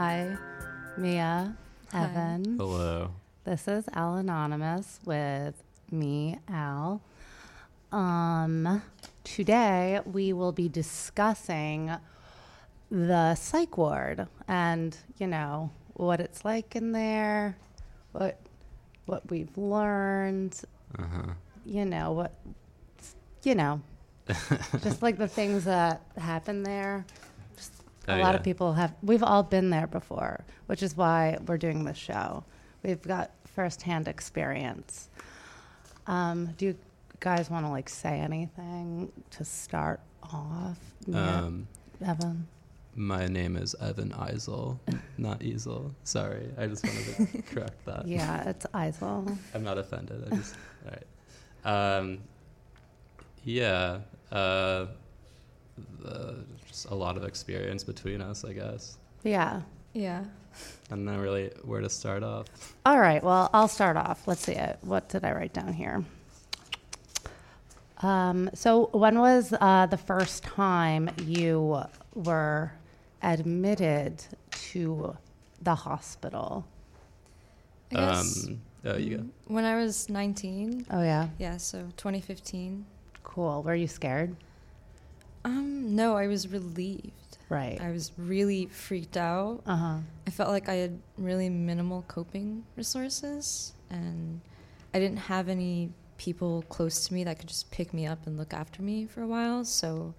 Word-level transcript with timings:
Hi, 0.00 0.34
Mia, 0.96 1.54
Hi. 1.92 2.04
Evan. 2.04 2.56
Hello. 2.56 3.10
This 3.44 3.68
is 3.68 3.84
Al 3.92 4.14
Anonymous 4.14 4.98
with 5.04 5.62
me, 5.90 6.38
Al. 6.48 7.02
Um, 7.92 8.80
today 9.24 10.00
we 10.06 10.32
will 10.32 10.52
be 10.52 10.70
discussing 10.70 11.92
the 12.90 13.34
psych 13.34 13.76
ward 13.76 14.26
and, 14.48 14.96
you 15.18 15.26
know, 15.26 15.70
what 15.92 16.18
it's 16.18 16.46
like 16.46 16.74
in 16.74 16.92
there, 16.92 17.58
what 18.12 18.40
what 19.04 19.28
we've 19.30 19.54
learned, 19.58 20.58
Uh 20.98 21.02
huh. 21.14 21.32
you 21.66 21.84
know, 21.84 22.12
what 22.12 22.32
you 23.42 23.54
know, 23.54 23.82
just 24.82 25.02
like 25.02 25.18
the 25.18 25.28
things 25.28 25.64
that 25.66 26.00
happen 26.16 26.62
there. 26.62 27.04
Just 28.00 28.08
a 28.08 28.14
Oh, 28.14 28.22
lot 28.22 28.30
yeah. 28.32 28.36
of 28.38 28.42
people 28.42 28.72
have. 28.74 28.94
We've 29.02 29.22
all 29.22 29.42
been 29.42 29.70
there 29.70 29.86
before, 29.86 30.44
which 30.66 30.82
is 30.82 30.96
why 30.96 31.38
we're 31.46 31.58
doing 31.58 31.84
this 31.84 31.96
show. 31.98 32.44
We've 32.82 33.00
got 33.02 33.30
firsthand 33.46 34.08
experience. 34.08 35.08
Um, 36.06 36.54
do 36.56 36.66
you 36.66 36.76
guys 37.20 37.50
want 37.50 37.66
to 37.66 37.70
like 37.70 37.88
say 37.88 38.18
anything 38.20 39.12
to 39.32 39.44
start 39.44 40.00
off? 40.22 40.78
Yeah, 41.06 41.40
Um, 41.42 41.68
Evan. 42.04 42.46
my 42.96 43.26
name 43.26 43.56
is 43.56 43.74
Evan 43.80 44.10
Eisel, 44.10 44.78
not 45.18 45.42
Easel. 45.42 45.94
Sorry, 46.04 46.48
I 46.58 46.66
just 46.66 46.84
wanted 46.86 47.32
to 47.32 47.42
correct 47.54 47.84
that. 47.84 48.06
Yeah, 48.08 48.48
it's 48.48 48.64
Eisel. 48.72 49.36
I'm 49.54 49.62
not 49.62 49.76
offended. 49.78 50.24
I 50.32 50.36
just 50.36 50.54
all 50.86 50.92
right. 50.92 51.96
Um, 51.98 52.18
yeah. 53.44 53.98
Uh, 54.32 54.86
the, 56.00 56.44
just 56.66 56.86
a 56.90 56.94
lot 56.94 57.16
of 57.16 57.24
experience 57.24 57.84
between 57.84 58.20
us, 58.20 58.44
I 58.44 58.52
guess. 58.52 58.98
Yeah. 59.24 59.62
Yeah. 59.92 60.24
I 60.90 60.94
don't 60.96 61.04
know 61.04 61.18
really 61.18 61.50
where 61.64 61.80
to 61.80 61.88
start 61.90 62.22
off. 62.22 62.46
All 62.86 62.98
right. 62.98 63.22
Well, 63.22 63.50
I'll 63.52 63.68
start 63.68 63.96
off. 63.96 64.26
Let's 64.26 64.42
see 64.42 64.52
it. 64.52 64.78
What 64.82 65.08
did 65.08 65.24
I 65.24 65.32
write 65.32 65.52
down 65.52 65.72
here? 65.72 66.04
Um, 68.02 68.48
so, 68.54 68.86
when 68.92 69.18
was 69.18 69.52
uh, 69.60 69.86
the 69.86 69.96
first 69.98 70.42
time 70.42 71.10
you 71.26 71.82
were 72.14 72.72
admitted 73.22 74.24
to 74.72 75.16
the 75.60 75.74
hospital? 75.74 76.64
I 77.92 77.96
guess 77.96 78.46
Um, 78.46 78.60
oh, 78.86 78.96
you 78.96 79.18
go. 79.18 79.24
when 79.48 79.64
I 79.66 79.76
was 79.76 80.08
19, 80.08 80.86
Oh, 80.90 81.02
yeah. 81.02 81.28
yeah, 81.38 81.58
so 81.58 81.80
2015. 81.98 82.86
Cool. 83.22 83.62
Were 83.62 83.74
you 83.74 83.86
scared? 83.88 84.34
Um, 85.44 85.94
no, 85.96 86.16
I 86.16 86.26
was 86.26 86.48
relieved. 86.48 87.38
Right. 87.48 87.80
I 87.80 87.90
was 87.90 88.12
really 88.16 88.66
freaked 88.66 89.16
out. 89.16 89.62
Uh 89.66 89.76
huh. 89.76 89.96
I 90.26 90.30
felt 90.30 90.50
like 90.50 90.68
I 90.68 90.74
had 90.74 91.00
really 91.18 91.48
minimal 91.48 92.04
coping 92.08 92.64
resources 92.76 93.72
and 93.90 94.40
I 94.94 94.98
didn't 95.00 95.18
have 95.18 95.48
any 95.48 95.90
people 96.16 96.62
close 96.68 97.06
to 97.08 97.14
me 97.14 97.24
that 97.24 97.38
could 97.38 97.48
just 97.48 97.70
pick 97.70 97.92
me 97.94 98.06
up 98.06 98.26
and 98.26 98.36
look 98.38 98.52
after 98.54 98.82
me 98.82 99.06
for 99.06 99.22
a 99.22 99.26
while. 99.26 99.64
So 99.64 100.14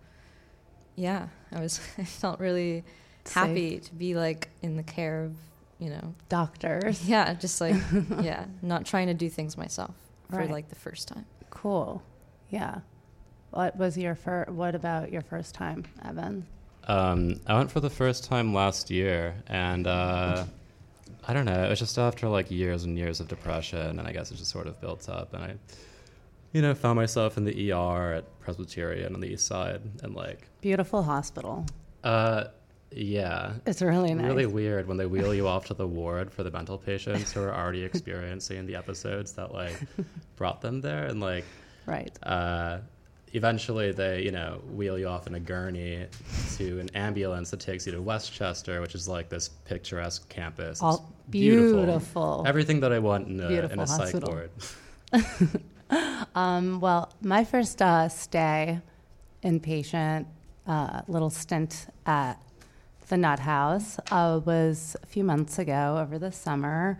yeah, 0.95 1.27
I 1.53 1.59
was 1.61 1.79
I 1.97 2.03
felt 2.03 2.39
really 2.39 2.83
happy 3.31 3.79
to 3.79 3.93
be 3.95 4.15
like 4.15 4.49
in 4.61 4.75
the 4.75 4.83
care 4.83 5.23
of, 5.23 5.35
you 5.79 5.89
know, 5.89 6.13
Doctors. 6.27 7.05
yeah, 7.07 7.33
just 7.35 7.61
like 7.61 7.75
yeah, 8.21 8.45
not 8.61 8.85
trying 8.85 9.07
to 9.07 9.13
do 9.13 9.29
things 9.29 9.55
myself 9.57 9.93
for 10.29 10.37
Right. 10.37 10.49
like 10.51 10.69
the 10.69 10.75
first 10.75 11.07
time. 11.07 11.25
Cool. 11.49 12.01
Yeah. 12.49 12.79
What 13.51 13.77
was 13.77 13.97
your 13.97 14.15
first? 14.15 14.49
What 14.51 14.75
about 14.75 15.11
your 15.11 15.21
first 15.21 15.53
time, 15.55 15.85
Evan? 16.05 16.45
Um, 16.87 17.39
I 17.45 17.53
went 17.55 17.69
for 17.71 17.79
the 17.79 17.89
first 17.89 18.23
time 18.23 18.53
last 18.53 18.89
year, 18.89 19.35
and 19.47 19.85
uh, 19.87 20.45
I 21.27 21.33
don't 21.33 21.45
know. 21.45 21.63
It 21.65 21.69
was 21.69 21.79
just 21.79 21.97
after 21.97 22.27
like 22.27 22.49
years 22.49 22.83
and 22.85 22.97
years 22.97 23.19
of 23.19 23.27
depression, 23.27 23.99
and 23.99 24.07
I 24.07 24.11
guess 24.13 24.31
it 24.31 24.35
just 24.35 24.51
sort 24.51 24.67
of 24.67 24.79
built 24.81 25.07
up. 25.09 25.33
And 25.33 25.43
I, 25.43 25.55
you 26.53 26.61
know, 26.61 26.73
found 26.73 26.95
myself 26.95 27.37
in 27.37 27.43
the 27.45 27.71
ER 27.73 28.13
at 28.13 28.39
Presbyterian 28.39 29.13
on 29.13 29.21
the 29.21 29.27
east 29.33 29.45
side, 29.45 29.81
and 30.01 30.15
like, 30.15 30.47
Beautiful 30.61 31.03
hospital. 31.03 31.65
uh, 32.03 32.45
yeah, 32.93 33.53
It's 33.65 33.81
really 33.81 34.13
nice. 34.13 34.25
really 34.25 34.45
weird 34.47 34.85
when 34.87 34.97
they 34.97 35.05
wheel 35.05 35.33
you 35.33 35.47
off 35.47 35.65
to 35.67 35.73
the 35.73 35.87
ward 35.99 36.31
for 36.31 36.43
the 36.43 36.51
mental 36.51 36.77
patients 36.77 37.31
who 37.31 37.41
are 37.41 37.53
already 37.53 37.83
experiencing 37.91 38.65
the 38.65 38.75
episodes 38.75 39.33
that 39.33 39.53
like 39.53 39.75
brought 40.37 40.61
them 40.61 40.79
there, 40.81 41.05
and 41.05 41.19
like, 41.19 41.45
Right. 41.85 42.17
uh, 42.23 42.79
eventually 43.33 43.91
they, 43.91 44.21
you 44.23 44.31
know, 44.31 44.61
wheel 44.73 44.97
you 44.97 45.07
off 45.07 45.27
in 45.27 45.35
a 45.35 45.39
gurney 45.39 46.07
to 46.57 46.79
an 46.79 46.89
ambulance 46.95 47.51
that 47.51 47.59
takes 47.59 47.85
you 47.85 47.91
to 47.93 48.01
Westchester, 48.01 48.81
which 48.81 48.95
is 48.95 49.07
like 49.07 49.29
this 49.29 49.49
picturesque 49.49 50.27
campus. 50.29 50.81
All 50.81 51.13
beautiful. 51.29 52.43
Everything 52.45 52.79
that 52.81 52.91
I 52.91 52.99
want 52.99 53.27
in 53.27 53.39
a, 53.39 53.49
in 53.49 53.79
a 53.79 53.87
psych 53.87 54.21
ward. 54.27 54.51
Um, 56.35 56.79
well, 56.79 57.11
my 57.21 57.43
first 57.43 57.81
uh, 57.81 58.07
stay 58.07 58.79
inpatient, 59.43 60.25
uh, 60.67 61.01
little 61.07 61.29
stint 61.29 61.87
at 62.05 62.39
the 63.07 63.17
Nut 63.17 63.39
House 63.39 63.99
uh, 64.09 64.39
was 64.45 64.95
a 65.03 65.05
few 65.05 65.23
months 65.23 65.59
ago 65.59 65.97
over 65.99 66.17
the 66.17 66.31
summer. 66.31 66.97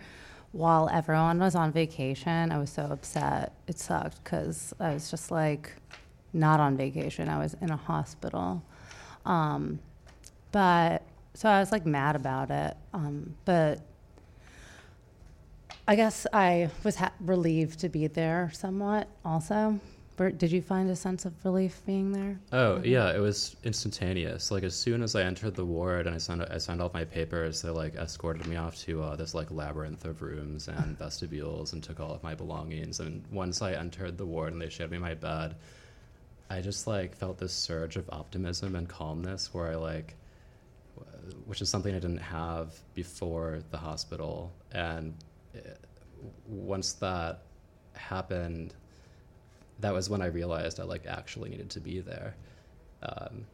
While 0.51 0.89
everyone 0.91 1.39
was 1.39 1.55
on 1.55 1.71
vacation, 1.71 2.51
I 2.51 2.57
was 2.57 2.69
so 2.69 2.83
upset. 2.83 3.53
It 3.67 3.79
sucked 3.79 4.21
because 4.23 4.73
I 4.81 4.93
was 4.93 5.09
just 5.09 5.31
like 5.31 5.71
not 6.33 6.59
on 6.59 6.77
vacation. 6.77 7.29
I 7.29 7.37
was 7.37 7.55
in 7.61 7.69
a 7.69 7.77
hospital. 7.77 8.63
Um, 9.25 9.79
but 10.51 11.03
so 11.33 11.49
I 11.49 11.59
was 11.59 11.71
like 11.71 11.85
mad 11.85 12.15
about 12.15 12.51
it. 12.51 12.75
Um, 12.93 13.35
but 13.45 13.81
I 15.87 15.95
guess 15.95 16.27
I 16.31 16.69
was 16.83 16.95
ha- 16.95 17.13
relieved 17.19 17.79
to 17.79 17.89
be 17.89 18.07
there 18.07 18.51
somewhat 18.53 19.07
also. 19.25 19.79
Bert, 20.17 20.37
did 20.37 20.51
you 20.51 20.61
find 20.61 20.89
a 20.89 20.95
sense 20.95 21.25
of 21.25 21.33
relief 21.43 21.81
being 21.85 22.11
there? 22.11 22.37
Oh 22.51 22.81
yeah, 22.83 23.11
it 23.11 23.19
was 23.19 23.55
instantaneous. 23.63 24.51
Like 24.51 24.63
as 24.63 24.75
soon 24.75 25.01
as 25.01 25.15
I 25.15 25.23
entered 25.23 25.55
the 25.55 25.65
ward 25.65 26.05
and 26.05 26.13
I 26.13 26.19
signed 26.19 26.43
I 26.43 26.57
signed 26.57 26.81
off 26.81 26.93
my 26.93 27.05
papers, 27.05 27.61
they 27.61 27.69
like 27.69 27.95
escorted 27.95 28.45
me 28.45 28.57
off 28.57 28.75
to 28.81 29.01
uh, 29.01 29.15
this 29.15 29.33
like 29.33 29.49
labyrinth 29.49 30.05
of 30.05 30.21
rooms 30.21 30.67
and 30.67 30.97
vestibules 30.99 31.73
and 31.73 31.81
took 31.81 31.99
all 31.99 32.13
of 32.13 32.21
my 32.23 32.35
belongings. 32.35 32.99
And 32.99 33.23
once 33.31 33.61
I 33.61 33.73
entered 33.73 34.17
the 34.17 34.25
ward 34.25 34.53
and 34.53 34.61
they 34.61 34.69
showed 34.69 34.91
me 34.91 34.97
my 34.97 35.13
bed, 35.13 35.55
I 36.51 36.59
just 36.59 36.85
like 36.85 37.15
felt 37.15 37.37
this 37.37 37.53
surge 37.53 37.95
of 37.95 38.09
optimism 38.09 38.75
and 38.75 38.87
calmness 38.87 39.53
where 39.53 39.67
I 39.67 39.75
like, 39.75 40.15
which 41.45 41.61
is 41.61 41.69
something 41.69 41.95
I 41.95 41.99
didn't 41.99 42.17
have 42.17 42.75
before 42.93 43.61
the 43.71 43.77
hospital. 43.77 44.51
And 44.73 45.13
uh, 45.55 45.59
once 46.47 46.91
that 46.93 47.43
happened, 47.93 48.73
that 49.79 49.93
was 49.93 50.09
when 50.09 50.21
I 50.21 50.25
realized 50.25 50.81
I 50.81 50.83
like 50.83 51.05
actually 51.07 51.51
needed 51.51 51.69
to 51.69 51.79
be 51.79 52.01
there. 52.01 52.35
Um, 53.01 53.45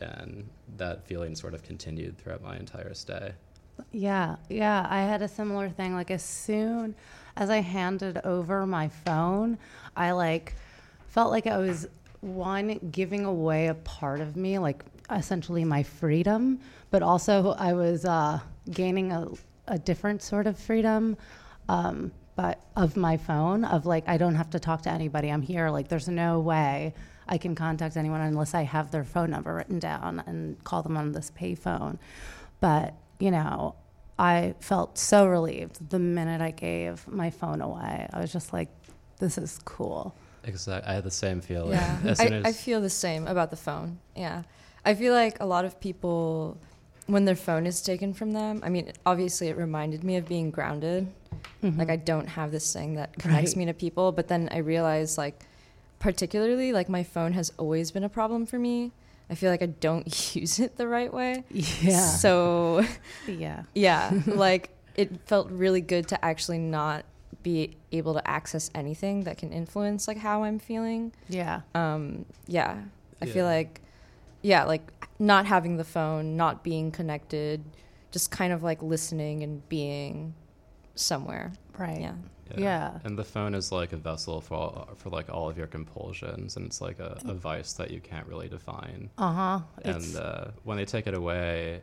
and 0.00 0.48
that 0.78 1.06
feeling 1.06 1.34
sort 1.34 1.52
of 1.52 1.62
continued 1.62 2.16
throughout 2.16 2.42
my 2.42 2.56
entire 2.56 2.94
stay. 2.94 3.32
Yeah, 3.92 4.36
yeah. 4.48 4.86
I 4.88 5.02
had 5.02 5.20
a 5.20 5.28
similar 5.28 5.68
thing. 5.68 5.94
Like 5.94 6.10
as 6.10 6.24
soon 6.24 6.94
as 7.36 7.50
I 7.50 7.58
handed 7.58 8.22
over 8.24 8.66
my 8.66 8.88
phone, 8.88 9.58
I 9.94 10.12
like 10.12 10.54
felt 11.08 11.30
like 11.30 11.46
I 11.46 11.58
was 11.58 11.88
one 12.26 12.78
giving 12.90 13.24
away 13.24 13.68
a 13.68 13.74
part 13.74 14.20
of 14.20 14.36
me, 14.36 14.58
like 14.58 14.84
essentially 15.10 15.64
my 15.64 15.82
freedom, 15.82 16.60
but 16.90 17.02
also 17.02 17.52
I 17.52 17.72
was 17.72 18.04
uh, 18.04 18.40
gaining 18.70 19.12
a, 19.12 19.28
a 19.68 19.78
different 19.78 20.22
sort 20.22 20.46
of 20.46 20.58
freedom. 20.58 21.16
Um, 21.68 22.12
but 22.36 22.62
of 22.76 22.96
my 22.96 23.16
phone, 23.16 23.64
of 23.64 23.86
like 23.86 24.06
I 24.06 24.18
don't 24.18 24.34
have 24.34 24.50
to 24.50 24.60
talk 24.60 24.82
to 24.82 24.90
anybody. 24.90 25.30
I'm 25.30 25.42
here. 25.42 25.70
Like 25.70 25.88
there's 25.88 26.08
no 26.08 26.38
way 26.38 26.92
I 27.26 27.38
can 27.38 27.54
contact 27.54 27.96
anyone 27.96 28.20
unless 28.20 28.54
I 28.54 28.62
have 28.62 28.90
their 28.90 29.04
phone 29.04 29.30
number 29.30 29.54
written 29.54 29.78
down 29.78 30.22
and 30.26 30.62
call 30.62 30.82
them 30.82 30.96
on 30.96 31.12
this 31.12 31.30
payphone. 31.30 31.98
But 32.60 32.94
you 33.18 33.30
know, 33.30 33.74
I 34.18 34.54
felt 34.60 34.98
so 34.98 35.26
relieved 35.26 35.90
the 35.90 35.98
minute 35.98 36.42
I 36.42 36.50
gave 36.50 37.08
my 37.08 37.30
phone 37.30 37.62
away. 37.62 38.06
I 38.12 38.20
was 38.20 38.32
just 38.32 38.52
like, 38.52 38.68
this 39.18 39.38
is 39.38 39.58
cool. 39.64 40.14
Exactly. 40.46 40.90
I 40.90 40.94
had 40.94 41.04
the 41.04 41.10
same 41.10 41.40
feeling. 41.40 41.72
Yeah, 41.72 41.98
As 42.04 42.20
I, 42.20 42.28
soon 42.28 42.46
I 42.46 42.52
feel 42.52 42.80
the 42.80 42.90
same 42.90 43.26
about 43.26 43.50
the 43.50 43.56
phone. 43.56 43.98
Yeah, 44.14 44.42
I 44.84 44.94
feel 44.94 45.12
like 45.12 45.40
a 45.40 45.46
lot 45.46 45.64
of 45.64 45.78
people, 45.80 46.56
when 47.06 47.24
their 47.24 47.36
phone 47.36 47.66
is 47.66 47.82
taken 47.82 48.14
from 48.14 48.32
them, 48.32 48.60
I 48.64 48.68
mean, 48.68 48.92
obviously 49.04 49.48
it 49.48 49.56
reminded 49.56 50.04
me 50.04 50.16
of 50.16 50.26
being 50.28 50.50
grounded. 50.50 51.08
Mm-hmm. 51.62 51.78
Like 51.78 51.90
I 51.90 51.96
don't 51.96 52.28
have 52.28 52.50
this 52.52 52.72
thing 52.72 52.94
that 52.94 53.12
connects 53.18 53.52
Right. 53.52 53.56
me 53.58 53.66
to 53.66 53.74
people, 53.74 54.12
but 54.12 54.28
then 54.28 54.48
I 54.52 54.58
realized 54.58 55.18
like, 55.18 55.40
particularly 55.98 56.72
like 56.72 56.88
my 56.88 57.02
phone 57.02 57.32
has 57.32 57.52
always 57.58 57.90
been 57.90 58.04
a 58.04 58.08
problem 58.08 58.46
for 58.46 58.58
me. 58.58 58.92
I 59.28 59.34
feel 59.34 59.50
like 59.50 59.62
I 59.62 59.66
don't 59.66 60.06
use 60.36 60.58
it 60.60 60.76
the 60.76 60.86
right 60.86 61.12
way. 61.12 61.44
Yeah. 61.50 61.98
So 62.00 62.84
yeah. 63.26 63.64
yeah, 63.74 64.12
like 64.26 64.70
it 64.94 65.20
felt 65.26 65.50
really 65.50 65.80
good 65.80 66.08
to 66.08 66.24
actually 66.24 66.58
not 66.58 67.04
be 67.46 67.76
able 67.92 68.12
to 68.12 68.28
access 68.28 68.72
anything 68.74 69.22
that 69.22 69.38
can 69.38 69.52
influence 69.52 70.08
like 70.08 70.16
how 70.16 70.42
I'm 70.42 70.58
feeling. 70.58 71.12
Yeah. 71.28 71.60
Um, 71.76 72.24
yeah, 72.48 72.82
I 73.22 73.26
feel 73.26 73.44
like, 73.44 73.82
yeah, 74.42 74.64
like 74.64 74.90
not 75.20 75.46
having 75.46 75.76
the 75.76 75.84
phone, 75.84 76.36
not 76.36 76.64
being 76.64 76.90
connected, 76.90 77.62
just 78.10 78.32
kind 78.32 78.52
of 78.52 78.64
like 78.64 78.82
listening 78.82 79.44
and 79.44 79.66
being 79.68 80.34
somewhere. 80.96 81.52
Right. 81.78 82.00
Yeah. 82.00 82.14
Yeah. 82.56 82.98
And 83.04 83.16
the 83.16 83.22
phone 83.22 83.54
is 83.54 83.70
like 83.70 83.92
a 83.92 83.96
vessel 83.96 84.40
for 84.40 84.54
all, 84.54 84.88
for 84.96 85.10
like 85.10 85.30
all 85.30 85.48
of 85.48 85.56
your 85.56 85.68
compulsions, 85.68 86.56
and 86.56 86.66
it's 86.66 86.80
like 86.80 86.98
a, 86.98 87.16
a 87.26 87.34
vice 87.34 87.74
that 87.74 87.92
you 87.92 88.00
can't 88.00 88.26
really 88.26 88.48
define. 88.48 89.08
Uh 89.18 89.32
huh. 89.32 89.60
and 89.84 90.16
uh, 90.16 90.46
when 90.64 90.78
they 90.78 90.84
take 90.84 91.06
it 91.06 91.14
away, 91.14 91.80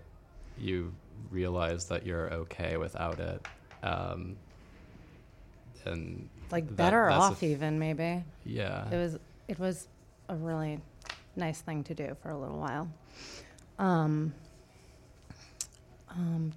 you 0.57 0.93
realize 1.31 1.85
that 1.85 2.05
you're 2.05 2.33
okay 2.33 2.75
without 2.75 3.21
it. 3.21 3.47
Um, 3.81 4.35
and 5.85 6.29
like 6.51 6.67
that- 6.67 6.75
better 6.75 7.07
a 7.07 7.13
off 7.13 7.43
even 7.43 7.79
maybe. 7.79 8.23
yeah, 8.45 8.89
It 8.89 8.97
was 8.97 9.17
it 9.47 9.59
was 9.59 9.87
a 10.29 10.35
really 10.35 10.79
nice 11.35 11.61
thing 11.61 11.83
to 11.85 11.93
do 11.93 12.15
for 12.21 12.29
a 12.29 12.37
little 12.37 12.59
while. 12.59 12.87
Um, 13.79 14.33
um, 16.09 16.53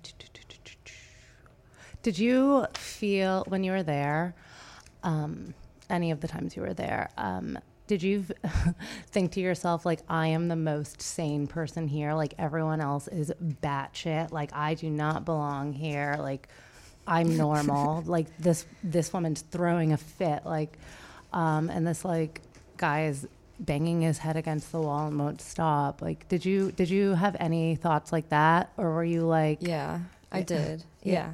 did 2.03 2.19
you 2.19 2.67
feel 2.75 3.45
when 3.49 3.65
you 3.65 3.73
were 3.73 3.83
there, 3.83 4.35
um, 5.03 5.55
any 5.91 6.11
of 6.11 6.21
the 6.21 6.29
times 6.29 6.55
you 6.57 6.63
were 6.63 6.75
there, 6.75 7.11
um, 7.17 7.59
did 7.87 8.03
you 8.03 8.25
think 9.07 9.33
to 9.33 9.41
yourself 9.41 9.87
like 9.87 10.01
I 10.09 10.29
am 10.29 10.49
the 10.49 10.57
most 10.57 11.01
sane 11.01 11.47
person 11.47 11.87
here? 11.89 12.15
Like 12.15 12.35
everyone 12.39 12.81
else 12.81 13.07
is 13.09 13.33
batshit. 13.41 14.33
Like 14.33 14.51
I 14.55 14.75
do 14.75 14.91
not 14.91 15.25
belong 15.25 15.73
here. 15.73 16.17
Like 16.19 16.49
I'm 17.07 17.37
normal. 17.45 18.03
like 18.07 18.27
this 18.39 18.67
this 18.83 19.13
woman's 19.13 19.43
throwing 19.43 19.93
a 19.93 19.97
fit. 19.97 20.45
Like, 20.45 20.79
um, 21.33 21.71
and 21.71 21.87
this 21.87 22.05
like 22.05 22.41
guy 22.77 23.07
is 23.07 23.27
banging 23.59 24.03
his 24.03 24.19
head 24.19 24.37
against 24.37 24.71
the 24.73 24.81
wall 24.81 25.07
and 25.07 25.19
won't 25.19 25.41
stop. 25.41 26.03
Like, 26.03 26.29
did 26.29 26.45
you 26.45 26.73
did 26.73 26.91
you 26.91 27.15
have 27.15 27.37
any 27.41 27.77
thoughts 27.77 28.13
like 28.13 28.29
that, 28.31 28.71
or 28.77 28.93
were 28.95 29.05
you 29.05 29.23
like, 29.27 29.59
Yeah, 29.61 30.01
I 30.33 30.43
did. 30.43 30.85
Yeah. 31.03 31.33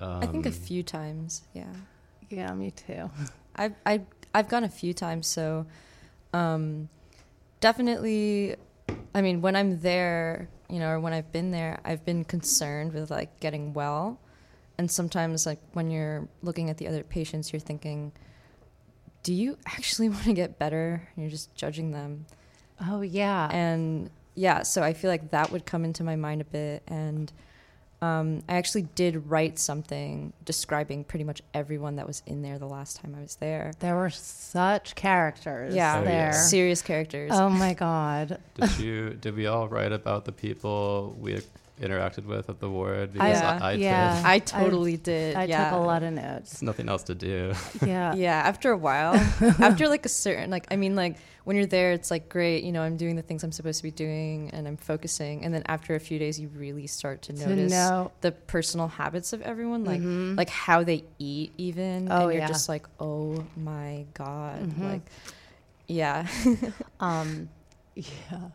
Yeah. 0.00 0.18
I 0.20 0.26
think 0.26 0.44
a 0.44 0.48
Um, 0.48 0.54
few 0.54 0.82
times. 0.82 1.42
Yeah. 1.54 1.72
yeah, 2.28 2.52
me 2.52 2.72
too. 2.72 3.10
I've 3.56 3.74
I 3.86 4.00
I've 4.34 4.48
gone 4.48 4.64
a 4.64 4.68
few 4.68 4.92
times, 4.92 5.26
so 5.28 5.66
um, 6.32 6.88
definitely. 7.60 8.56
I 9.14 9.22
mean, 9.22 9.40
when 9.40 9.54
I'm 9.54 9.80
there, 9.80 10.48
you 10.68 10.80
know, 10.80 10.88
or 10.88 11.00
when 11.00 11.12
I've 11.12 11.30
been 11.30 11.52
there, 11.52 11.78
I've 11.84 12.04
been 12.04 12.24
concerned 12.24 12.92
with 12.92 13.10
like 13.10 13.38
getting 13.40 13.72
well, 13.72 14.18
and 14.78 14.90
sometimes 14.90 15.46
like 15.46 15.58
when 15.72 15.90
you're 15.90 16.28
looking 16.42 16.70
at 16.70 16.78
the 16.78 16.88
other 16.88 17.02
patients, 17.02 17.52
you're 17.52 17.60
thinking, 17.60 18.12
do 19.22 19.32
you 19.32 19.56
actually 19.66 20.08
want 20.10 20.24
to 20.24 20.32
get 20.32 20.58
better? 20.58 21.08
And 21.14 21.22
you're 21.24 21.30
just 21.30 21.54
judging 21.54 21.90
them, 21.92 22.26
Oh 22.88 23.02
yeah, 23.02 23.48
and 23.52 24.10
yeah, 24.34 24.62
so 24.64 24.82
I 24.82 24.92
feel 24.94 25.10
like 25.10 25.30
that 25.30 25.52
would 25.52 25.64
come 25.64 25.84
into 25.84 26.02
my 26.02 26.16
mind 26.16 26.40
a 26.40 26.44
bit, 26.44 26.82
and 26.88 27.32
um, 28.02 28.42
I 28.48 28.56
actually 28.56 28.82
did 28.96 29.30
write 29.30 29.58
something 29.58 30.32
describing 30.44 31.04
pretty 31.04 31.24
much 31.24 31.40
everyone 31.54 31.96
that 31.96 32.06
was 32.06 32.22
in 32.26 32.42
there 32.42 32.58
the 32.58 32.66
last 32.66 33.00
time 33.00 33.14
I 33.16 33.22
was 33.22 33.36
there. 33.36 33.72
there 33.78 33.94
were 33.94 34.10
such 34.10 34.94
characters. 34.96 35.74
Yeah, 35.74 36.00
Oh, 36.00 36.04
there. 36.04 36.12
yeah. 36.12 36.30
serious 36.32 36.82
characters. 36.82 37.30
Oh 37.32 37.48
my 37.48 37.72
god. 37.86 38.38
did 38.56 38.78
you 38.78 39.10
did 39.14 39.36
we 39.36 39.46
all 39.46 39.68
write 39.68 39.92
about 39.92 40.24
the 40.24 40.32
people 40.32 41.16
we 41.18 41.40
interacted 41.80 42.24
with 42.24 42.48
at 42.48 42.60
the 42.60 42.70
ward? 42.70 43.12
Because 43.12 43.40
Yeah. 43.40 43.58
I, 43.60 43.70
I 43.70 43.72
yeah. 43.72 44.16
did. 44.16 44.26
I 44.26 44.38
totally 44.38 44.96
did. 44.96 45.34
I 45.36 45.44
yeah. 45.44 45.70
took 45.70 45.80
a 45.80 45.82
lot 45.82 46.02
of 46.04 46.12
notes. 46.12 46.22
There's 46.50 46.62
notes. 46.62 46.62
nothing 46.62 46.88
else 46.88 47.02
to 47.04 47.14
do. 47.14 47.52
Yeah. 47.84 48.14
Yeah, 48.14 48.34
after 48.36 48.70
a 48.70 48.76
while, 48.78 49.14
after 49.58 49.88
like 49.88 50.06
a 50.06 50.08
certain 50.08 50.50
like 50.50 50.66
I 50.70 50.76
mean 50.76 50.94
like 50.94 51.16
when 51.44 51.56
you're 51.56 51.66
there 51.66 51.92
it's 51.92 52.10
like 52.10 52.28
great, 52.28 52.64
you 52.64 52.72
know, 52.72 52.80
I'm 52.82 52.96
doing 52.96 53.16
the 53.16 53.22
things 53.22 53.42
I'm 53.44 53.52
supposed 53.52 53.78
to 53.78 53.82
be 53.82 53.90
doing 53.90 54.50
and 54.52 54.66
I'm 54.68 54.76
focusing 54.76 55.44
and 55.44 55.52
then 55.52 55.62
after 55.66 55.94
a 55.94 56.00
few 56.00 56.18
days 56.18 56.38
you 56.40 56.48
really 56.48 56.86
start 56.86 57.22
to 57.22 57.32
To 57.32 57.48
notice 57.48 57.72
know. 57.72 58.12
the 58.22 58.32
personal 58.32 58.88
habits 58.88 59.32
of 59.32 59.42
everyone 59.42 59.84
like 59.84 60.00
Mhm. 60.00 60.36
like 60.38 60.48
how 60.50 60.84
they 60.84 61.04
eat 61.18 61.52
even 61.58 62.08
Oh, 62.10 62.24
and 62.28 62.32
you're 62.34 62.42
yeah. 62.42 62.46
just 62.48 62.68
like, 62.68 62.86
"Oh 63.00 63.44
my 63.56 64.06
god." 64.14 64.60
Mhm. 64.70 64.82
Like 64.92 65.02
yeah. 65.88 66.26
Um, 67.00 67.48
yeah. 67.94 68.48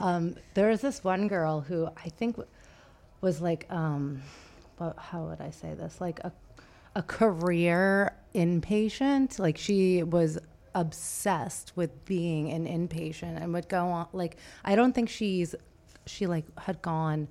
Um, 0.00 0.34
there 0.54 0.68
was 0.68 0.80
this 0.80 1.04
one 1.04 1.28
girl 1.28 1.60
who 1.60 1.86
I 2.04 2.08
think 2.08 2.36
w- 2.36 2.48
was 3.22 3.40
like, 3.40 3.66
um, 3.70 4.20
how 4.98 5.24
would 5.24 5.40
I 5.40 5.50
say 5.50 5.72
this? 5.74 6.00
Like 6.00 6.20
a, 6.20 6.32
a 6.94 7.02
career 7.02 8.14
inpatient. 8.34 9.38
Like 9.38 9.56
she 9.56 10.02
was 10.02 10.38
obsessed 10.74 11.72
with 11.76 12.04
being 12.04 12.50
an 12.50 12.66
inpatient 12.66 13.40
and 13.40 13.52
would 13.54 13.68
go 13.68 13.86
on. 13.86 14.08
Like 14.12 14.36
I 14.64 14.74
don't 14.74 14.92
think 14.94 15.08
she's 15.08 15.54
she 16.06 16.26
like 16.26 16.44
had 16.58 16.82
gone 16.82 17.28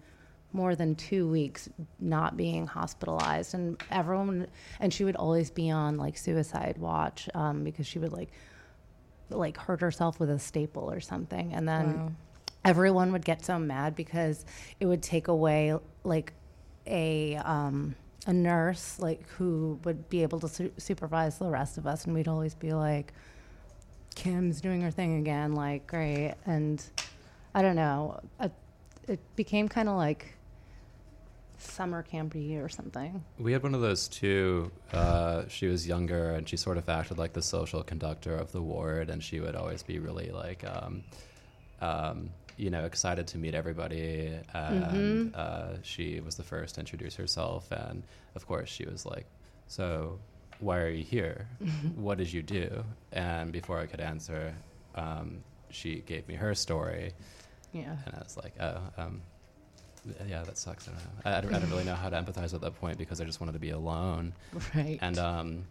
more 0.53 0.75
than 0.75 0.95
two 0.95 1.27
weeks 1.29 1.69
not 1.99 2.35
being 2.35 2.67
hospitalized 2.67 3.53
and 3.53 3.81
everyone 3.89 4.47
and 4.81 4.94
she 4.94 5.03
would 5.05 5.15
always 5.15 5.49
be 5.49 5.69
on 5.69 5.97
like 5.97 6.17
suicide 6.17 6.77
watch 6.77 7.29
um, 7.33 7.63
because 7.63 7.87
she 7.87 7.99
would 7.99 8.11
like 8.11 8.29
like 9.29 9.57
hurt 9.57 9.79
herself 9.79 10.19
with 10.19 10.29
a 10.29 10.37
staple 10.39 10.91
or 10.91 10.99
something 10.99 11.53
and 11.53 11.67
then 11.67 11.97
Wow. 11.99 12.11
Everyone 12.63 13.11
would 13.11 13.25
get 13.25 13.43
so 13.43 13.57
mad 13.59 13.95
because 13.95 14.45
it 14.79 14.85
would 14.85 15.01
take 15.01 15.27
away 15.27 15.75
like 16.03 16.33
a 16.87 17.35
um 17.37 17.95
a 18.27 18.33
nurse 18.33 18.99
like 18.99 19.27
who 19.29 19.79
would 19.83 20.09
be 20.09 20.21
able 20.21 20.39
to 20.39 20.47
su- 20.47 20.71
supervise 20.77 21.37
the 21.37 21.49
rest 21.49 21.77
of 21.77 21.87
us 21.87 22.05
and 22.05 22.13
we'd 22.13 22.27
always 22.27 22.53
be 22.55 22.73
like 22.73 23.13
kim's 24.15 24.61
doing 24.61 24.81
her 24.81 24.91
thing 24.91 25.19
again 25.19 25.53
like 25.53 25.87
great 25.87 26.35
and 26.45 26.83
i 27.55 27.61
don't 27.61 27.75
know 27.75 28.19
it 29.07 29.19
became 29.35 29.68
kind 29.68 29.89
of 29.89 29.97
like 29.97 30.33
summer 31.57 32.03
campy 32.03 32.59
or 32.63 32.68
something 32.69 33.23
We 33.37 33.51
had 33.51 33.61
one 33.61 33.75
of 33.75 33.81
those 33.81 34.07
too. 34.07 34.71
Uh, 34.91 35.44
she 35.47 35.68
was 35.68 35.87
younger 35.87 36.31
and 36.31 36.47
she 36.49 36.57
sort 36.57 36.77
of 36.77 36.89
acted 36.89 37.18
like 37.19 37.33
the 37.33 37.41
social 37.41 37.83
conductor 37.83 38.35
of 38.35 38.51
the 38.51 38.61
ward, 38.61 39.09
and 39.11 39.23
she 39.23 39.39
would 39.39 39.56
always 39.56 39.83
be 39.83 39.99
really 39.99 40.31
like, 40.31 40.63
um, 40.65 41.03
um, 41.80 42.31
you 42.61 42.69
know, 42.69 42.85
excited 42.85 43.25
to 43.25 43.39
meet 43.39 43.56
everybody. 43.56 44.31
And 44.53 45.35
uh, 45.35 45.81
she 45.81 46.19
was 46.19 46.35
the 46.35 46.44
first 46.44 46.75
to 46.75 46.81
introduce 46.81 47.15
herself, 47.15 47.71
and 47.71 48.03
of 48.35 48.45
course, 48.45 48.69
she 48.69 48.85
was 48.85 49.03
like, 49.03 49.25
"So, 49.68 50.19
why 50.59 50.77
are 50.77 50.89
you 50.89 51.03
here? 51.03 51.47
what 51.95 52.19
did 52.19 52.31
you 52.31 52.44
do?" 52.44 52.83
And 53.11 53.51
before 53.51 53.80
I 53.80 53.87
could 53.87 53.99
answer, 53.99 54.53
um, 54.94 55.44
she 55.71 56.03
gave 56.06 56.27
me 56.27 56.35
her 56.35 56.53
story, 56.53 57.13
yeah 57.73 57.95
and 58.06 58.15
I 58.15 58.19
was 58.19 58.37
like, 58.37 58.53
"Oh." 58.59 58.80
Um, 58.97 59.21
yeah, 60.27 60.44
that 60.44 60.57
sucks. 60.57 60.87
I 60.87 60.91
don't 60.91 61.03
know. 61.03 61.21
I, 61.25 61.37
I 61.37 61.41
don't 61.41 61.53
I 61.56 61.59
don't 61.59 61.69
really 61.71 61.83
know 61.83 61.95
how 61.95 62.09
to 62.09 62.15
empathize 62.15 62.53
at 62.53 62.61
that 62.61 62.80
point 62.80 62.97
because 62.97 63.21
I 63.21 63.25
just 63.25 63.39
wanted 63.39 63.53
to 63.53 63.59
be 63.59 63.69
alone 63.69 64.33
right 64.73 64.97
and 64.99 65.18
um, 65.19 65.63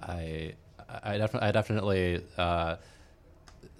I 0.00 0.54
I, 1.02 1.18
defi- 1.18 1.38
I 1.38 1.50
definitely 1.50 2.22
uh, 2.38 2.76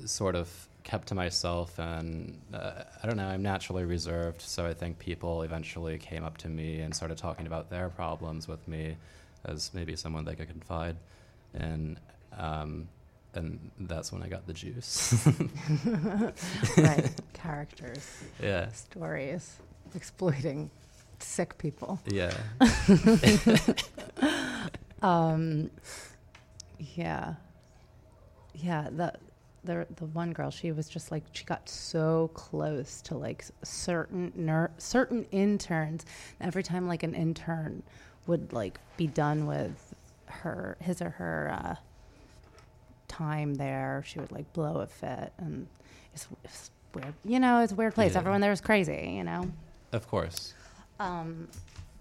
sort 0.05 0.35
of 0.35 0.49
kept 0.85 1.09
to 1.09 1.15
myself, 1.15 1.79
and 1.79 2.41
uh, 2.53 2.85
I 3.03 3.07
don't 3.07 3.17
know. 3.17 3.27
I'm 3.27 3.43
naturally 3.43 3.85
reserved, 3.85 4.41
so 4.41 4.67
I 4.67 4.75
think 4.75 4.99
people 4.99 5.43
eventually 5.43 5.99
came 5.99 6.25
up 6.25 6.39
to 6.39 6.49
me 6.49 6.81
and 6.81 6.95
started 6.95 7.19
talking 7.19 7.47
about 7.47 7.71
their 7.71 7.89
problems 7.89 8.47
with 8.47 8.67
me 8.69 8.97
as 9.45 9.71
maybe 9.75 9.97
someone 9.97 10.25
they 10.25 10.35
could 10.35 10.49
confide, 10.49 10.97
and 11.55 11.99
um, 12.37 12.89
and 13.35 13.71
that's 13.81 14.13
when 14.13 14.23
I 14.23 14.29
got 14.29 14.47
the 14.47 14.53
juice. 14.53 15.27
right 16.79 17.11
characters 17.33 18.23
yeah, 18.41 18.69
stories 18.69 19.57
exploiting 19.95 20.71
sick 21.19 21.59
people 21.59 22.01
yeah. 22.07 22.33
Um, 25.05 25.71
yeah, 26.79 27.35
yeah. 28.55 28.89
The 28.91 29.13
the 29.65 29.87
the 29.97 30.07
one 30.07 30.33
girl, 30.33 30.51
she 30.51 30.73
was 30.73 30.89
just 30.89 31.11
like 31.11 31.25
she 31.33 31.45
got 31.45 31.69
so 31.69 32.31
close 32.35 33.01
to 33.03 33.17
like 33.17 33.45
certain 33.63 34.33
ner- 34.35 34.71
certain 34.79 35.27
interns. 35.33 36.05
Every 36.41 36.63
time 36.63 36.87
like 36.87 37.03
an 37.03 37.15
intern 37.15 37.83
would 38.27 38.53
like 38.53 38.79
be 38.97 39.07
done 39.07 39.47
with 39.47 39.95
her 40.27 40.77
his 40.81 41.01
or 41.03 41.11
her 41.11 41.59
uh, 41.61 41.75
time 43.09 43.55
there, 43.55 44.03
she 44.07 44.19
would 44.19 44.33
like 44.33 44.53
blow 44.53 44.81
a 44.81 44.87
fit, 44.87 45.33
and 45.39 45.67
it's, 46.15 46.29
it's 46.45 46.71
weird. 46.95 47.15
You 47.25 47.41
know, 47.41 47.61
it's 47.61 47.73
a 47.73 47.77
weird 47.77 47.95
place. 47.95 48.13
Yeah. 48.13 48.19
Everyone 48.19 48.41
there 48.41 48.53
is 48.53 48.61
crazy. 48.61 49.15
You 49.17 49.25
know. 49.25 49.51
Of 49.93 50.09
course. 50.09 50.55
Um, 50.99 51.49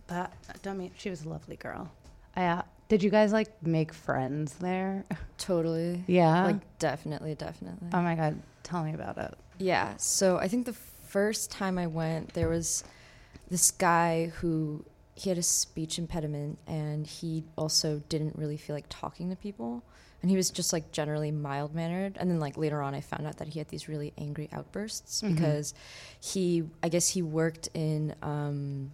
but 0.08 0.32
don't 0.62 0.77
mean 0.77 0.91
she 0.98 1.10
was 1.10 1.24
a 1.25 1.29
lovely 1.29 1.55
girl. 1.55 1.91
I, 2.36 2.46
uh, 2.46 2.62
did 2.94 3.02
you 3.02 3.10
guys 3.10 3.34
like 3.34 3.50
make 3.66 3.92
friends 3.92 4.54
there? 4.54 5.04
Totally. 5.40 6.04
Yeah. 6.06 6.46
Like 6.46 6.78
definitely, 6.78 7.34
definitely. 7.34 7.88
oh 7.92 8.02
my 8.04 8.14
god, 8.14 8.40
tell 8.62 8.84
me 8.84 8.94
about 8.94 9.18
it. 9.18 9.34
Yeah. 9.58 9.96
So 9.98 10.38
I 10.38 10.48
think 10.48 10.68
the 10.68 10.74
first 10.74 11.50
time 11.50 11.80
I 11.80 11.88
went, 11.88 12.34
there 12.36 12.50
was 12.50 12.84
this 13.50 13.72
guy 13.72 14.28
who 14.42 14.86
he 15.16 15.30
had 15.30 15.40
a 15.40 15.44
speech 15.44 15.98
impediment 15.98 16.60
and 16.68 17.08
he 17.08 17.44
also 17.56 18.04
didn't 18.10 18.36
really 18.38 18.58
feel 18.58 18.76
like 18.76 18.86
talking 18.90 19.32
to 19.32 19.36
people. 19.36 19.82
and 20.22 20.30
he 20.30 20.38
was 20.38 20.52
just 20.52 20.72
like 20.72 20.92
generally 20.92 21.32
mild 21.32 21.74
mannered. 21.74 22.16
And 22.20 22.30
then 22.30 22.40
like 22.40 22.58
later 22.58 22.80
on, 22.84 22.94
I 22.94 23.02
found 23.02 23.26
out 23.26 23.38
that 23.38 23.48
he 23.50 23.58
had 23.60 23.70
these 23.70 23.90
really 23.90 24.14
angry 24.20 24.50
outbursts 24.54 25.22
Mhm. 25.24 25.34
because 25.36 25.74
he, 26.22 26.64
I 26.84 26.90
guess 26.90 27.10
he 27.10 27.24
worked 27.24 27.70
in 27.74 28.14
um, 28.22 28.92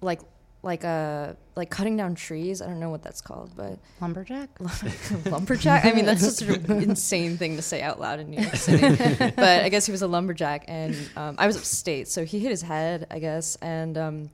like 0.00 0.20
like 0.66 0.84
uh 0.84 1.32
like 1.54 1.70
cutting 1.70 1.96
down 1.96 2.14
trees. 2.14 2.60
I 2.60 2.66
don't 2.66 2.80
know 2.80 2.90
what 2.90 3.02
that's 3.02 3.22
called, 3.22 3.52
but 3.56 3.78
Lumberjack? 4.02 4.50
lumberjack. 5.26 5.86
I 5.86 5.92
mean, 5.92 6.04
that's 6.04 6.20
just 6.22 6.42
an 6.42 6.70
insane 6.82 7.38
thing 7.38 7.56
to 7.56 7.62
say 7.62 7.80
out 7.80 7.98
loud 7.98 8.20
in 8.20 8.30
New 8.30 8.42
York 8.42 8.56
City. 8.56 8.82
but 9.18 9.64
I 9.64 9.68
guess 9.70 9.86
he 9.86 9.92
was 9.92 10.02
a 10.02 10.06
lumberjack, 10.06 10.64
and 10.68 10.94
um, 11.16 11.36
I 11.38 11.46
was 11.46 11.56
upstate, 11.56 12.08
so 12.08 12.24
he 12.26 12.40
hit 12.40 12.50
his 12.50 12.60
head, 12.62 13.06
I 13.10 13.18
guess. 13.20 13.56
And 13.62 13.96
um, 13.96 14.30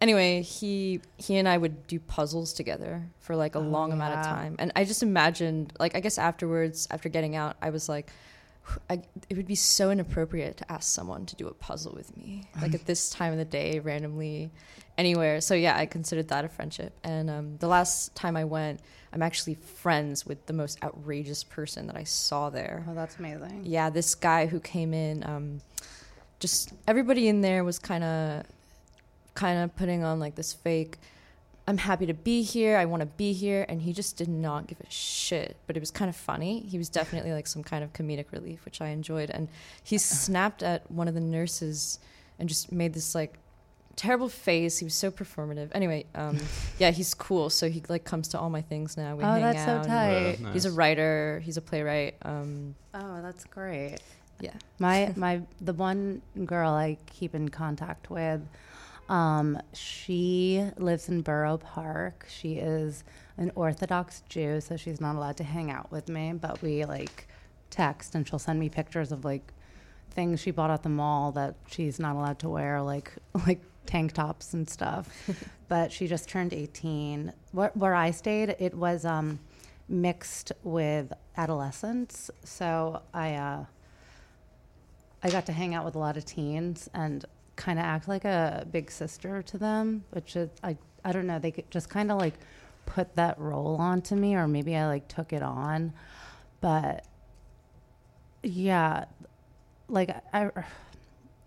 anyway, 0.00 0.42
he 0.42 1.00
he 1.16 1.36
and 1.38 1.48
I 1.48 1.58
would 1.58 1.88
do 1.88 1.98
puzzles 1.98 2.52
together 2.52 3.02
for 3.18 3.34
like 3.34 3.56
a 3.56 3.58
Oh, 3.58 3.62
long 3.62 3.92
amount 3.92 4.18
of 4.20 4.24
time, 4.24 4.54
and 4.60 4.70
I 4.76 4.84
just 4.84 5.02
imagined, 5.02 5.72
like, 5.80 5.96
I 5.96 6.00
guess 6.00 6.18
afterwards, 6.18 6.86
after 6.90 7.08
getting 7.08 7.34
out, 7.34 7.56
I 7.60 7.70
was 7.70 7.88
like. 7.88 8.10
I, 8.88 9.02
it 9.28 9.36
would 9.36 9.48
be 9.48 9.56
so 9.56 9.90
inappropriate 9.90 10.56
to 10.58 10.70
ask 10.70 10.88
someone 10.88 11.26
to 11.26 11.34
do 11.34 11.48
a 11.48 11.52
puzzle 11.52 11.94
with 11.96 12.16
me, 12.16 12.44
like 12.60 12.74
at 12.76 12.86
this 12.86 13.10
time 13.10 13.32
of 13.32 13.38
the 13.40 13.44
day, 13.44 13.80
randomly, 13.80 14.52
anywhere. 14.98 15.40
So 15.40 15.54
yeah, 15.54 15.76
I 15.76 15.86
considered 15.86 16.28
that 16.28 16.44
a 16.44 16.48
friendship. 16.48 16.92
And 17.02 17.30
um, 17.30 17.56
the 17.58 17.68
last 17.68 18.14
time 18.14 18.36
I 18.36 18.44
went, 18.44 18.80
I'm 19.12 19.22
actually 19.22 19.54
friends 19.54 20.24
with 20.24 20.46
the 20.46 20.52
most 20.52 20.82
outrageous 20.82 21.44
person 21.44 21.86
that 21.86 21.96
I 21.96 22.04
saw 22.04 22.50
there. 22.50 22.84
Oh, 22.88 22.94
that's 22.94 23.18
amazing. 23.18 23.62
Yeah, 23.64 23.90
this 23.90 24.14
guy 24.14 24.46
who 24.46 24.60
came 24.60 24.94
in, 24.94 25.24
um, 25.24 25.60
just 26.40 26.72
everybody 26.88 27.28
in 27.28 27.40
there 27.40 27.62
was 27.62 27.78
kind 27.78 28.04
of, 28.04 28.44
kind 29.34 29.62
of 29.62 29.74
putting 29.76 30.02
on 30.02 30.18
like 30.18 30.34
this 30.34 30.52
fake. 30.52 30.98
I'm 31.68 31.78
happy 31.78 32.06
to 32.06 32.14
be 32.14 32.42
here. 32.42 32.76
I 32.76 32.86
want 32.86 33.02
to 33.02 33.06
be 33.06 33.32
here, 33.32 33.64
and 33.68 33.80
he 33.82 33.92
just 33.92 34.16
did 34.16 34.28
not 34.28 34.66
give 34.66 34.80
a 34.80 34.90
shit. 34.90 35.56
But 35.66 35.76
it 35.76 35.80
was 35.80 35.92
kind 35.92 36.08
of 36.08 36.16
funny. 36.16 36.60
He 36.60 36.76
was 36.76 36.88
definitely 36.88 37.32
like 37.32 37.46
some 37.46 37.62
kind 37.62 37.84
of 37.84 37.92
comedic 37.92 38.32
relief, 38.32 38.64
which 38.64 38.80
I 38.80 38.88
enjoyed. 38.88 39.30
And 39.30 39.48
he 39.84 39.96
snapped 39.98 40.62
at 40.62 40.90
one 40.90 41.06
of 41.06 41.14
the 41.14 41.20
nurses 41.20 42.00
and 42.38 42.48
just 42.48 42.72
made 42.72 42.94
this 42.94 43.14
like 43.14 43.38
terrible 43.96 44.28
face. 44.28 44.78
He 44.78 44.84
was 44.84 44.94
so 44.94 45.10
performative. 45.10 45.68
Anyway, 45.72 46.06
um, 46.14 46.38
yeah, 46.78 46.90
he's 46.90 47.14
cool. 47.14 47.50
So 47.50 47.68
he 47.68 47.82
like 47.88 48.04
comes 48.04 48.28
to 48.28 48.38
all 48.38 48.50
my 48.50 48.62
things 48.62 48.96
now. 48.96 49.16
We 49.16 49.24
Oh, 49.24 49.32
hang 49.32 49.42
that's 49.42 49.64
so 49.64 49.70
out. 49.78 49.86
tight. 49.86 50.40
Wow, 50.40 50.52
He's 50.52 50.64
a 50.64 50.72
writer. 50.72 51.40
He's 51.44 51.56
a 51.56 51.60
playwright. 51.62 52.16
Um, 52.22 52.74
Oh, 52.94 53.20
that's 53.22 53.44
great. 53.44 53.98
yeah. 54.40 54.54
My 54.78 55.12
my 55.16 55.42
the 55.60 55.72
one 55.72 56.22
girl 56.44 56.70
I 56.72 56.96
keep 57.06 57.34
in 57.34 57.48
contact 57.48 58.10
with, 58.10 58.40
um, 59.08 59.58
she 59.72 60.64
lives 60.78 61.08
in 61.08 61.22
Borough 61.22 61.58
Park. 61.58 62.26
She 62.28 62.54
is 62.54 63.04
an 63.38 63.50
Orthodox 63.54 64.22
Jew, 64.28 64.60
so 64.60 64.76
she's 64.76 65.00
not 65.00 65.16
allowed 65.16 65.36
to 65.38 65.44
hang 65.44 65.70
out 65.70 65.90
with 65.90 66.08
me. 66.08 66.32
But 66.34 66.60
we 66.62 66.84
like 66.84 67.28
text, 67.70 68.14
and 68.14 68.26
she'll 68.28 68.38
send 68.38 68.58
me 68.60 68.68
pictures 68.68 69.12
of 69.12 69.24
like 69.24 69.52
things 70.10 70.40
she 70.40 70.50
bought 70.50 70.70
at 70.70 70.82
the 70.82 70.88
mall 70.90 71.32
that 71.32 71.54
she's 71.66 71.98
not 71.98 72.16
allowed 72.16 72.38
to 72.40 72.48
wear, 72.48 72.82
like 72.82 73.12
like 73.46 73.60
tank 73.86 74.12
tops 74.12 74.54
and 74.54 74.68
stuff. 74.68 75.08
but 75.68 75.92
she 75.92 76.06
just 76.06 76.28
turned 76.28 76.52
18. 76.52 77.32
Where, 77.52 77.70
where 77.74 77.94
I 77.94 78.10
stayed, 78.10 78.56
it 78.58 78.74
was 78.74 79.04
um, 79.04 79.38
mixed 79.88 80.52
with 80.62 81.12
adolescents, 81.36 82.30
so 82.44 83.02
I. 83.12 83.34
Uh, 83.34 83.64
I 85.22 85.30
got 85.30 85.46
to 85.46 85.52
hang 85.52 85.74
out 85.74 85.84
with 85.84 85.94
a 85.94 85.98
lot 85.98 86.16
of 86.16 86.24
teens 86.24 86.90
and 86.94 87.24
kind 87.54 87.78
of 87.78 87.84
act 87.84 88.08
like 88.08 88.24
a 88.24 88.66
big 88.70 88.90
sister 88.90 89.42
to 89.42 89.58
them, 89.58 90.04
which 90.10 90.36
is 90.36 90.50
I 90.64 90.76
I 91.04 91.12
don't 91.12 91.26
know. 91.26 91.38
They 91.38 91.50
could 91.50 91.70
just 91.70 91.88
kind 91.88 92.10
of 92.10 92.18
like 92.18 92.34
put 92.86 93.14
that 93.16 93.38
role 93.38 93.76
onto 93.76 94.16
me, 94.16 94.34
or 94.34 94.48
maybe 94.48 94.76
I 94.76 94.86
like 94.86 95.06
took 95.08 95.32
it 95.32 95.42
on, 95.42 95.92
but 96.60 97.04
yeah, 98.42 99.04
like 99.88 100.10
I 100.32 100.50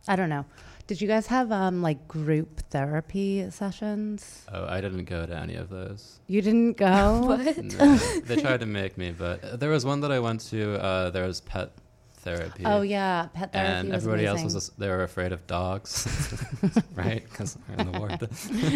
I 0.08 0.16
don't 0.16 0.30
know. 0.30 0.46
Did 0.88 1.02
you 1.02 1.08
guys 1.08 1.28
have 1.28 1.52
um 1.52 1.82
like 1.82 2.08
group 2.08 2.62
therapy 2.70 3.50
sessions? 3.50 4.46
Oh, 4.54 4.66
I 4.68 4.82
didn't 4.82 5.06
go 5.06 5.26
to 5.26 5.36
any 5.36 5.56
of 5.56 5.70
those. 5.70 6.20
You 6.28 6.42
didn't 6.42 6.74
go. 6.78 7.22
What? 7.26 7.58
No, 7.64 7.96
they 8.26 8.36
tried 8.36 8.60
to 8.60 8.66
make 8.68 8.98
me, 8.98 9.12
but 9.12 9.60
there 9.60 9.70
was 9.72 9.84
one 9.86 10.02
that 10.02 10.12
I 10.12 10.20
went 10.20 10.42
to. 10.52 10.76
Uh, 10.82 11.10
there 11.10 11.26
was 11.26 11.42
pet 11.42 11.72
therapy. 12.18 12.64
Oh 12.66 12.82
yeah, 12.82 13.30
pet 13.34 13.52
therapy. 13.54 13.70
and 13.80 13.90
was 13.90 14.04
everybody 14.04 14.26
else 14.28 14.44
was 14.44 14.54
just, 14.54 14.80
they 14.80 14.88
were 14.90 15.04
afraid 15.04 15.32
of 15.32 15.46
dogs, 15.48 16.08
right? 16.96 17.24
Because 17.30 17.58
they're 17.68 17.80
in 17.86 17.92
the 17.92 18.00
ward. 18.00 18.30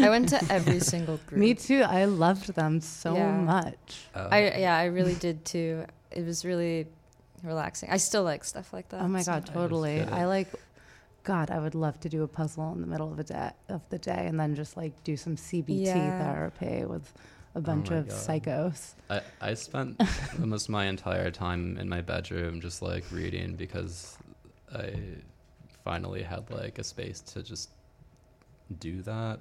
I 0.03 0.09
went 0.09 0.29
to 0.29 0.39
every 0.51 0.79
single 0.79 1.17
group. 1.27 1.39
Me 1.39 1.53
too. 1.53 1.83
I 1.83 2.05
loved 2.05 2.53
them 2.55 2.79
so 2.81 3.15
Yeah. 3.15 3.37
much. 3.37 4.07
Uh, 4.15 4.29
I 4.31 4.37
yeah, 4.57 4.75
I 4.75 4.85
really 4.85 5.15
did 5.15 5.45
too. 5.45 5.85
It 6.11 6.25
was 6.25 6.43
really 6.43 6.87
relaxing. 7.43 7.89
I 7.89 7.97
still 7.97 8.23
like 8.23 8.43
stuff 8.43 8.73
like 8.73 8.89
that. 8.89 9.01
Oh 9.01 9.07
my 9.07 9.21
so- 9.21 9.33
god, 9.33 9.41
just 9.45 9.53
totally. 9.53 9.97
get 9.97 10.07
it. 10.07 10.13
I 10.13 10.25
like 10.25 10.47
God, 11.29 11.51
I 11.51 11.59
would 11.59 11.75
love 11.75 11.99
to 11.99 12.09
do 12.09 12.23
a 12.23 12.27
puzzle 12.27 12.71
in 12.73 12.81
the 12.81 12.87
middle 12.87 13.11
of 13.13 13.19
a 13.19 13.23
day 13.23 13.51
of 13.69 13.87
the 13.89 13.99
day 13.99 14.25
and 14.25 14.39
then 14.39 14.55
just 14.55 14.75
like 14.75 14.93
do 15.03 15.15
some 15.15 15.35
CBT 15.35 15.85
Yeah. 15.85 16.17
therapy 16.23 16.85
with 16.85 17.13
a 17.53 17.59
oh 17.59 17.61
bunch 17.61 17.91
my 17.91 17.97
of 17.97 18.07
God. 18.07 18.17
psychos. 18.17 18.93
I, 19.11 19.21
I 19.39 19.53
spent 19.53 20.01
almost 20.41 20.69
my 20.69 20.85
entire 20.87 21.29
time 21.29 21.77
in 21.77 21.87
my 21.87 22.01
bedroom 22.01 22.61
just 22.61 22.81
like 22.81 23.03
reading 23.11 23.55
because 23.55 24.17
I 24.75 24.93
finally 25.83 26.23
had 26.23 26.49
like 26.49 26.79
a 26.79 26.83
space 26.83 27.21
to 27.33 27.43
just 27.43 27.69
do 28.79 29.03
that. 29.03 29.37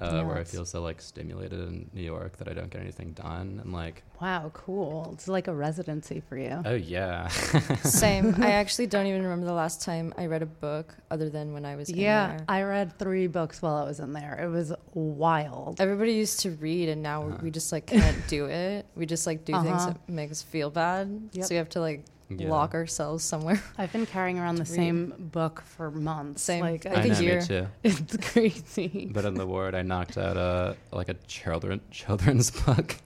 Uh, 0.00 0.10
Yeah, 0.12 0.22
where 0.22 0.38
I 0.38 0.44
feel 0.44 0.64
so 0.64 0.82
like 0.82 1.00
stimulated 1.00 1.60
in 1.60 1.88
New 1.94 2.02
York 2.02 2.36
that 2.38 2.48
I 2.48 2.52
don't 2.52 2.68
get 2.68 2.80
anything 2.80 3.12
done. 3.12 3.60
And 3.62 3.72
like, 3.72 4.02
Wow, 4.20 4.50
cool. 4.54 5.10
It's 5.12 5.28
like 5.28 5.46
a 5.48 5.54
residency 5.54 6.20
for 6.28 6.36
you. 6.36 6.60
oh 6.64 6.74
yeah, 6.74 7.28
Same. 7.84 8.34
I 8.42 8.52
actually 8.52 8.86
don't 8.88 9.06
even 9.06 9.22
remember 9.22 9.46
the 9.46 9.52
last 9.52 9.82
time 9.82 10.12
I 10.18 10.26
read 10.26 10.42
a 10.42 10.46
book 10.46 10.94
other 11.10 11.28
than 11.30 11.52
when 11.52 11.64
I 11.64 11.76
was 11.76 11.90
in 11.90 11.96
Yeah. 11.96 12.40
I 12.48 12.62
read 12.62 12.98
three 12.98 13.26
books 13.28 13.62
while 13.62 13.76
I 13.76 13.84
was 13.84 14.00
in 14.00 14.12
there. 14.12 14.38
It 14.42 14.48
was 14.48 14.72
wild. 14.94 15.80
Everybody 15.80 16.12
used 16.14 16.40
to 16.40 16.50
read, 16.52 16.88
and 16.88 17.02
now 17.02 17.22
Uh-huh. 17.28 17.38
we 17.42 17.50
just 17.50 17.70
like 17.72 17.86
can't 17.86 18.16
do 18.28 18.46
it. 18.46 18.86
We 18.96 19.06
just 19.06 19.26
like 19.26 19.44
do 19.44 19.52
things 19.62 19.66
Uh-huh. 19.82 19.86
that 19.92 20.08
make 20.08 20.30
us 20.30 20.42
feel 20.42 20.70
bad. 20.70 21.28
Yep. 21.32 21.44
So 21.46 21.54
we 21.54 21.56
have 21.58 21.68
to 21.70 21.80
like 21.80 22.04
Yeah. 22.30 22.48
lock 22.48 22.72
ourselves 22.74 23.22
somewhere. 23.22 23.62
I've 23.78 23.92
been 23.92 24.06
carrying 24.06 24.38
around 24.38 24.56
the 24.56 24.64
same 24.64 25.12
book 25.18 25.62
for 25.66 25.90
months. 25.90 26.42
Same. 26.42 26.62
Like, 26.62 26.84
Like 26.86 26.96
I 26.96 27.00
a 27.02 27.08
know, 27.08 27.18
year. 27.20 27.40
me 27.40 27.46
too. 27.46 27.66
it's 27.82 28.16
crazy. 28.32 29.10
But 29.12 29.24
in 29.26 29.34
the 29.34 29.46
ward, 29.46 29.74
I 29.74 29.82
knocked 29.82 30.16
out 30.16 30.36
a 30.36 30.76
like 30.90 31.08
a 31.10 31.14
children 31.26 31.80
children's 31.90 32.50
book. 32.50 32.96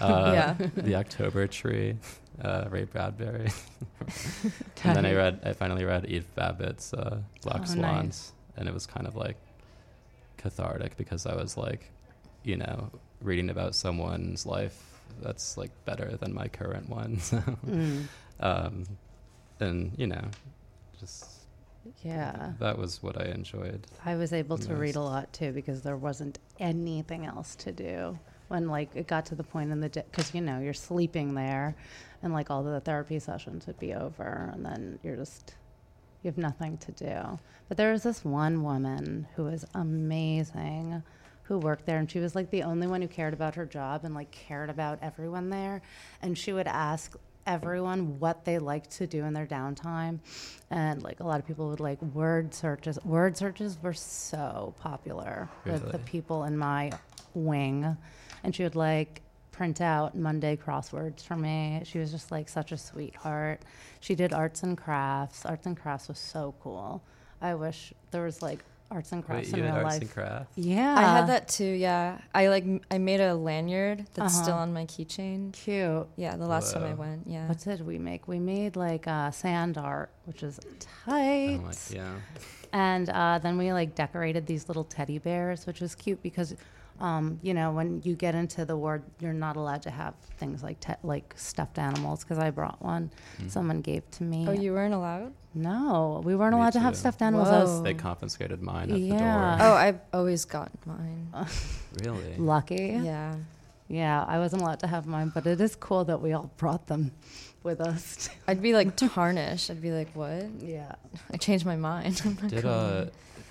Uh, 0.00 0.30
Yeah. 0.34 0.54
The 0.74 0.94
October 0.96 1.46
Tree, 1.46 1.96
uh, 2.42 2.66
Ray 2.70 2.84
Bradbury. 2.84 3.50
and 4.84 4.96
then 4.96 5.04
I 5.06 5.14
read. 5.14 5.40
I 5.44 5.52
finally 5.52 5.84
read 5.84 6.06
Eve 6.06 6.26
Babitz's 6.34 6.94
uh, 6.94 7.18
Black 7.42 7.56
Oh, 7.56 7.60
nice. 7.60 7.72
Swans, 7.74 8.32
and 8.56 8.68
it 8.68 8.74
was 8.74 8.86
kind 8.86 9.06
of 9.06 9.14
like 9.16 9.36
cathartic 10.38 10.96
because 10.96 11.26
I 11.26 11.34
was 11.36 11.56
like, 11.56 11.90
you 12.42 12.56
know, 12.56 12.90
reading 13.20 13.50
about 13.50 13.74
someone's 13.74 14.46
life 14.46 15.00
that's 15.20 15.56
like 15.56 15.70
better 15.84 16.16
than 16.16 16.32
my 16.34 16.48
current 16.48 16.88
one. 16.88 17.18
So, 17.20 17.36
Mm, 17.66 18.04
um, 18.42 18.84
and 19.60 19.92
you 19.96 20.06
know, 20.06 20.24
just 20.98 21.42
yeah. 22.02 22.52
that 22.58 22.78
was 22.78 23.02
what 23.02 23.20
I 23.20 23.26
enjoyed. 23.26 23.86
I 24.04 24.16
was 24.16 24.32
able 24.32 24.58
to 24.58 24.74
read 24.74 24.96
a 24.96 25.00
lot 25.00 25.32
too 25.32 25.52
because 25.52 25.82
there 25.82 25.96
wasn't 25.96 26.38
anything 26.58 27.26
else 27.26 27.54
to 27.56 27.72
do 27.72 28.18
when 28.48 28.68
like 28.68 28.90
it 28.94 29.06
got 29.06 29.24
to 29.26 29.34
the 29.34 29.42
point 29.42 29.72
in 29.72 29.80
the 29.80 29.88
day 29.88 30.04
because 30.10 30.34
you 30.34 30.40
know 30.40 30.58
you're 30.60 30.74
sleeping 30.74 31.34
there 31.34 31.74
and 32.22 32.32
like 32.32 32.50
all 32.50 32.62
the 32.62 32.80
therapy 32.80 33.18
sessions 33.18 33.66
would 33.66 33.78
be 33.78 33.94
over 33.94 34.50
and 34.52 34.64
then 34.64 34.98
you're 35.02 35.16
just 35.16 35.54
you 36.22 36.28
have 36.28 36.36
nothing 36.36 36.76
to 36.76 36.92
do 36.92 37.38
but 37.68 37.78
there 37.78 37.90
was 37.90 38.02
this 38.02 38.24
one 38.24 38.62
woman 38.62 39.26
who 39.34 39.44
was 39.44 39.64
amazing 39.74 41.02
who 41.44 41.58
worked 41.58 41.86
there 41.86 41.98
and 41.98 42.10
she 42.10 42.18
was 42.18 42.34
like 42.34 42.50
the 42.50 42.62
only 42.62 42.86
one 42.86 43.00
who 43.00 43.08
cared 43.08 43.32
about 43.32 43.54
her 43.54 43.64
job 43.64 44.04
and 44.04 44.14
like 44.14 44.30
cared 44.30 44.68
about 44.68 44.98
everyone 45.00 45.48
there 45.48 45.80
and 46.20 46.36
she 46.36 46.52
would 46.52 46.68
ask 46.68 47.16
everyone 47.46 48.18
what 48.18 48.44
they 48.44 48.58
like 48.58 48.88
to 48.90 49.06
do 49.06 49.24
in 49.24 49.32
their 49.32 49.46
downtime. 49.46 50.20
And 50.70 51.02
like 51.02 51.20
a 51.20 51.24
lot 51.24 51.38
of 51.38 51.46
people 51.46 51.68
would 51.68 51.80
like 51.80 52.00
word 52.02 52.54
searches 52.54 52.98
word 53.04 53.36
searches 53.36 53.78
were 53.82 53.92
so 53.92 54.74
popular 54.80 55.48
with 55.64 55.90
the 55.92 55.98
people 55.98 56.44
in 56.44 56.56
my 56.56 56.92
wing. 57.34 57.96
And 58.44 58.54
she 58.54 58.62
would 58.62 58.76
like 58.76 59.22
print 59.50 59.80
out 59.80 60.16
monday 60.16 60.56
crosswords 60.56 61.22
for 61.22 61.36
me. 61.36 61.82
She 61.84 61.98
was 61.98 62.10
just 62.10 62.30
like 62.30 62.48
such 62.48 62.72
a 62.72 62.76
sweetheart. 62.78 63.62
She 64.00 64.14
did 64.14 64.32
arts 64.32 64.62
and 64.62 64.76
crafts. 64.76 65.44
Arts 65.44 65.66
and 65.66 65.76
crafts 65.76 66.08
was 66.08 66.18
so 66.18 66.54
cool. 66.62 67.02
I 67.40 67.54
wish 67.54 67.92
there 68.12 68.22
was 68.22 68.40
like 68.40 68.64
arts 68.92 69.10
and 69.12 69.24
crafts 69.24 69.48
Wait, 69.48 69.54
in 69.58 69.64
you 69.64 69.64
real 69.64 69.74
arts 69.74 69.84
life 69.94 70.02
and 70.02 70.10
crafts? 70.12 70.52
yeah 70.56 70.94
I 70.96 71.02
had 71.02 71.26
that 71.28 71.48
too. 71.48 71.64
Yeah, 71.64 72.18
I 72.34 72.48
like 72.48 72.64
m- 72.64 72.80
I 72.90 72.98
made 72.98 73.20
a 73.20 73.34
lanyard 73.34 74.06
that's 74.14 74.34
still 74.34 74.54
Uh-huh. 74.54 74.62
on 74.62 74.72
my 74.72 74.84
keychain. 74.84 75.52
cute 75.52 76.06
Yeah, 76.16 76.36
the 76.36 76.46
last 76.46 76.72
time 76.72 76.84
I 76.84 76.94
went. 76.94 77.26
Yeah. 77.26 77.48
what 77.48 77.58
did 77.58 77.80
we 77.86 77.98
make 77.98 78.28
we 78.28 78.38
made 78.38 78.76
like 78.76 79.06
uh, 79.08 79.30
sand 79.30 79.78
art 79.78 80.10
which 80.26 80.42
is 80.42 80.60
Oh 80.64 80.70
tight 81.10 81.60
my, 81.62 81.72
yeah. 81.90 82.14
And 82.72 83.08
uh, 83.10 83.38
then 83.42 83.58
we 83.58 83.72
like 83.72 83.94
decorated 83.94 84.46
these 84.46 84.68
little 84.68 84.84
teddy 84.84 85.18
bears, 85.18 85.66
which 85.66 85.80
was 85.80 85.94
cute 85.94 86.22
because 86.22 86.54
Um, 87.00 87.40
you 87.42 87.52
know, 87.54 87.72
when 87.72 88.00
you 88.04 88.14
get 88.14 88.34
into 88.34 88.64
the 88.64 88.76
ward, 88.76 89.02
you're 89.18 89.32
not 89.32 89.56
allowed 89.56 89.82
to 89.82 89.90
have 89.90 90.14
things 90.38 90.62
like 90.62 90.78
te- 90.78 90.94
like 91.02 91.34
stuffed 91.36 91.78
animals 91.78 92.22
because 92.22 92.38
I 92.38 92.50
brought 92.50 92.80
one. 92.82 93.10
Mhm. 93.40 93.50
Someone 93.50 93.80
gave 93.80 94.08
to 94.12 94.22
me. 94.24 94.46
Oh, 94.48 94.52
you 94.52 94.72
weren't 94.72 94.94
allowed? 94.94 95.32
No, 95.54 96.22
we 96.24 96.34
weren't 96.36 96.54
Me 96.54 96.60
allowed 96.60 96.72
to 96.74 96.80
have 96.80 96.96
stuffed 96.96 97.20
animals. 97.22 97.48
Was 97.48 97.70
Whoa. 97.70 97.82
They 97.82 97.94
confiscated 97.94 98.62
mine 98.62 98.90
at 98.90 98.98
Yeah. 98.98 99.58
Oh, 99.60 99.72
I've 99.74 100.00
always 100.12 100.44
gotten 100.44 100.78
mine. 100.86 101.28
Really? 102.04 102.34
lucky. 102.38 102.98
Yeah. 103.02 103.34
Yeah, 103.88 104.24
I 104.26 104.38
wasn't 104.38 104.62
allowed 104.62 104.78
to 104.80 104.86
have 104.86 105.04
mine, 105.06 105.30
but 105.34 105.46
it 105.46 105.60
is 105.60 105.76
cool 105.76 106.04
that 106.06 106.22
we 106.22 106.32
all 106.32 106.50
brought 106.56 106.86
them 106.86 107.10
with 107.62 107.80
us. 107.80 108.30
I'd 108.48 108.62
be 108.62 108.72
like 108.72 108.96
tarnished. 109.14 109.70
I'd 109.70 109.82
be 109.82 109.90
like, 109.90 110.08
what? 110.14 110.48
yeah. 110.60 110.92
I 111.32 111.36
changed 111.36 111.66
my 111.66 111.76
mind. 111.76 112.22
I'm 112.24 112.38
not 112.40 112.48
Did 112.50 112.62
going. 112.62 112.74
uh, 112.74 113.10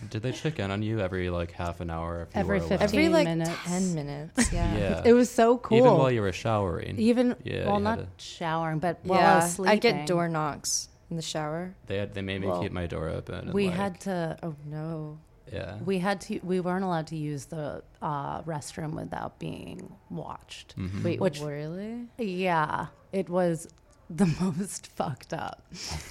did 0.09 0.21
they 0.23 0.31
check 0.31 0.59
in 0.59 0.71
on 0.71 0.81
you 0.81 0.99
every 0.99 1.29
like 1.29 1.51
half 1.51 1.79
an 1.81 1.89
hour? 1.89 2.23
If 2.29 2.35
you 2.35 2.39
Every 2.41 2.59
were 2.59 2.65
allowed? 2.65 2.79
15 2.79 2.99
Every 2.99 3.09
like 3.09 3.27
minutes. 3.27 3.51
10 3.65 3.95
minutes. 3.95 4.51
Yeah. 4.53 4.77
Yeah. 4.77 5.01
It 5.05 5.13
was 5.13 5.29
so 5.29 5.57
cool. 5.57 5.77
Even 5.77 5.93
while 5.93 6.11
you 6.11 6.21
were 6.21 6.31
showering. 6.31 6.97
Even 6.99 7.35
Yeah, 7.43 7.67
well, 7.67 7.79
not 7.79 7.99
had 7.99 8.07
showering, 8.17 8.79
but 8.79 8.99
while 9.03 9.19
I 9.19 9.21
yeah. 9.23 9.35
was 9.43 9.53
sleeping. 9.53 9.71
I'd 9.71 9.81
get 9.81 10.07
door 10.07 10.27
knocks 10.27 10.89
in 11.09 11.15
the 11.17 11.21
shower. 11.21 11.73
They 11.87 11.97
had, 11.97 12.13
they 12.13 12.21
made 12.21 12.41
me 12.41 12.47
Well, 12.47 12.61
keep 12.61 12.71
my 12.71 12.87
door 12.87 13.09
open. 13.09 13.35
and, 13.35 13.53
We 13.53 13.67
like, 13.67 13.75
had 13.75 13.99
to. 14.01 14.37
Oh, 14.43 14.55
no. 14.65 15.19
yeah. 15.51 15.77
We 15.85 15.99
had 15.99 16.21
to. 16.21 16.39
We 16.43 16.59
weren't 16.61 16.83
allowed 16.85 17.07
to 17.07 17.17
use 17.17 17.45
the 17.45 17.83
uh, 18.01 18.41
restroom 18.43 18.93
without 18.95 19.37
being 19.39 19.93
watched. 20.09 20.75
Mhm. 20.77 21.03
Wait, 21.03 21.19
Which- 21.19 21.41
really? 21.41 22.07
Yeah, 22.17 22.87
it 23.11 23.27
was 23.29 23.67
the 24.09 24.25
most 24.41 24.87
fucked 24.87 25.33
up. 25.33 25.61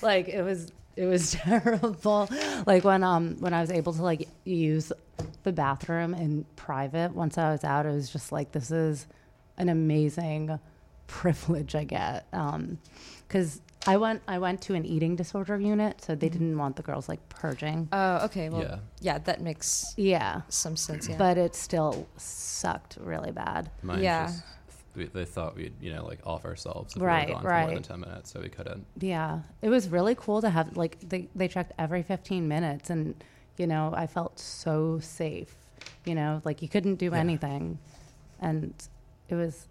Like 0.02 0.28
it 0.28 0.42
was. 0.42 0.70
It 0.96 1.06
was 1.06 1.32
terrible. 1.44 2.28
Like 2.66 2.84
when 2.84 3.02
um 3.02 3.36
when 3.40 3.54
I 3.54 3.60
was 3.60 3.70
able 3.70 3.92
to 3.94 4.02
like 4.02 4.28
use 4.44 4.92
the 5.42 5.52
bathroom 5.52 6.14
in 6.14 6.44
private 6.56 7.14
once 7.14 7.38
I 7.38 7.50
was 7.52 7.64
out, 7.64 7.86
it 7.86 7.90
was 7.92 8.10
just 8.10 8.32
like 8.32 8.52
this 8.52 8.70
is 8.70 9.06
an 9.56 9.68
amazing 9.68 10.58
privilege 11.06 11.74
I 11.74 11.84
get. 11.84 12.26
Um, 12.32 12.78
because 13.26 13.60
I 13.86 13.96
went 13.96 14.22
I 14.28 14.38
went 14.38 14.60
to 14.62 14.74
an 14.74 14.84
eating 14.84 15.16
disorder 15.16 15.58
unit, 15.58 16.02
so 16.02 16.14
they 16.14 16.28
Mhm. 16.28 16.32
didn't 16.32 16.58
want 16.58 16.76
the 16.76 16.82
girls 16.82 17.08
like 17.08 17.26
purging. 17.30 17.88
Oh, 17.92 18.24
okay. 18.26 18.48
Well, 18.50 18.62
yeah. 18.62 18.78
yeah. 19.00 19.18
that 19.18 19.40
makes 19.40 19.94
Yeah, 19.96 20.42
some 20.48 20.76
sense. 20.76 21.08
Yeah. 21.08 21.16
but 21.16 21.38
it 21.38 21.54
still 21.54 22.06
sucked 22.16 22.98
really 23.00 23.30
bad. 23.32 23.70
Mine 23.82 24.02
Yeah. 24.02 24.26
just 24.26 24.42
we, 24.94 25.06
they 25.06 25.24
thought 25.24 25.56
we'd 25.56 25.74
you 25.80 25.92
know 25.92 26.04
like 26.04 26.20
off 26.26 26.44
ourselves 26.44 26.96
if 26.96 27.02
Right, 27.02 27.26
we 27.28 27.34
were 27.34 27.40
gone 27.40 27.42
for 27.44 27.58
more 27.60 27.70
than 27.74 27.82
ten 27.82 28.00
minutes, 28.00 28.32
so 28.32 28.40
we 28.40 28.48
couldn't. 28.48 28.86
Yeah, 29.00 29.40
it 29.62 29.68
was 29.68 29.88
really 29.88 30.14
cool 30.14 30.40
to 30.40 30.50
have 30.50 30.76
like 30.76 30.98
they 31.08 31.28
they 31.34 31.48
checked 31.48 31.72
every 31.78 32.02
15 32.02 32.46
minutes, 32.48 32.90
and 32.90 33.14
you 33.56 33.66
know 33.66 33.92
I 33.96 34.06
felt 34.06 34.38
so 34.38 34.98
safe. 35.00 35.54
You 36.04 36.14
know, 36.14 36.40
like 36.44 36.62
you 36.62 36.68
couldn't 36.68 36.96
do 36.96 37.06
Yeah. 37.06 37.18
anything, 37.18 37.78
and 38.40 38.72
it 39.28 39.34
was 39.34 39.66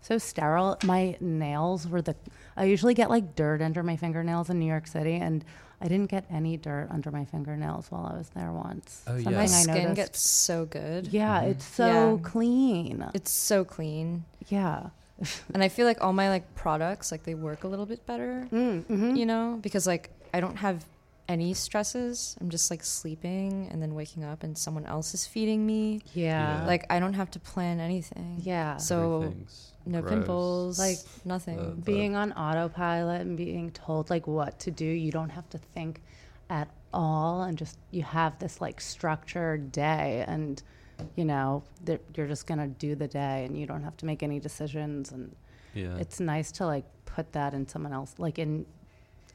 so 0.00 0.18
sterile. 0.18 0.78
My 0.84 1.16
nails 1.20 1.86
were 1.88 2.02
the. 2.02 2.16
I 2.56 2.64
usually 2.64 2.94
get 2.94 3.10
like 3.10 3.34
dirt 3.34 3.62
under 3.62 3.82
my 3.82 3.96
fingernails 3.96 4.50
in 4.50 4.58
New 4.58 4.66
York 4.66 4.86
City, 4.86 5.14
and 5.14 5.44
I 5.82 5.88
didn't 5.88 6.10
get 6.10 6.24
any 6.30 6.56
dirt 6.56 6.88
under 6.90 7.10
my 7.10 7.24
fingernails 7.24 7.90
while 7.90 8.06
I 8.06 8.16
was 8.16 8.28
there 8.30 8.52
once. 8.52 9.02
Oh, 9.08 9.16
yeah. 9.16 9.24
Something 9.24 9.34
my 9.36 9.42
I 9.42 9.46
skin 9.46 9.74
noticed. 9.74 9.96
gets 9.96 10.20
so 10.20 10.64
good. 10.66 11.08
Yeah, 11.08 11.42
Mhm. 11.42 11.50
it's 11.50 11.64
so 11.64 11.86
Yeah. 11.86 12.18
clean. 12.30 13.04
It's 13.14 13.30
so 13.32 13.64
clean. 13.64 14.24
yeah. 14.48 14.90
And 15.54 15.62
I 15.62 15.68
feel 15.68 15.86
like 15.86 16.00
all 16.02 16.12
my 16.12 16.28
like 16.28 16.54
products, 16.54 17.12
like 17.12 17.22
they 17.24 17.34
work 17.34 17.64
a 17.64 17.68
little 17.68 17.86
bit 17.86 18.06
better, 18.06 18.46
Mm, 18.52 18.84
mhm. 18.84 19.16
you 19.16 19.26
know, 19.26 19.58
because 19.62 19.86
like 19.86 20.10
I 20.34 20.40
don't 20.40 20.56
have 20.56 20.84
any 21.32 21.54
stresses. 21.54 22.36
I'm 22.40 22.50
just 22.50 22.70
like 22.70 22.84
sleeping 22.84 23.68
and 23.70 23.80
then 23.82 23.94
waking 23.94 24.22
up 24.22 24.42
and 24.44 24.56
someone 24.56 24.84
else 24.84 25.14
is 25.14 25.26
feeding 25.26 25.64
me. 25.66 26.00
yeah. 26.14 26.60
Yeah. 26.60 26.66
Like 26.66 26.84
I 26.90 27.00
don't 27.00 27.14
have 27.14 27.30
to 27.32 27.40
plan 27.40 27.80
anything. 27.80 28.38
yeah. 28.42 28.76
So 28.76 29.34
no 29.86 30.00
gross. 30.02 30.12
pimples, 30.12 30.78
Like, 30.78 30.98
like 30.98 31.26
nothing. 31.26 31.58
Uh, 31.58 31.62
the- 31.70 31.90
being 31.92 32.14
on 32.14 32.32
autopilot 32.32 33.22
and 33.22 33.36
being 33.36 33.70
told 33.72 34.10
like 34.10 34.26
what 34.26 34.58
to 34.60 34.70
do 34.70 34.84
you 34.84 35.10
don't 35.10 35.30
have 35.30 35.48
to 35.50 35.58
think 35.58 36.02
at 36.50 36.68
all 36.92 37.42
and 37.42 37.56
just 37.56 37.78
you 37.90 38.02
have 38.02 38.38
this 38.38 38.60
like 38.60 38.78
structured 38.80 39.72
day 39.72 40.24
and 40.28 40.62
you 41.16 41.24
know 41.24 41.64
that 41.84 42.00
you're 42.14 42.28
just 42.28 42.46
gonna 42.46 42.68
do 42.68 42.94
the 42.94 43.08
day 43.08 43.44
and 43.46 43.58
you 43.58 43.66
don't 43.66 43.82
have 43.82 43.96
to 43.96 44.04
make 44.06 44.22
any 44.22 44.38
decisions 44.38 45.10
and 45.10 45.34
yeah. 45.74 45.96
it's 45.96 46.20
nice 46.20 46.52
to 46.52 46.66
like 46.66 46.84
put 47.06 47.32
that 47.32 47.54
in 47.54 47.66
someone 47.66 47.92
else 47.94 48.14
like 48.18 48.38
in 48.38 48.66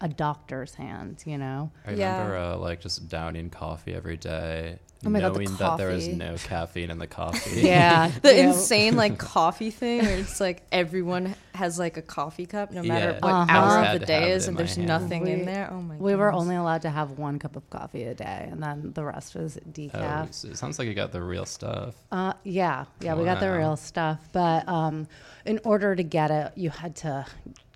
a 0.02 0.08
doctor's 0.08 0.76
hands 0.76 1.26
you 1.26 1.38
know 1.38 1.72
I 1.86 1.92
Yeah. 1.92 2.18
remember 2.18 2.38
uh, 2.38 2.58
like 2.58 2.82
just 2.82 3.10
downing 3.10 3.50
coffee 3.50 3.94
every 3.96 4.18
day, 4.18 4.80
Oh 5.06 5.10
my 5.10 5.20
God, 5.20 5.34
the 5.36 5.40
knowing 5.40 5.56
that 5.58 5.78
there 5.78 5.90
was 5.90 6.08
no 6.08 6.36
caffeine 6.38 6.90
in 6.90 6.98
the 6.98 7.06
coffee. 7.08 7.62
yeah 7.62 8.12
the 8.22 8.36
yeah. 8.36 8.48
insane 8.48 8.96
like 8.96 9.18
coffee 9.38 9.70
thing 9.72 10.02
where 10.04 10.18
it's 10.18 10.40
like 10.40 10.64
everyone 10.72 11.36
has 11.54 11.78
like 11.80 11.98
a 11.98 12.02
coffee 12.02 12.46
cup 12.48 12.72
no 12.72 12.82
matter 12.84 13.12
Yeah. 13.12 13.20
what 13.20 13.32
Uh-huh. 13.34 13.46
hour 13.50 13.86
of 13.86 14.00
the 14.00 14.06
day 14.06 14.32
is 14.32 14.48
and 14.48 14.56
there's 14.58 14.76
hand. 14.76 14.88
nothing 14.88 15.24
We- 15.24 15.32
in 15.34 15.46
there. 15.46 15.70
Oh 15.72 15.82
my 15.82 15.96
god. 15.96 16.02
we 16.04 16.16
were 16.16 16.32
only 16.32 16.56
allowed 16.56 16.82
to 16.84 16.90
have 16.92 17.18
one 17.18 17.38
cup 17.40 17.56
of 17.56 17.68
coffee 17.70 18.04
a 18.04 18.14
day 18.16 18.48
and 18.52 18.62
then 18.62 18.92
the 18.94 19.04
rest 19.04 19.34
was 19.36 19.58
Oh, 19.58 19.70
decaf 19.72 20.34
so 20.34 20.48
it 20.50 20.58
sounds 20.58 20.78
like 20.80 20.88
you 20.88 20.94
got 20.96 21.12
the 21.12 21.22
real 21.24 21.46
stuff. 21.46 21.96
Uh, 22.12 22.34
yeah, 22.44 22.86
yeah, 23.02 23.14
we 23.16 23.24
got 23.26 23.40
the 23.40 23.52
real 23.52 23.76
stuff, 23.78 24.20
but 24.32 24.68
um, 24.68 25.08
in 25.46 25.60
order 25.64 25.96
to 25.96 26.04
get 26.04 26.30
it, 26.32 26.52
you 26.56 26.70
had 26.70 26.96
to 26.98 27.26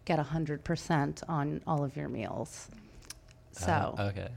get 0.05 0.19
hundred 0.19 0.63
percent 0.63 1.21
on 1.27 1.61
all 1.67 1.83
of 1.83 1.95
your 1.95 2.09
meals. 2.09 2.67
So, 3.53 3.95
Uh, 3.97 4.01
okay. 4.09 4.29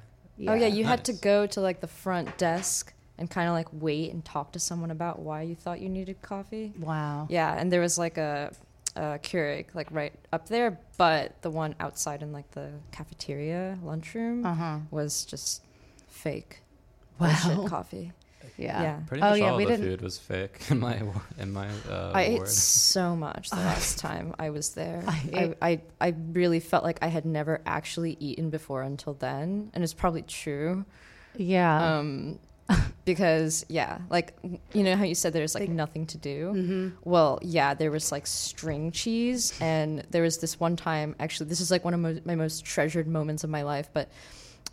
Oh 0.48 0.54
yeah, 0.54 0.66
you 0.66 0.84
had 0.84 1.04
to 1.04 1.12
go 1.12 1.46
to 1.46 1.60
like 1.60 1.80
the 1.80 1.86
front 1.86 2.36
desk 2.38 2.92
and 3.18 3.30
kind 3.30 3.48
of 3.48 3.54
like 3.54 3.68
wait 3.72 4.12
and 4.12 4.24
talk 4.24 4.52
to 4.52 4.58
someone 4.58 4.90
about 4.90 5.20
why 5.20 5.42
you 5.42 5.54
thought 5.54 5.80
you 5.80 5.88
needed 5.88 6.20
coffee. 6.22 6.72
wow. 6.78 7.26
Yeah, 7.30 7.54
and 7.56 7.70
there 7.72 7.80
was 7.80 7.96
like 7.96 8.18
a, 8.18 8.52
a 8.96 9.18
Keurig 9.22 9.66
like 9.74 9.90
right 9.92 10.12
up 10.32 10.48
there, 10.48 10.80
but 10.98 11.40
the 11.42 11.50
one 11.50 11.76
outside 11.78 12.22
in 12.22 12.32
like 12.32 12.50
the 12.50 12.70
cafeteria 12.90 13.78
lunchroom 13.84 14.44
Uh 14.44 14.54
huh. 14.54 14.78
was 14.90 15.24
just 15.24 15.62
fake 16.08 16.60
Wow. 17.20 17.28
bullshit 17.44 17.70
coffee. 17.70 18.12
Yeah. 18.56 18.82
Yeah. 18.82 18.96
Pretty 19.06 19.22
Oh, 19.22 19.30
much 19.30 19.38
yeah, 19.40 19.50
all 19.50 19.56
we 19.56 19.64
the 19.64 19.70
didn't- 19.72 19.86
food 19.86 20.00
was 20.02 20.18
fake 20.18 20.58
in 20.70 20.80
my 20.80 21.00
in 21.38 21.52
my 21.52 21.68
uh, 21.90 22.12
I 22.14 22.22
ate 22.22 22.48
so 22.48 23.14
much 23.16 23.50
the 23.50 23.56
last 23.70 23.98
time 23.98 24.34
I 24.38 24.50
was 24.50 24.70
there. 24.74 25.02
I 25.06 25.10
I, 25.32 25.38
ate- 25.42 25.56
I, 25.62 25.80
I 26.00 26.14
really 26.32 26.60
felt 26.60 26.84
like 26.84 26.98
I 27.02 27.08
had 27.08 27.24
never 27.24 27.60
actually 27.66 28.16
eaten 28.20 28.50
before 28.50 28.82
until 28.82 29.14
then, 29.14 29.70
and 29.74 29.82
it's 29.84 29.94
probably 29.94 30.22
true. 30.22 30.84
Yeah. 31.36 31.98
Um, 31.98 32.38
because 33.04 33.66
yeah, 33.68 33.98
like 34.08 34.32
you 34.72 34.82
know 34.84 34.96
how 34.96 35.04
you 35.04 35.14
said 35.14 35.34
there's 35.34 35.54
like 35.54 35.62
Like- 35.68 35.70
nothing 35.70 36.06
to 36.06 36.16
do. 36.18 36.52
mm-hmm. 36.54 36.88
Well, 37.04 37.38
yeah, 37.42 37.74
there 37.74 37.90
was 37.90 38.10
like 38.10 38.26
string 38.26 38.90
cheese, 38.90 39.52
and 39.60 40.02
there 40.10 40.22
was 40.22 40.38
this 40.38 40.58
one 40.58 40.76
time. 40.76 41.14
Actually, 41.20 41.50
this 41.50 41.60
is 41.60 41.70
like 41.70 41.84
one 41.84 41.92
of 41.92 42.00
mo- 42.00 42.20
my 42.24 42.34
most 42.36 42.64
treasured 42.64 43.06
moments 43.06 43.44
of 43.44 43.50
my 43.50 43.62
life. 43.64 43.90
But 43.92 44.08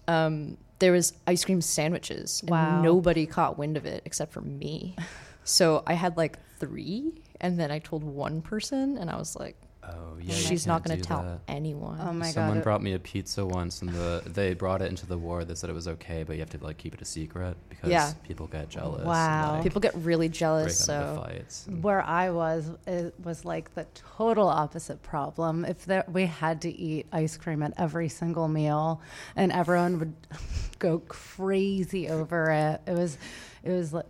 um, 0.07 0.55
there 0.81 0.91
was 0.91 1.13
ice 1.27 1.45
cream 1.45 1.61
sandwiches, 1.61 2.41
and 2.41 2.49
Wow. 2.49 2.81
nobody 2.81 3.25
caught 3.27 3.57
wind 3.57 3.77
of 3.77 3.85
it 3.85 4.01
except 4.03 4.33
for 4.33 4.41
me. 4.41 4.95
so 5.45 5.83
I 5.87 5.93
had 5.93 6.17
like 6.17 6.37
three, 6.59 7.13
and 7.39 7.59
then 7.59 7.71
I 7.71 7.79
told 7.79 8.03
one 8.03 8.41
person, 8.41 8.97
and 8.97 9.09
I 9.09 9.15
was 9.15 9.35
like, 9.37 9.55
Oh 9.83 10.17
yeah. 10.21 10.35
"She's 10.35 10.67
not 10.67 10.83
going 10.83 10.99
to 10.99 11.03
tell 11.03 11.23
that. 11.23 11.39
anyone." 11.47 11.99
Oh 12.01 12.13
my 12.13 12.29
Someone 12.29 12.57
god. 12.57 12.63
brought 12.63 12.83
me 12.83 12.93
a 12.93 12.99
pizza 12.99 13.43
once, 13.45 13.81
and 13.81 13.89
the 13.91 14.21
they 14.27 14.53
brought 14.53 14.81
it 14.83 14.89
into 14.89 15.07
the 15.07 15.17
ward. 15.17 15.47
They 15.47 15.55
said 15.55 15.69
it 15.71 15.73
was 15.73 15.87
okay, 15.87 16.21
but 16.23 16.33
you 16.33 16.39
have 16.41 16.51
to 16.51 16.63
like 16.63 16.77
keep 16.77 16.93
it 16.93 17.01
a 17.01 17.05
secret 17.05 17.57
because 17.69 17.89
Yeah. 17.89 18.13
people 18.23 18.45
get 18.45 18.69
jealous. 18.69 19.03
Wow. 19.03 19.43
And, 19.43 19.53
like, 19.53 19.63
People 19.63 19.81
get 19.81 19.95
really 19.95 20.29
jealous. 20.29 20.87
out 20.87 21.15
So 21.15 21.23
fights. 21.23 21.65
and- 21.67 21.81
Where 21.83 22.01
I 22.03 22.29
was, 22.29 22.69
it 22.85 23.15
was 23.23 23.43
like 23.43 23.73
the 23.73 23.85
total 23.95 24.47
opposite 24.47 25.01
problem. 25.01 25.65
If 25.65 25.85
there, 25.85 26.05
we 26.07 26.27
had 26.27 26.61
to 26.61 26.69
eat 26.71 27.07
ice 27.11 27.35
cream 27.37 27.63
at 27.63 27.73
every 27.77 28.07
single 28.09 28.47
meal, 28.47 29.01
and 29.35 29.51
everyone 29.51 29.97
would 29.97 30.13
go 30.79 30.99
crazy 30.99 32.07
over 32.07 32.51
it. 32.51 32.81
It 32.85 32.93
was, 32.95 33.17
it 33.63 33.71
was 33.71 33.93
like 33.93 34.05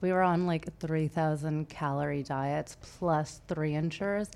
we 0.00 0.12
were 0.12 0.22
on 0.22 0.46
like 0.46 0.78
three 0.78 1.08
thousand 1.08 1.68
calorie 1.68 2.22
diets 2.22 2.78
plus 2.80 3.42
three 3.48 3.74
Ensures, 3.74 4.30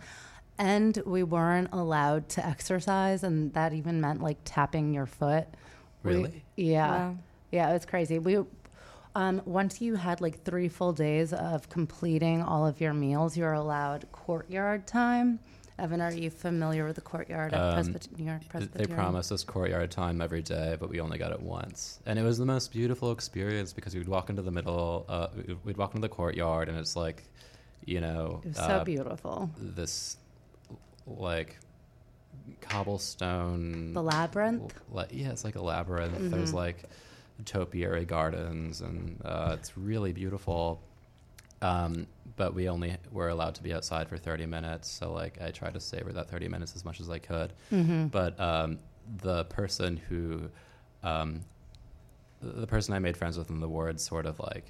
and 0.58 1.00
we 1.06 1.22
weren't 1.22 1.68
allowed 1.72 2.28
to 2.30 2.46
exercise, 2.46 3.22
and 3.24 3.52
that 3.54 3.72
even 3.72 4.00
meant 4.00 4.22
like 4.22 4.38
tapping 4.44 4.92
your 4.94 5.06
foot. 5.06 5.46
We- 6.02 6.14
Really? 6.14 6.44
yeah. 6.56 6.88
Wow. 7.08 7.16
Yeah, 7.50 7.70
it 7.70 7.72
was 7.74 7.86
crazy. 7.86 8.18
We 8.18 8.38
um, 9.16 9.40
once 9.44 9.80
you 9.80 9.94
had 9.94 10.20
like 10.20 10.42
three 10.42 10.68
full 10.68 10.92
days 10.92 11.32
of 11.32 11.68
completing 11.68 12.42
all 12.42 12.66
of 12.66 12.80
your 12.80 12.92
meals, 12.92 13.36
you're 13.36 13.52
allowed 13.52 14.10
courtyard 14.10 14.86
time. 14.88 15.38
Evan, 15.78 16.00
are 16.00 16.12
you 16.12 16.30
familiar 16.30 16.84
with 16.84 16.96
the 16.96 17.00
courtyard 17.00 17.52
at 17.52 17.60
Um, 17.60 17.74
Presbyt- 17.74 18.18
New 18.18 18.24
York 18.24 18.42
Presbyterian? 18.48 18.90
They 18.90 18.94
promised 18.94 19.30
us 19.32 19.42
courtyard 19.44 19.90
time 19.92 20.20
every 20.20 20.42
day, 20.42 20.76
but 20.80 20.88
we 20.88 21.00
only 21.00 21.18
got 21.18 21.30
it 21.32 21.40
once, 21.40 22.00
and 22.06 22.18
it 22.18 22.22
was 22.22 22.38
the 22.38 22.44
most 22.46 22.72
beautiful 22.72 23.10
experience 23.12 23.72
because 23.72 23.94
we'd 23.94 24.08
walk 24.08 24.30
into 24.30 24.42
the 24.42 24.50
middle, 24.52 25.04
uh, 25.08 25.28
we- 25.36 25.56
we'd 25.64 25.76
walk 25.76 25.94
into 25.94 26.02
the 26.06 26.14
courtyard, 26.14 26.68
and 26.68 26.76
it's 26.78 26.94
like, 26.96 27.22
you 27.86 28.00
know, 28.00 28.40
It 28.44 28.48
was 28.48 28.58
uh, 28.58 28.78
so 28.80 28.84
beautiful. 28.84 29.50
this 29.58 30.16
like 31.06 31.58
cobblestone 32.60 33.92
The 33.92 34.02
labyrinth. 34.02 34.74
Yeah, 35.10 35.30
it's 35.30 35.44
like 35.44 35.56
a 35.56 35.62
labyrinth. 35.62 36.30
There's 36.30 36.50
Mhm. 36.52 36.54
like 36.54 36.84
topiary 37.44 38.04
gardens, 38.04 38.80
and 38.80 39.20
uh, 39.24 39.56
it's 39.58 39.76
really 39.76 40.12
beautiful. 40.12 40.82
Um, 41.62 42.06
but 42.36 42.54
we 42.54 42.68
only 42.68 42.96
were 43.10 43.28
allowed 43.28 43.54
to 43.56 43.62
be 43.62 43.72
outside 43.72 44.08
for 44.08 44.18
30 44.18 44.46
minutes. 44.46 44.88
So 44.90 45.12
like 45.12 45.40
I 45.40 45.50
tried 45.50 45.74
to 45.74 45.80
savor 45.80 46.12
that 46.12 46.28
30 46.28 46.48
minutes 46.48 46.74
as 46.76 46.84
much 46.84 47.00
as 47.00 47.08
I 47.08 47.18
could. 47.18 47.52
Mm-hmm. 47.72 48.08
But 48.08 48.38
um, 48.38 48.78
the 49.22 49.44
person 49.46 49.96
who, 49.96 50.50
um, 51.02 51.40
the 52.42 52.60
the 52.60 52.66
person 52.66 52.92
I 52.94 52.98
made 52.98 53.16
friends 53.16 53.38
with 53.38 53.50
in 53.50 53.60
the 53.60 53.68
ward 53.68 54.00
sort 54.00 54.26
of 54.26 54.38
like 54.40 54.66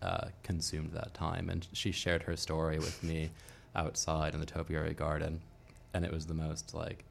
uh, 0.00 0.28
consumed 0.42 0.92
that 0.92 1.12
time. 1.14 1.50
And 1.50 1.66
she 1.72 1.92
shared 1.92 2.22
her 2.22 2.36
story 2.36 2.78
with 2.78 3.02
me 3.02 3.30
outside 3.78 4.34
in 4.34 4.40
the 4.40 4.46
topiary 4.46 4.94
garden. 4.94 5.40
And 5.94 6.04
it 6.04 6.12
was 6.12 6.26
the 6.26 6.34
most 6.34 6.74
like, 6.74 7.04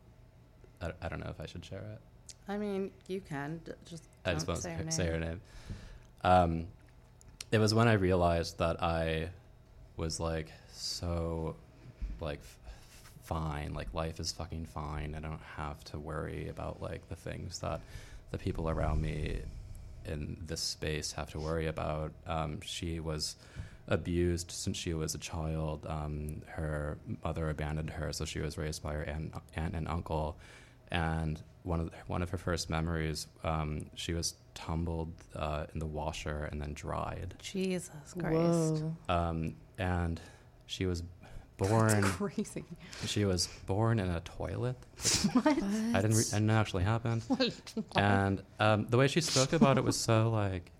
I, 0.81 0.91
I 1.01 1.07
don't 1.07 1.19
know 1.19 1.29
if 1.29 1.41
I 1.41 1.45
should 1.45 1.65
share 1.65 1.79
it. 1.79 1.99
I 2.47 2.57
mean, 2.57 2.91
you 3.07 3.21
can 3.21 3.61
d- 3.65 3.71
just 3.89 4.03
I 4.25 4.33
just 4.33 4.47
won't 4.47 4.59
say 4.61 4.73
her 4.73 4.91
say 4.91 5.07
her 5.07 5.19
name. 5.19 5.29
name. 5.29 5.41
Um, 6.23 6.67
it 7.51 7.57
was 7.59 7.73
when 7.73 7.87
I 7.87 7.93
realized 7.93 8.57
that 8.59 8.81
I 8.83 9.29
was 9.95 10.19
like 10.19 10.51
so 10.73 11.55
like 12.19 12.39
f- 12.39 13.11
fine, 13.23 13.73
like 13.73 13.93
life 13.93 14.19
is 14.19 14.31
fucking 14.31 14.65
fine. 14.67 15.15
I 15.15 15.19
don't 15.19 15.41
have 15.55 15.83
to 15.85 15.99
worry 15.99 16.49
about 16.49 16.81
like 16.81 17.07
the 17.09 17.15
things 17.15 17.59
that 17.59 17.81
the 18.31 18.37
people 18.37 18.69
around 18.69 19.01
me 19.01 19.39
in 20.05 20.37
this 20.45 20.61
space 20.61 21.13
have 21.13 21.31
to 21.31 21.39
worry 21.39 21.67
about. 21.67 22.11
Um, 22.25 22.59
she 22.61 22.99
was 22.99 23.35
abused 23.87 24.51
since 24.51 24.77
she 24.77 24.93
was 24.93 25.15
a 25.15 25.17
child. 25.17 25.85
Um, 25.87 26.41
her 26.47 26.97
mother 27.23 27.49
abandoned 27.49 27.89
her, 27.91 28.11
so 28.13 28.25
she 28.25 28.39
was 28.39 28.57
raised 28.57 28.83
by 28.83 28.93
her 28.93 29.03
aunt, 29.03 29.33
aunt 29.55 29.75
and 29.75 29.87
uncle. 29.87 30.37
And 30.91 31.41
one 31.63 31.79
of 31.79 31.91
the, 31.91 31.97
one 32.07 32.21
of 32.21 32.29
her 32.29 32.37
first 32.37 32.69
memories, 32.69 33.27
um, 33.43 33.87
she 33.95 34.13
was 34.13 34.35
tumbled 34.53 35.13
uh, 35.35 35.65
in 35.73 35.79
the 35.79 35.85
washer 35.85 36.47
and 36.51 36.61
then 36.61 36.73
dried. 36.73 37.35
Jesus 37.41 37.91
Christ. 38.17 38.83
Um, 39.09 39.55
and 39.77 40.19
she 40.65 40.85
was 40.85 41.03
born. 41.57 42.03
Crazy. 42.03 42.63
she 43.05 43.25
was 43.25 43.47
born 43.65 43.99
in 43.99 44.09
a 44.09 44.19
toilet. 44.21 44.77
what? 45.33 45.47
I 45.47 46.01
didn't. 46.01 46.17
Re- 46.17 46.23
I 46.31 46.35
didn't 46.35 46.49
actually 46.51 46.83
happen. 46.83 47.21
and 47.95 48.41
um, 48.59 48.87
the 48.89 48.97
way 48.97 49.07
she 49.07 49.21
spoke 49.21 49.53
about 49.53 49.77
it 49.77 49.83
was 49.83 49.97
so 49.97 50.29
like 50.29 50.71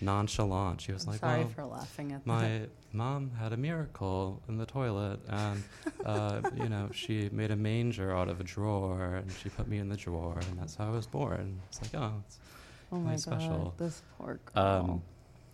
nonchalant. 0.00 0.80
She 0.80 0.92
was 0.92 1.04
I'm 1.04 1.12
like, 1.12 1.20
sorry 1.20 1.40
"Well, 1.40 1.48
for 1.48 1.64
laughing 1.66 2.12
at 2.12 2.24
that. 2.24 2.26
my 2.26 2.60
mom 2.92 3.30
had 3.38 3.52
a 3.52 3.56
miracle 3.56 4.42
in 4.48 4.58
the 4.58 4.66
toilet, 4.66 5.20
and 5.28 5.62
uh, 6.04 6.40
you 6.56 6.68
know, 6.68 6.90
she 6.92 7.28
made 7.32 7.50
a 7.50 7.56
manger 7.56 8.14
out 8.16 8.28
of 8.28 8.40
a 8.40 8.44
drawer, 8.44 9.14
and 9.16 9.30
she 9.42 9.48
put 9.48 9.68
me 9.68 9.78
in 9.78 9.88
the 9.88 9.96
drawer, 9.96 10.38
and 10.48 10.58
that's 10.58 10.74
how 10.76 10.88
I 10.88 10.90
was 10.90 11.06
born." 11.06 11.60
It's 11.68 11.80
like, 11.82 11.94
oh, 12.02 12.12
it's 12.26 12.38
Oh 12.92 12.96
my 12.96 13.10
really 13.10 13.18
special. 13.18 13.58
god, 13.58 13.78
this 13.78 14.02
poor 14.18 14.38
girl. 14.54 14.64
Um, 14.64 15.02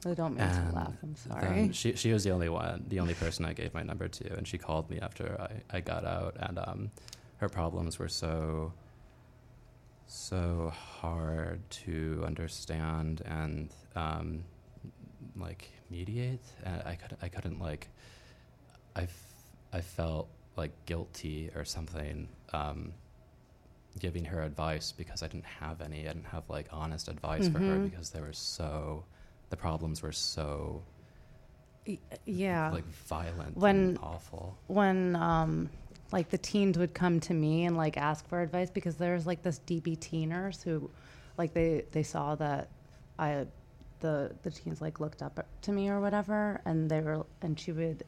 I 0.07 0.15
don't 0.15 0.37
mean 0.37 0.49
to 0.49 0.71
laugh. 0.75 0.93
I'm 1.03 1.17
sorry. 1.17 1.71
she 1.73 1.95
she 1.97 2.13
was 2.13 2.25
the 2.25 2.31
only 2.31 2.49
one, 2.49 2.85
the 2.89 3.01
only 3.01 3.15
person 3.15 3.45
I 3.45 3.53
gave 3.53 3.75
my 3.75 3.83
number 3.83 4.09
to, 4.09 4.37
and 4.37 4.47
she 4.47 4.59
called 4.59 4.89
me 4.91 4.99
after 5.01 5.37
I, 5.41 5.77
I 5.77 5.81
got 5.81 6.05
out, 6.05 6.37
and 6.39 6.59
um, 6.59 6.91
her 7.39 7.49
problems 7.49 7.99
were 7.99 8.09
so 8.09 8.73
so 10.09 10.73
hard 10.75 11.61
to 11.71 12.23
understand 12.27 13.21
and 13.27 13.69
um, 13.95 14.43
like 15.37 15.71
mediate. 15.91 16.41
And 16.65 16.83
I 16.85 16.95
could 16.97 17.17
I 17.23 17.29
couldn't 17.29 17.61
like 17.61 17.89
I, 18.97 19.03
f- 19.03 19.33
I 19.73 19.81
felt 19.81 20.29
like 20.57 20.73
guilty 20.87 21.51
or 21.55 21.65
something 21.65 22.27
um, 22.53 22.93
giving 24.01 24.25
her 24.25 24.43
advice 24.43 24.93
because 24.93 25.23
I 25.23 25.29
didn't 25.29 25.45
have 25.45 25.81
any. 25.83 26.01
I 26.09 26.13
didn't 26.15 26.27
have 26.27 26.49
like 26.49 26.67
honest 26.73 27.09
advice 27.09 27.47
for 27.49 27.59
her 27.59 27.77
Mhm. 27.77 27.91
because 27.91 28.11
they 28.11 28.21
were 28.21 28.33
so 28.33 29.05
the 29.51 29.57
problems 29.57 30.03
were 30.03 30.13
so 30.13 30.83
yeah. 32.27 32.71
like 32.71 32.85
violent 33.09 33.57
When- 33.57 33.77
and 33.77 33.99
awful. 34.03 34.59
when 34.67 35.17
um 35.17 35.71
like 36.13 36.31
the 36.31 36.39
teens 36.39 36.79
would 36.79 36.95
come 36.95 37.21
to 37.21 37.35
me 37.35 37.65
and 37.65 37.77
like 37.77 37.97
ask 37.97 38.27
for 38.29 38.41
advice 38.41 38.71
because 38.71 38.97
there's 38.97 39.27
like 39.27 39.43
this 39.43 39.61
DBT 39.67 40.27
nurse 40.27 40.63
who 40.63 40.91
like 41.37 41.53
they 41.55 41.85
they 41.93 42.03
saw 42.03 42.35
that 42.37 42.69
I 43.19 43.47
the 44.01 44.33
the 44.43 44.51
teens 44.51 44.81
like 44.81 45.01
looked 45.01 45.23
up 45.23 45.45
to 45.63 45.73
me 45.73 45.89
or 45.89 46.01
whatever 46.01 46.61
and 46.65 46.91
they 46.91 47.01
were 47.01 47.27
and 47.43 47.59
she 47.59 47.73
would 47.73 48.05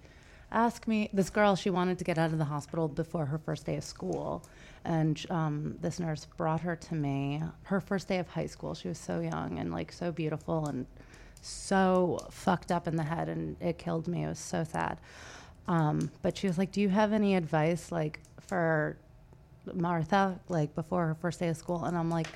ask 0.52 0.86
me 0.88 1.08
this 1.12 1.30
girl 1.30 1.54
she 1.54 1.70
wanted 1.70 1.98
to 1.98 2.04
get 2.04 2.18
out 2.18 2.32
of 2.32 2.38
the 2.38 2.44
hospital 2.44 2.88
before 2.88 3.26
her 3.26 3.38
first 3.38 3.66
day 3.66 3.76
of 3.76 3.84
school. 3.84 4.44
And 4.84 5.24
um, 5.30 5.76
this 5.80 6.00
nurse 6.00 6.26
brought 6.36 6.60
her 6.62 6.74
to 6.74 6.94
me 6.94 7.42
her 7.64 7.80
first 7.80 8.08
day 8.08 8.18
of 8.18 8.28
high 8.28 8.46
school. 8.46 8.74
She 8.74 8.88
was 8.88 8.98
so 8.98 9.20
young 9.20 9.58
and 9.58 9.70
like 9.70 9.92
so 9.92 10.10
beautiful 10.10 10.66
and 10.66 10.86
so 11.42 12.26
fucked 12.30 12.72
up 12.72 12.88
in 12.88 12.96
the 12.96 13.02
head 13.02 13.28
and 13.28 13.56
it 13.60 13.78
killed 13.78 14.08
me. 14.08 14.24
It 14.24 14.28
was 14.28 14.38
so 14.38 14.64
sad 14.64 14.98
um, 15.68 16.10
but 16.22 16.36
she 16.36 16.46
was 16.46 16.58
like 16.58 16.72
do 16.72 16.80
you 16.80 16.88
have 16.88 17.12
any 17.12 17.34
advice 17.34 17.92
like 17.92 18.20
for 18.40 18.96
martha 19.74 20.38
like 20.48 20.74
before 20.74 21.06
her 21.06 21.14
first 21.14 21.40
day 21.40 21.48
of 21.48 21.56
school? 21.56 21.84
And 21.84 21.96
i'm 21.96 22.10
like 22.10 22.28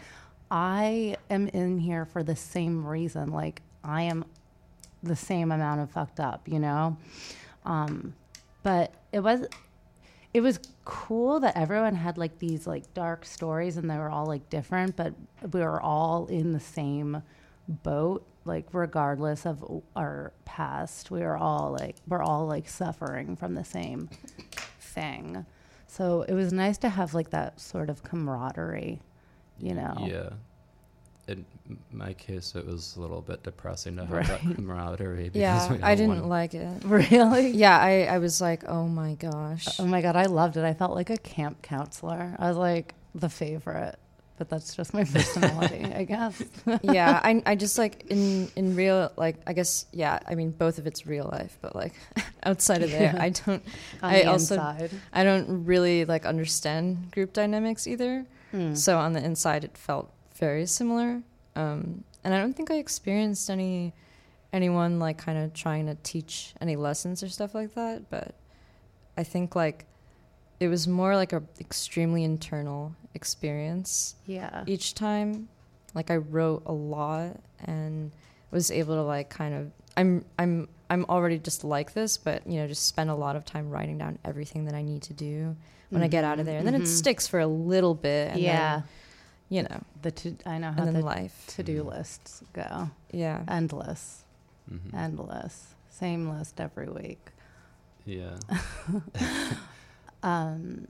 i 0.51 1.17
am 1.31 1.49
in 1.49 1.79
here 1.79 2.05
for 2.05 2.23
the 2.23 2.37
same 2.37 2.87
reason. 2.87 3.31
Like 3.31 3.63
i 3.83 4.03
am 4.03 4.25
the 5.03 5.17
same 5.17 5.53
amount 5.53 5.81
of 5.81 5.91
fucked 5.91 6.21
up 6.21 6.49
you 6.49 6.59
know? 6.59 6.97
Um, 7.65 8.15
but 8.63 8.93
it 9.13 9.21
was 9.21 9.47
it 10.35 10.41
was 10.41 10.59
cool 10.85 11.41
that 11.41 11.57
everyone 11.57 11.95
had 11.95 12.19
like 12.19 12.39
these 12.39 12.67
like 12.67 12.93
dark 12.93 13.25
stories 13.25 13.77
and 13.77 13.89
they 13.89 13.97
were 13.97 14.11
all 14.11 14.27
like 14.27 14.51
different 14.51 14.97
but 14.97 15.15
we 15.53 15.61
were 15.61 15.81
all 15.81 16.27
in 16.27 16.53
the 16.53 16.61
same 16.61 17.23
boat 17.69 18.27
like 18.45 18.67
regardless 18.73 19.47
of 19.47 19.65
our 19.97 20.33
past 20.45 21.11
we 21.11 21.21
were 21.21 21.37
all 21.37 21.73
like 21.73 21.97
we're 22.07 22.23
all 22.23 22.47
like 22.47 22.69
suffering 22.69 23.37
from 23.37 23.55
the 23.55 23.65
same 23.65 24.09
thing 24.81 25.45
so 25.87 26.23
it 26.23 26.35
was 26.35 26.53
nice 26.53 26.79
to 26.79 26.89
have 26.89 27.15
like 27.15 27.31
that 27.31 27.59
sort 27.61 27.89
of 27.91 28.03
camaraderie 28.03 29.01
you 29.59 29.75
know 29.75 29.95
Yeah. 30.01 30.31
In 31.27 31.47
my 31.91 32.13
case, 32.13 32.55
it 32.55 32.67
was 32.67 32.97
a 32.97 33.01
little 33.01 33.23
bit 33.23 33.43
depressing 33.43 33.97
to 33.97 34.03
have 34.05 34.11
Right. 34.11 34.27
that 34.27 34.41
camaraderie. 34.57 35.31
Because 35.31 35.71
Yeah, 35.71 35.79
I 35.83 35.95
didn't 35.95 36.09
wanted- 36.17 36.27
like 36.27 36.53
it. 36.53 36.85
really 36.85 37.49
Yeah, 37.49 37.79
I, 37.79 38.03
I 38.03 38.19
was 38.19 38.43
like, 38.43 38.65
oh 38.69 38.87
my 38.89 39.15
gosh. 39.15 39.67
oh 39.81 39.87
my 39.87 40.03
god 40.03 40.17
i 40.17 40.25
loved 40.27 40.59
it 40.59 40.65
i 40.67 40.75
felt 40.75 40.93
like 40.95 41.09
a 41.09 41.17
camp 41.17 41.63
counselor 41.63 42.37
i 42.39 42.47
was 42.49 42.59
like 42.59 42.95
the 43.15 43.31
favorite 43.31 43.97
but 44.37 44.49
that's 44.49 44.75
just 44.75 44.93
my 44.95 45.05
personality 45.17 45.85
i 45.95 46.05
guess 46.05 46.43
yeah, 46.83 47.21
I, 47.25 47.43
I 47.47 47.55
just 47.55 47.79
like 47.79 48.07
in 48.11 48.51
in 48.57 48.75
real 48.77 49.13
like 49.17 49.37
I 49.47 49.53
guess 49.53 49.87
yeah. 49.93 50.19
I 50.27 50.35
mean, 50.35 50.51
both 50.51 50.79
of 50.79 50.87
it's 50.87 51.07
real 51.07 51.29
life, 51.31 51.59
but 51.61 51.75
like 51.77 51.93
outside 52.43 52.83
of 52.83 52.91
there, 52.91 53.13
Yeah. 53.15 53.23
I 53.23 53.29
don't 53.31 53.63
on 54.03 54.11
I 54.15 54.23
the 54.23 54.31
also- 54.31 54.55
inside. 54.55 54.91
I 55.13 55.25
don't 55.25 55.65
really 55.65 56.05
like 56.05 56.25
understand 56.27 57.11
group 57.13 57.33
dynamics 57.33 57.87
either. 57.87 58.25
Mm. 58.53 58.77
So 58.77 58.99
on 58.99 59.13
the 59.13 59.23
inside, 59.25 59.65
it 59.65 59.77
felt 59.77 60.11
very 60.37 60.67
similar. 60.67 61.23
Um, 61.57 62.05
and 62.25 62.33
I 62.35 62.39
don't 62.41 62.55
think 62.55 62.71
I 62.71 62.77
experienced 62.77 63.51
any 63.51 63.93
anyone 64.53 64.99
like 64.99 65.19
kind 65.19 65.39
of 65.39 65.53
trying 65.53 65.87
to 65.87 65.97
teach 66.03 66.55
any 66.61 66.77
lessons 66.77 67.23
or 67.23 67.29
stuff 67.29 67.55
like 67.55 67.75
that. 67.75 68.09
But 68.11 68.35
I 69.17 69.23
think 69.25 69.55
like 69.55 69.87
it 70.65 70.69
was 70.69 70.89
more 70.89 71.15
like 71.15 71.33
a 71.33 71.43
extremely 71.61 72.25
internal 72.25 72.95
experience 73.15 74.17
yeah 74.27 74.65
each 74.67 74.95
time. 74.95 75.49
Like 75.95 76.11
I 76.11 76.17
wrote 76.17 76.63
a 76.67 76.73
lot 76.73 77.39
and 77.65 78.11
was 78.51 78.71
able 78.71 78.95
to 78.97 79.03
like 79.03 79.29
kind 79.31 79.55
of 79.55 79.71
I'm 79.97 80.25
I'm 80.39 80.69
I'm 80.91 81.05
already 81.07 81.39
just 81.39 81.65
like 81.65 81.93
this, 81.95 82.17
but 82.17 82.47
you 82.47 82.59
know, 82.61 82.67
just 82.67 82.87
spend 82.87 83.11
a 83.11 83.15
lot 83.15 83.37
of 83.37 83.45
time 83.45 83.71
writing 83.71 83.99
down 83.99 84.19
everything 84.25 84.65
that 84.67 84.75
I 84.75 84.83
need 84.83 85.03
to 85.03 85.13
do 85.13 85.55
when 85.91 86.03
I 86.03 86.09
get 86.09 86.25
out 86.25 86.39
of 86.41 86.45
Mhm, 86.45 86.49
there, 86.49 86.59
and 86.59 86.67
then 86.67 86.75
mhm. 86.75 86.83
it 86.83 86.89
sticks 86.89 87.27
for 87.29 87.39
a 87.41 87.47
little 87.47 87.95
bit. 87.95 88.33
And 88.33 88.43
yeah 88.43 88.75
then, 88.77 88.85
you 89.51 89.63
know, 89.63 89.81
the 90.03 90.11
to, 90.11 90.35
i 90.47 90.59
know 90.59 90.73
how 90.73 90.79
and 90.79 90.87
then 90.89 90.95
the 90.95 91.01
life. 91.07 91.45
to-do 91.49 91.85
Mhm. 91.85 91.91
lists 91.95 92.43
go 92.53 92.91
Yeah, 93.13 93.45
endless 93.49 94.25
Mhm. 94.73 94.95
endless 94.95 95.75
same 95.91 96.29
list 96.31 96.61
every 96.61 96.89
week 96.89 97.31
Yeah. 98.07 98.37
um 100.25 100.89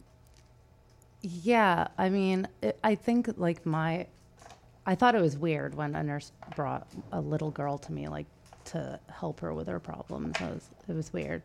yeah 1.21 1.89
i 1.99 2.09
mean 2.09 2.49
it, 2.63 2.79
i 2.83 2.95
think 2.95 3.29
like 3.37 3.65
my 3.67 4.07
i 4.87 4.95
thought 4.95 5.15
it 5.15 5.21
was 5.21 5.37
weird 5.37 5.75
when 5.75 5.95
a 5.95 6.03
nurse 6.03 6.33
brought 6.57 6.87
a 7.13 7.21
little 7.21 7.51
girl 7.51 7.77
to 7.77 7.93
me 7.93 8.09
like 8.09 8.27
to 8.65 8.99
help 9.11 9.41
her 9.41 9.53
with 9.53 9.67
her 9.67 9.81
problems 9.81 10.35
it 10.41 10.55
was 10.55 10.71
it 10.89 10.95
was 10.95 11.13
weird 11.13 11.43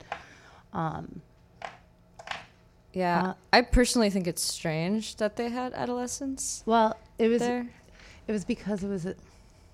um 0.73 1.21
yeah. 2.91 3.21
Uh, 3.21 3.33
I 3.53 3.61
personally 3.61 4.09
think 4.09 4.25
it's 4.25 4.41
strange 4.41 5.17
that 5.17 5.35
they 5.35 5.49
had 5.49 5.73
adolescents 5.73 6.63
well 6.65 6.97
it 7.19 7.27
was 7.27 7.39
there. 7.39 7.69
It 8.27 8.31
was 8.31 8.45
because 8.45 8.83
it 8.83 8.87
was 8.87 9.05
a, 9.05 9.15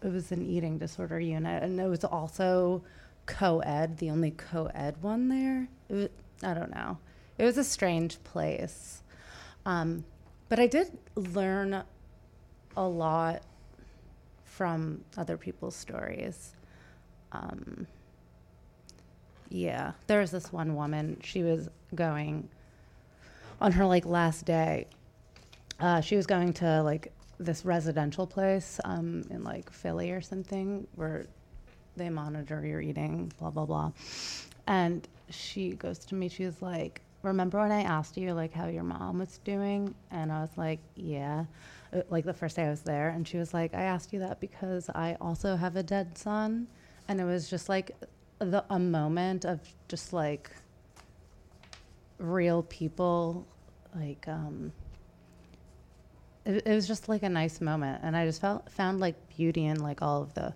it 0.02 0.12
was 0.12 0.32
an 0.32 0.42
eating 0.42 0.78
disorder 0.78 1.20
unit, 1.20 1.64
and 1.64 1.80
it 1.80 1.88
was 1.88 2.04
also 2.04 2.82
co-ed, 3.26 3.98
the 3.98 4.10
only 4.10 4.32
co-ed 4.32 4.96
one 5.02 5.28
there. 5.30 5.68
It 5.90 5.94
was, 5.94 6.10
I 6.44 6.54
don't 6.54 6.72
know. 6.72 6.98
It 7.38 7.44
was 7.44 7.58
a 7.58 7.64
strange 7.64 8.24
place, 8.24 9.04
um, 9.66 10.06
but 10.50 10.60
I 10.60 10.68
did 10.68 10.98
learn 11.16 11.84
a 12.78 12.88
lot 12.88 13.44
from 14.46 15.04
other 15.18 15.38
people's 15.38 15.76
stories. 15.76 16.54
Um, 17.32 17.88
Yeah, 19.50 19.94
there 20.08 20.20
was 20.22 20.32
this 20.32 20.52
one 20.52 20.76
woman. 20.76 21.20
She 21.24 21.44
was 21.44 21.70
going 21.94 22.50
on 23.62 23.72
her 23.74 23.86
like 23.86 24.06
last 24.06 24.46
day. 24.46 24.88
Uh, 25.80 26.02
she 26.02 26.16
was 26.16 26.26
going 26.26 26.54
to 26.54 26.82
like 26.84 27.12
this 27.40 27.66
residential 27.66 28.26
place 28.26 28.80
um, 28.86 29.24
in 29.30 29.44
like 29.44 29.70
Philly 29.72 30.12
or 30.12 30.22
something 30.22 30.88
where 30.96 31.26
they 31.96 32.10
monitor 32.10 32.66
your 32.66 32.82
eating, 32.82 33.32
blah 33.40 33.50
blah 33.52 33.66
blah. 33.66 33.92
And 34.68 35.08
she 35.30 35.72
goes 35.72 36.00
to 36.00 36.16
me. 36.16 36.28
She 36.30 36.46
was 36.46 36.62
like, 36.62 37.02
"Remember 37.26 37.60
when 37.60 37.72
I 37.72 37.82
asked 37.84 38.18
you 38.18 38.34
like 38.34 38.54
how 38.54 38.68
your 38.68 38.84
mom 38.84 39.20
was 39.20 39.40
doing?" 39.40 39.94
And 40.12 40.32
I 40.32 40.42
was 40.42 40.58
like, 40.58 40.80
"Yeah." 40.96 41.46
Uh, 41.94 42.02
Like 42.10 42.26
the 42.26 42.34
first 42.34 42.56
day 42.56 42.66
I 42.66 42.70
was 42.70 42.82
there, 42.82 43.10
and 43.10 43.28
she 43.28 43.38
was 43.38 43.54
like, 43.54 43.74
"I 43.74 43.84
asked 43.84 44.14
you 44.14 44.20
that 44.20 44.40
because 44.40 44.90
I 44.90 45.18
also 45.22 45.56
have 45.56 45.76
a 45.76 45.84
dead 45.84 46.18
son." 46.18 46.68
And 47.08 47.20
it 47.22 47.26
was 47.26 47.50
just 47.50 47.70
like 47.70 47.96
the 48.40 48.64
a 48.70 48.80
moment 48.80 49.46
of 49.46 49.60
just 49.88 50.14
like 50.14 50.52
real 52.18 52.64
people 52.64 53.46
like 53.96 54.28
um 54.28 54.72
it, 56.46 56.66
it 56.66 56.74
was 56.74 56.88
just 56.88 57.10
like 57.10 57.24
a 57.24 57.30
nice 57.30 57.60
moment 57.60 58.00
and 58.04 58.16
i 58.16 58.26
just 58.26 58.42
felt 58.42 58.70
found 58.72 59.00
like 59.00 59.16
beauty 59.36 59.66
in 59.66 59.82
like 59.82 60.02
all 60.02 60.22
of 60.22 60.34
the 60.34 60.54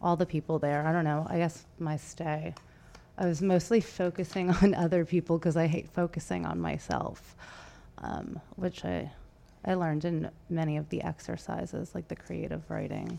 all 0.00 0.16
the 0.16 0.26
people 0.26 0.58
there 0.58 0.86
i 0.86 0.92
don't 0.92 1.04
know 1.04 1.26
i 1.30 1.38
guess 1.38 1.64
my 1.78 1.96
stay 1.96 2.54
i 3.18 3.26
was 3.26 3.40
mostly 3.42 3.80
focusing 3.80 4.50
on 4.62 4.74
other 4.74 5.04
people 5.04 5.38
because 5.38 5.56
i 5.56 5.66
hate 5.66 5.88
focusing 5.88 6.46
on 6.46 6.60
myself 6.60 7.34
um, 7.98 8.40
which 8.56 8.84
i 8.84 9.10
i 9.64 9.74
learned 9.74 10.04
in 10.04 10.30
many 10.50 10.76
of 10.76 10.88
the 10.90 11.02
exercises 11.02 11.94
like 11.94 12.08
the 12.08 12.16
creative 12.16 12.62
writing 12.70 13.18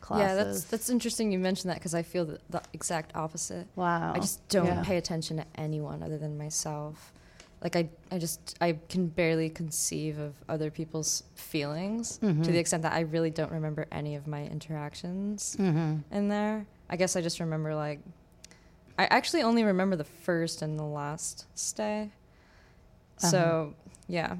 classes 0.00 0.28
Yeah, 0.28 0.34
that's 0.44 0.64
that's 0.64 0.88
interesting. 0.90 1.32
You 1.32 1.38
mentioned 1.40 1.70
that 1.70 1.78
because 1.78 1.94
I 1.94 2.02
feel 2.02 2.24
the, 2.24 2.38
the 2.50 2.62
exact 2.72 3.16
opposite. 3.16 3.66
wow 3.74 4.12
I 4.14 4.20
just 4.20 4.46
don't 4.48 4.66
Yeah. 4.66 4.82
pay 4.84 4.96
attention 4.98 5.36
to 5.38 5.44
anyone 5.56 6.00
other 6.02 6.16
than 6.18 6.38
myself. 6.38 7.12
Like 7.60 7.74
I, 7.74 7.88
I 8.12 8.18
just 8.18 8.56
I 8.60 8.78
can 8.88 9.08
barely 9.08 9.50
conceive 9.50 10.18
of 10.18 10.34
other 10.48 10.70
people's 10.70 11.24
feelings 11.34 12.18
to 12.18 12.26
Mhm. 12.26 12.44
the 12.44 12.58
extent 12.58 12.82
that 12.84 12.92
I 12.92 13.00
really 13.00 13.30
don't 13.30 13.50
remember 13.50 13.86
any 13.90 14.14
of 14.14 14.26
my 14.28 14.44
interactions 14.46 15.56
mm-hmm. 15.58 15.96
in 16.14 16.28
there. 16.28 16.66
I 16.88 16.96
guess 16.96 17.16
I 17.16 17.20
just 17.20 17.40
remember 17.40 17.74
like 17.74 17.98
I 18.98 19.04
actually 19.06 19.42
only 19.42 19.62
remember 19.64 19.96
the 19.96 20.04
first 20.04 20.62
and 20.62 20.78
the 20.78 20.84
last 20.84 21.46
stay. 21.54 22.10
So 23.18 23.74
yeah, 24.08 24.36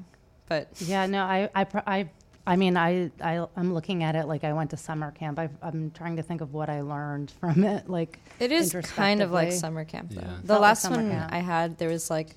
but 0.47 0.69
Yeah, 0.79 1.05
no, 1.07 1.23
I, 1.23 1.49
I, 1.55 1.65
I, 1.85 2.09
I 2.45 2.55
mean, 2.55 2.77
I, 2.77 3.11
I, 3.21 3.45
I'm 3.55 3.73
looking 3.73 4.03
at 4.03 4.15
it 4.15 4.27
like 4.27 4.43
I 4.43 4.53
went 4.53 4.69
to 4.69 4.77
summer 4.77 5.11
camp. 5.11 5.39
I, 5.39 5.49
I'm 5.61 5.91
trying 5.91 6.15
to 6.17 6.23
think 6.23 6.41
of 6.41 6.53
what 6.53 6.69
I 6.69 6.81
learned 6.81 7.31
from 7.39 7.63
it. 7.63 7.89
Like, 7.89 8.19
It 8.39 8.51
is 8.51 8.71
kind 8.95 9.21
of 9.21 9.31
like 9.31 9.51
summer 9.51 9.83
camp 9.83 10.11
though. 10.11 10.21
Yeah. 10.21 10.37
The 10.41 10.47
Felt 10.47 10.61
like 10.61 10.69
last 10.69 10.81
summer 10.83 10.97
one 10.97 11.11
camp. 11.11 11.33
I 11.33 11.39
had, 11.39 11.77
there 11.77 11.89
was 11.89 12.09
like, 12.09 12.29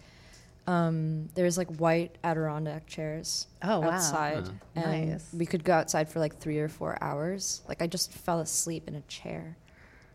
um, 0.66 1.28
there 1.34 1.44
was 1.44 1.56
like 1.58 1.74
white 1.76 2.16
Adirondack 2.22 2.86
chairs 2.86 3.46
oh 3.62 3.80
wow, 3.80 3.90
outside, 3.90 4.44
Huh. 4.46 4.52
and 4.76 5.10
Nice. 5.12 5.28
we 5.32 5.46
could 5.46 5.64
go 5.64 5.72
outside 5.72 6.08
for 6.08 6.20
like 6.20 6.38
three 6.38 6.58
or 6.58 6.68
four 6.68 6.96
hours. 7.00 7.62
Like 7.68 7.82
I 7.82 7.86
just 7.86 8.12
fell 8.12 8.40
asleep 8.40 8.86
in 8.86 8.94
a 8.94 9.00
chair. 9.02 9.56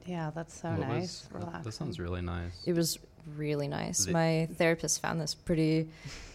Yeah, 0.05 0.31
that's 0.33 0.59
so 0.61 0.69
What 0.69 0.79
nice. 0.87 1.27
was- 1.33 1.63
that- 1.63 1.73
sounds 1.73 1.99
really 1.99 2.21
nice. 2.21 2.53
It 2.65 2.73
was 2.73 2.99
really 3.35 3.67
nice. 3.67 4.05
The- 4.05 4.11
My 4.11 4.47
therapist 4.57 5.01
found 5.01 5.19
this 5.19 5.33
pretty 5.33 5.89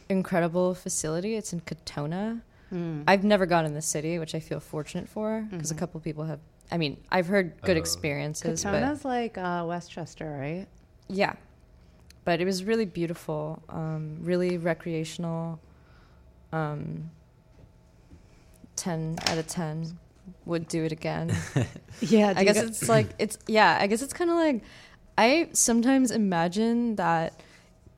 incredible 0.09 0.75
facility. 0.75 1.37
It's 1.37 1.53
in 1.53 1.61
Katonah. 1.61 2.41
Mm. 2.73 3.05
I've 3.07 3.25
never 3.25 3.47
gone 3.47 3.65
in 3.67 3.75
the 3.75 3.83
city, 3.83 4.19
which 4.19 4.35
I 4.35 4.41
feel 4.41 4.61
fortunate 4.61 5.09
for 5.09 5.47
because 5.51 5.71
Mhm. 5.73 5.77
a 5.77 5.79
couple 5.79 6.01
people 6.01 6.25
have. 6.25 6.41
I 6.73 6.79
mean, 6.79 6.97
I've 7.11 7.27
heard 7.27 7.61
good 7.63 7.77
Oh. 7.77 7.81
experiences, 7.81 8.63
but 8.65 8.73
Katonah's 8.83 9.05
like 9.05 9.37
uh, 9.39 9.65
Westchester, 9.67 10.37
right? 10.39 10.67
Yeah. 11.09 11.35
But 12.25 12.41
it 12.41 12.45
was 12.45 12.65
really 12.65 12.85
beautiful, 12.85 13.63
um, 13.69 14.19
really 14.23 14.57
recreational. 14.59 15.59
Um, 16.53 17.11
10 18.77 19.17
out 19.27 19.39
of 19.39 19.47
10 19.47 19.99
would 20.47 20.69
do 20.69 20.85
it 20.85 20.93
again. 20.93 21.35
Yeah, 22.01 22.33
I 22.35 22.45
guess 22.45 22.57
it's 22.57 22.89
like, 22.89 23.09
it's, 23.19 23.37
yeah, 23.47 23.77
I 23.79 23.87
guess 23.87 24.01
it's 24.01 24.15
kind 24.15 24.31
of 24.31 24.37
like, 24.37 24.63
I 25.19 25.49
sometimes 25.53 26.11
imagine 26.11 26.97
that 26.97 27.39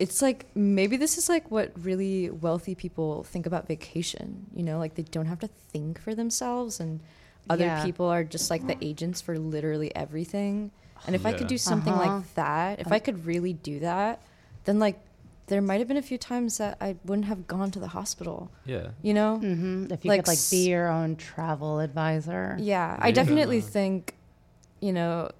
it's 0.00 0.20
like, 0.20 0.46
maybe 0.56 0.96
this 0.96 1.18
is 1.18 1.28
like 1.28 1.50
what 1.52 1.70
really 1.84 2.28
wealthy 2.30 2.74
people 2.74 3.22
think 3.22 3.46
about 3.46 3.68
vacation, 3.68 4.46
you 4.54 4.64
know, 4.64 4.78
like 4.78 4.94
they 4.96 5.04
don't 5.04 5.26
have 5.26 5.38
to 5.40 5.46
think 5.46 6.00
for 6.00 6.14
themselves 6.16 6.80
and 6.80 7.00
other 7.48 7.66
Yeah. 7.66 7.82
people 7.82 8.06
are 8.06 8.24
just 8.24 8.50
like 8.50 8.66
the 8.66 8.76
agents 8.84 9.20
for 9.20 9.38
literally 9.38 9.94
everything. 9.94 10.72
And 11.06 11.14
if 11.14 11.24
I 11.24 11.32
could 11.32 11.46
do 11.46 11.58
something 11.58 11.94
Uh-huh. 11.94 12.18
like 12.18 12.34
that, 12.34 12.80
if 12.80 12.90
I 12.90 12.98
could 12.98 13.24
really 13.24 13.52
do 13.52 13.78
that, 13.80 14.20
then 14.64 14.78
like 14.80 14.98
there 15.52 15.60
might 15.60 15.80
have 15.80 15.86
been 15.88 15.98
a 15.98 16.02
few 16.02 16.16
times 16.16 16.56
that 16.56 16.78
I 16.80 16.96
wouldn't 17.04 17.26
have 17.26 17.46
gone 17.46 17.70
to 17.72 17.78
the 17.78 17.88
hospital. 17.88 18.50
Yeah. 18.64 18.88
You 19.02 19.12
know? 19.12 19.36
hmm 19.36 19.84
If 19.90 20.02
you 20.02 20.08
like 20.08 20.20
could 20.24 20.28
like 20.28 20.38
be 20.50 20.66
your 20.70 20.88
own 20.88 21.16
travel 21.16 21.78
advisor. 21.78 22.56
Yeah, 22.58 22.96
I 22.98 23.08
Yeah. 23.08 23.14
definitely 23.16 23.60
think, 23.60 24.14
you 24.80 24.94
know, 24.94 25.30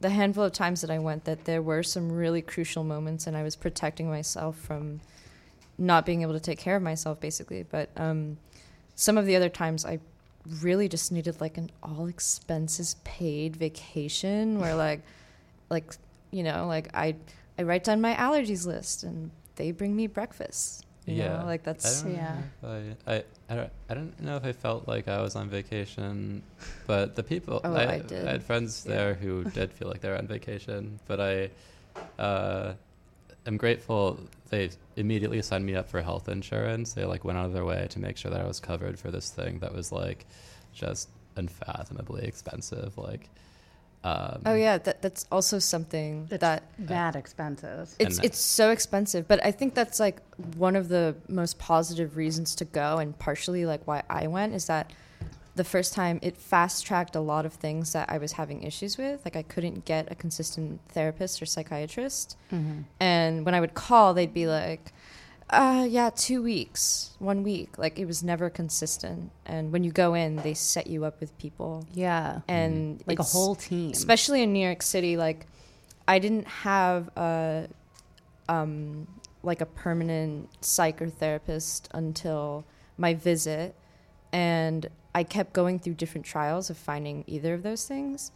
the 0.00 0.10
handful 0.10 0.42
of 0.42 0.50
times 0.50 0.80
that 0.80 0.90
I 0.90 0.98
went, 0.98 1.26
that 1.26 1.44
there 1.44 1.62
were 1.62 1.84
some 1.84 2.10
really 2.10 2.42
crucial 2.42 2.82
moments, 2.82 3.28
and 3.28 3.36
I 3.36 3.44
was 3.44 3.54
protecting 3.54 4.08
myself 4.10 4.56
from 4.58 5.00
not 5.78 6.04
being 6.04 6.22
able 6.22 6.32
to 6.32 6.40
take 6.40 6.58
care 6.58 6.74
of 6.74 6.82
myself, 6.82 7.20
basically. 7.20 7.62
But 7.62 7.88
um, 7.96 8.38
some 8.96 9.16
of 9.16 9.26
the 9.26 9.36
other 9.36 9.48
times, 9.48 9.84
I 9.84 10.00
really 10.60 10.88
just 10.88 11.12
needed 11.12 11.40
like 11.40 11.56
an 11.56 11.70
all 11.84 12.06
expenses 12.08 12.96
paid 13.04 13.54
vacation, 13.54 14.58
where 14.58 14.74
like, 14.74 15.02
like 15.70 15.94
you 16.32 16.42
know, 16.42 16.66
like 16.66 16.88
I 16.94 17.14
I 17.56 17.62
write 17.62 17.84
down 17.84 18.00
my 18.00 18.14
allergies 18.16 18.66
list, 18.66 19.04
and 19.04 19.30
they 19.56 19.70
bring 19.72 19.94
me 19.96 20.06
breakfast. 20.06 20.84
You 21.06 21.16
Yeah. 21.16 21.38
know? 21.40 21.46
like 21.46 21.62
I 21.62 21.64
that's 21.72 22.02
don't 22.02 22.12
Yeah. 22.14 22.36
I, 22.64 22.66
I, 23.06 23.24
I, 23.50 23.54
don't, 23.56 23.70
I 23.90 23.94
don't 23.94 24.20
know 24.22 24.36
if 24.36 24.44
I 24.44 24.52
felt 24.52 24.86
like 24.86 25.08
I 25.08 25.20
was 25.20 25.34
on 25.34 25.48
vacation, 25.48 26.42
but 26.86 27.16
the 27.16 27.22
people, 27.22 27.60
Oh, 27.64 27.74
I, 27.74 27.94
I 27.94 27.98
did. 27.98 28.26
had 28.26 28.42
friends 28.42 28.84
Yeah. 28.86 28.94
there 28.96 29.14
who 29.14 29.44
did 29.58 29.72
feel 29.72 29.88
like 29.88 30.00
they 30.00 30.08
were 30.10 30.16
on 30.18 30.26
vacation, 30.28 31.00
but 31.08 31.20
I 31.20 31.50
uh, 32.22 32.74
am 33.46 33.56
grateful 33.56 34.20
they 34.50 34.70
immediately 34.96 35.40
signed 35.42 35.64
me 35.66 35.74
up 35.74 35.88
for 35.88 36.00
health 36.02 36.28
insurance. 36.28 36.92
They 36.92 37.04
like 37.04 37.24
went 37.24 37.38
out 37.38 37.46
of 37.46 37.52
their 37.52 37.64
way 37.64 37.86
to 37.90 37.98
make 37.98 38.16
sure 38.16 38.30
that 38.30 38.40
I 38.40 38.46
was 38.46 38.60
covered 38.60 38.98
for 38.98 39.10
this 39.10 39.30
thing 39.30 39.58
that 39.60 39.74
was 39.74 39.90
like 39.90 40.26
just 40.74 41.08
unfathomably 41.36 42.24
expensive. 42.26 42.96
Like, 42.98 43.28
um, 44.04 44.42
oh 44.46 44.54
yeah, 44.54 44.78
that 44.78 45.00
that's 45.00 45.26
also 45.30 45.58
something 45.60 46.26
It's 46.30 46.40
that 46.40 46.64
that 46.78 47.14
expensive. 47.14 47.94
It's 47.98 48.18
it's 48.18 48.38
so 48.38 48.70
expensive, 48.70 49.28
but 49.28 49.44
I 49.44 49.52
think 49.52 49.74
that's 49.74 50.00
like 50.00 50.20
one 50.56 50.74
of 50.74 50.88
the 50.88 51.14
most 51.28 51.58
positive 51.58 52.16
reasons 52.16 52.54
to 52.56 52.64
go, 52.64 52.98
and 52.98 53.16
partially 53.18 53.64
like 53.64 53.86
why 53.86 54.02
I 54.10 54.26
went 54.26 54.54
is 54.54 54.66
that 54.66 54.90
the 55.54 55.64
first 55.64 55.92
time 55.92 56.18
it 56.22 56.36
fast 56.36 56.84
tracked 56.84 57.14
a 57.14 57.20
lot 57.20 57.44
of 57.44 57.52
things 57.52 57.92
that 57.92 58.10
I 58.10 58.18
was 58.18 58.32
having 58.32 58.62
issues 58.62 58.96
with. 58.98 59.20
Like 59.24 59.36
I 59.36 59.42
couldn't 59.42 59.84
get 59.84 60.10
a 60.10 60.14
consistent 60.14 60.80
therapist 60.88 61.40
or 61.40 61.46
psychiatrist, 61.46 62.36
hmm 62.50 62.80
and 62.98 63.44
when 63.44 63.54
I 63.54 63.60
would 63.60 63.74
call, 63.74 64.14
they'd 64.14 64.34
be 64.34 64.46
like, 64.48 64.92
uh, 65.52 65.86
"Yeah, 65.88 66.10
two 66.14 66.42
weeks, 66.42 67.10
one 67.18 67.42
week." 67.42 67.78
Like 67.78 67.98
it 67.98 68.06
was 68.06 68.22
never 68.22 68.50
consistent. 68.50 69.30
And 69.46 69.72
when 69.72 69.84
you 69.84 69.92
go 69.92 70.14
in, 70.14 70.36
they 70.36 70.54
set 70.54 70.86
you 70.86 71.04
up 71.04 71.20
with 71.20 71.36
people, 71.38 71.86
Yeah, 71.92 72.40
and 72.48 73.02
like 73.06 73.18
a 73.18 73.22
whole 73.22 73.54
team. 73.54 73.90
especially 73.92 74.42
in 74.42 74.52
New 74.52 74.64
York 74.64 74.82
City, 74.82 75.16
like 75.16 75.46
I 76.08 76.18
didn't 76.18 76.46
have 76.48 77.08
a 77.16 77.68
um 78.48 79.06
like 79.42 79.60
a 79.60 79.66
permanent 79.66 80.48
psychotherapist 80.60 81.88
until 81.92 82.64
my 82.96 83.14
visit 83.14 83.74
and 84.32 84.86
I 85.14 85.24
kept 85.24 85.52
going 85.52 85.78
through 85.78 85.94
different 85.94 86.24
trials 86.26 86.70
of 86.70 86.76
finding 86.76 87.24
either 87.26 87.52
of 87.54 87.62
those 87.62 87.86
things. 87.86 88.30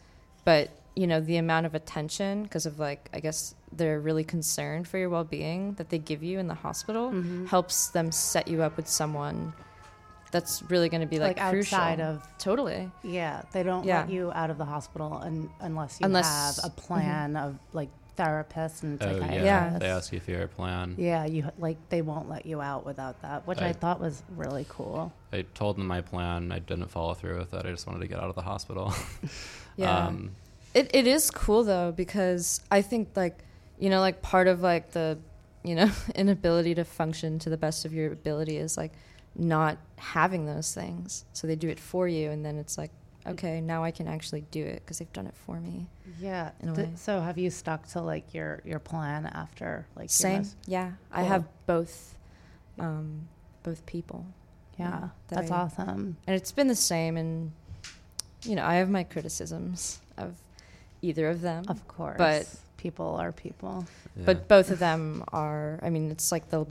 But, 0.45 0.71
you 0.95 1.07
know, 1.07 1.21
the 1.21 1.37
amount 1.39 1.65
of 1.67 1.75
attention 1.75 2.43
because 2.43 2.67
of 2.67 2.79
like 2.79 3.09
I 3.15 3.21
guess 3.21 3.55
they're 3.77 4.01
really 4.01 4.25
concerned 4.25 4.89
for 4.89 4.99
your 4.99 5.09
well-being 5.11 5.75
that 5.75 5.89
they 5.91 5.99
give 5.99 6.23
you 6.23 6.39
in 6.39 6.47
the 6.49 6.55
hospital 6.55 7.11
Mhm. 7.11 7.47
helps 7.49 7.89
them 7.89 8.11
set 8.13 8.49
you 8.49 8.63
up 8.63 8.77
with 8.77 8.89
someone 8.89 9.53
that's 10.33 10.63
really 10.69 10.89
going 10.89 11.01
to 11.01 11.07
be 11.07 11.19
like, 11.19 11.39
like 11.39 11.51
crucial. 11.51 11.79
outside 11.79 12.01
of 12.01 12.27
totally. 12.39 12.91
Yeah, 13.03 13.43
they 13.53 13.63
don't 13.63 13.85
Yeah. 13.85 14.01
let 14.01 14.11
you 14.11 14.33
out 14.33 14.51
of 14.51 14.59
the 14.59 14.65
hospital 14.65 15.21
un- 15.23 15.51
unless 15.61 16.01
you 16.01 16.07
Unless- 16.07 16.61
have 16.63 16.71
a 16.71 16.75
plan 16.75 17.37
of 17.37 17.59
like 17.73 17.89
therapists 18.19 18.83
and 18.83 19.01
oh, 19.03 19.07
psychiatrists. 19.07 19.45
yeah. 19.45 19.73
Yeah. 19.73 19.79
They 19.79 19.89
ask 19.91 20.13
you 20.13 20.21
for 20.21 20.31
your 20.31 20.49
plan. 20.49 20.95
Yeah, 20.99 21.27
you 21.27 21.51
like 21.59 21.77
they 21.91 22.01
won't 22.03 22.29
let 22.29 22.47
you 22.47 22.61
out 22.63 22.85
without 22.87 23.21
that, 23.23 23.47
which 23.47 23.61
I, 23.61 23.69
I- 23.69 23.73
thought 23.73 24.01
was 24.01 24.23
really 24.35 24.67
cool. 24.69 25.13
I 25.33 25.43
told 25.55 25.77
them 25.77 25.87
my 25.87 26.01
plan. 26.01 26.51
I 26.51 26.59
didn't 26.59 26.89
follow 26.91 27.15
through 27.15 27.39
with 27.39 27.53
it. 27.55 27.65
I 27.67 27.71
just 27.71 27.87
wanted 27.87 28.01
to 28.01 28.07
get 28.09 28.19
out 28.19 28.29
of 28.31 28.35
the 28.35 28.43
hospital. 28.43 28.93
Yeah. 29.79 30.07
Um, 30.07 30.31
It 30.73 30.91
it 30.95 31.07
is 31.07 31.31
cool 31.31 31.65
though 31.65 31.93
because 31.93 32.63
I 32.71 32.81
think 32.81 33.09
like 33.15 33.45
you 33.79 33.91
know 33.91 34.01
like 34.01 34.23
part 34.23 34.47
of 34.49 34.61
like 34.63 34.93
the 34.93 35.19
you 35.65 35.75
know 35.75 35.91
inability 36.15 36.75
to 36.75 36.85
function 36.85 37.39
to 37.41 37.51
the 37.51 37.57
best 37.57 37.85
of 37.85 37.93
your 37.93 38.13
ability 38.13 38.57
is 38.57 38.77
like 38.77 38.93
not 39.35 39.77
having 39.97 40.47
those 40.47 40.73
things. 40.75 41.25
So 41.33 41.47
they 41.47 41.57
do 41.57 41.69
it 41.69 41.79
for 41.79 42.09
you 42.09 42.31
and 42.31 42.45
then 42.45 42.57
it's 42.59 42.79
like 42.79 42.91
okay, 43.27 43.61
now 43.61 43.83
I 43.83 43.91
can 43.91 44.07
actually 44.07 44.43
do 44.53 44.65
it 44.65 44.77
because 44.85 45.01
they've 45.01 45.13
done 45.13 45.27
it 45.27 45.35
for 45.35 45.59
me. 45.61 45.89
Yeah. 46.21 46.53
In 46.61 46.69
a 46.69 46.75
D- 46.75 46.83
way. 46.83 46.91
so 46.95 47.21
have 47.21 47.37
you 47.37 47.51
stuck 47.51 47.87
to 47.89 48.01
like 48.01 48.33
your 48.33 48.63
your 48.65 48.79
plan 48.79 49.27
after 49.27 49.87
like 49.97 50.11
Same, 50.11 50.39
most- 50.39 50.57
yeah. 50.67 50.93
I 51.11 51.23
have 51.25 51.45
both, 51.67 52.15
um, 52.79 53.27
both 53.65 53.85
people, 53.85 54.25
yeah, 54.79 54.89
Yeah, 54.91 55.01
that 55.01 55.35
that's 55.37 55.51
I- 55.51 55.57
awesome. 55.57 56.17
and 56.27 56.37
it's 56.37 56.53
been 56.53 56.69
the 56.69 56.77
same. 56.77 57.17
And 57.17 57.51
you 58.45 58.55
know, 58.55 58.65
I 58.65 58.75
have 58.77 58.89
my 58.89 59.03
criticisms 59.03 59.99
of 60.17 60.37
either 61.03 61.29
of 61.29 61.41
them, 61.41 61.65
Of 61.69 61.87
course. 61.89 62.17
but- 62.19 62.49
people 62.87 63.17
are 63.23 63.33
people. 63.33 63.85
Yeah. 64.17 64.27
but 64.29 64.49
both 64.49 64.71
of 64.71 64.79
them 64.79 65.25
are. 65.33 65.79
I 65.87 65.89
mean, 65.91 66.11
it's 66.11 66.31
like 66.31 66.51
the, 66.51 66.67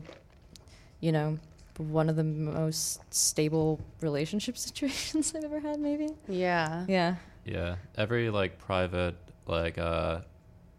you 1.05 1.11
know, 1.11 1.37
one 1.77 2.07
of 2.09 2.15
the 2.15 2.23
most 2.23 3.01
stable 3.13 3.79
relationship 4.01 4.57
situations 4.67 5.33
I've 5.35 5.43
ever 5.43 5.59
had. 5.59 5.79
Maybe. 5.79 6.09
Yeah. 6.27 6.85
Yeah. 6.87 7.15
Yeah, 7.45 7.75
every 7.95 8.29
like 8.31 8.57
private 8.57 9.15
like 9.45 9.77
uh, 9.77 10.21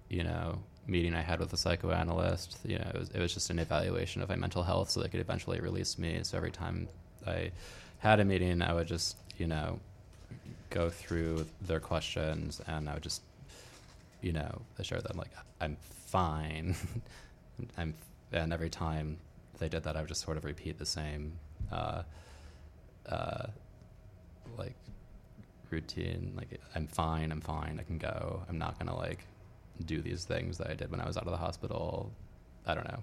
you 0.09 0.25
know 0.25 0.59
meeting 0.89 1.15
I 1.15 1.23
had 1.23 1.39
with 1.41 1.53
a 1.53 1.57
psychoanalyst, 1.57 2.59
you 2.65 2.79
know, 2.79 2.91
it 2.95 2.99
was, 2.99 3.11
it 3.11 3.21
was 3.21 3.35
just 3.35 3.51
an 3.51 3.59
evaluation 3.59 4.23
of 4.23 4.29
my 4.29 4.37
mental 4.37 4.63
health, 4.63 4.91
so 4.91 5.01
they 5.01 5.09
could 5.09 5.21
eventually 5.21 5.61
release 5.61 5.99
me. 5.99 6.21
So 6.23 6.37
every 6.37 6.51
time 6.51 6.89
I 7.27 7.51
had 7.99 8.19
a 8.21 8.25
meeting, 8.25 8.63
I 8.63 8.73
would 8.73 8.89
just 8.89 9.17
you 9.39 9.47
know 9.47 9.79
go 10.71 10.91
through 10.91 11.47
their 11.61 11.81
questions, 11.81 12.61
and 12.67 12.89
I 12.89 12.95
would 12.95 13.03
just 13.11 13.23
you 14.27 14.33
know 14.33 14.63
assure 14.79 15.01
them 15.01 15.17
like 15.17 15.31
I'm 15.61 15.77
fine, 16.17 16.75
I'm, 17.79 17.95
and 18.33 18.53
every 18.53 18.69
time 18.71 19.19
they 19.59 19.69
did 19.69 19.85
that, 19.85 19.97
I 19.97 20.01
would 20.01 20.09
just 20.09 20.23
sort 20.23 20.37
of 20.37 20.45
repeat 20.45 20.79
the 20.79 20.87
same. 20.87 21.39
Uh, 21.71 22.03
uh, 23.09 23.47
like 24.59 24.75
routine 25.71 26.33
like 26.37 26.61
i'm 26.77 26.87
fine 26.87 27.33
i'm 27.33 27.41
fine 27.41 27.79
i 27.81 27.83
can 27.83 27.99
go 27.99 28.41
i'm 28.49 28.57
not 28.57 28.79
gonna 28.79 28.97
like 28.97 29.27
do 29.85 30.01
these 30.01 30.25
things 30.25 30.57
that 30.59 30.69
i 30.71 30.75
did 30.75 30.89
when 30.93 31.01
i 31.01 31.07
was 31.07 31.17
out 31.17 31.25
of 31.25 31.33
the 31.33 31.37
hospital 31.37 32.13
i 32.67 32.73
don't 32.75 32.87
know 32.87 33.01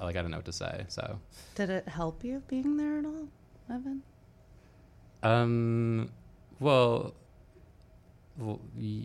like 0.00 0.14
i 0.16 0.22
don't 0.22 0.30
know 0.30 0.36
what 0.38 0.44
to 0.46 0.52
say 0.52 0.84
so 0.86 1.18
Did 1.56 1.70
it 1.70 1.88
help 1.88 2.22
you 2.22 2.40
being 2.46 2.76
there 2.76 2.98
at 3.00 3.04
all, 3.04 3.26
Evan? 3.68 4.02
um 5.24 6.10
well, 6.60 7.14
well 8.38 8.60
y- 8.76 9.02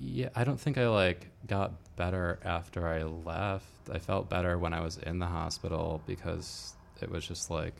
yeah 0.00 0.28
i 0.34 0.44
don't 0.44 0.60
think 0.60 0.78
i 0.78 0.88
like 0.88 1.28
got 1.46 1.72
better 1.96 2.38
after 2.44 2.86
i 2.86 3.02
left. 3.02 3.66
I 3.92 3.98
felt 3.98 4.28
better 4.28 4.58
when 4.58 4.72
i 4.72 4.80
was 4.80 4.98
in 4.98 5.18
the 5.18 5.26
hospital 5.26 6.02
because 6.06 6.74
it 7.00 7.10
was 7.10 7.26
just 7.26 7.50
like 7.50 7.74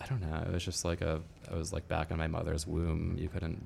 i 0.00 0.06
don't 0.06 0.20
know 0.20 0.42
it 0.46 0.52
was 0.52 0.64
just 0.64 0.84
like 0.84 1.00
a 1.00 1.20
i 1.50 1.54
was 1.54 1.72
like 1.72 1.86
back 1.88 2.10
in 2.10 2.16
my 2.16 2.26
mother's 2.26 2.66
womb. 2.66 3.16
You 3.18 3.28
couldn't 3.28 3.64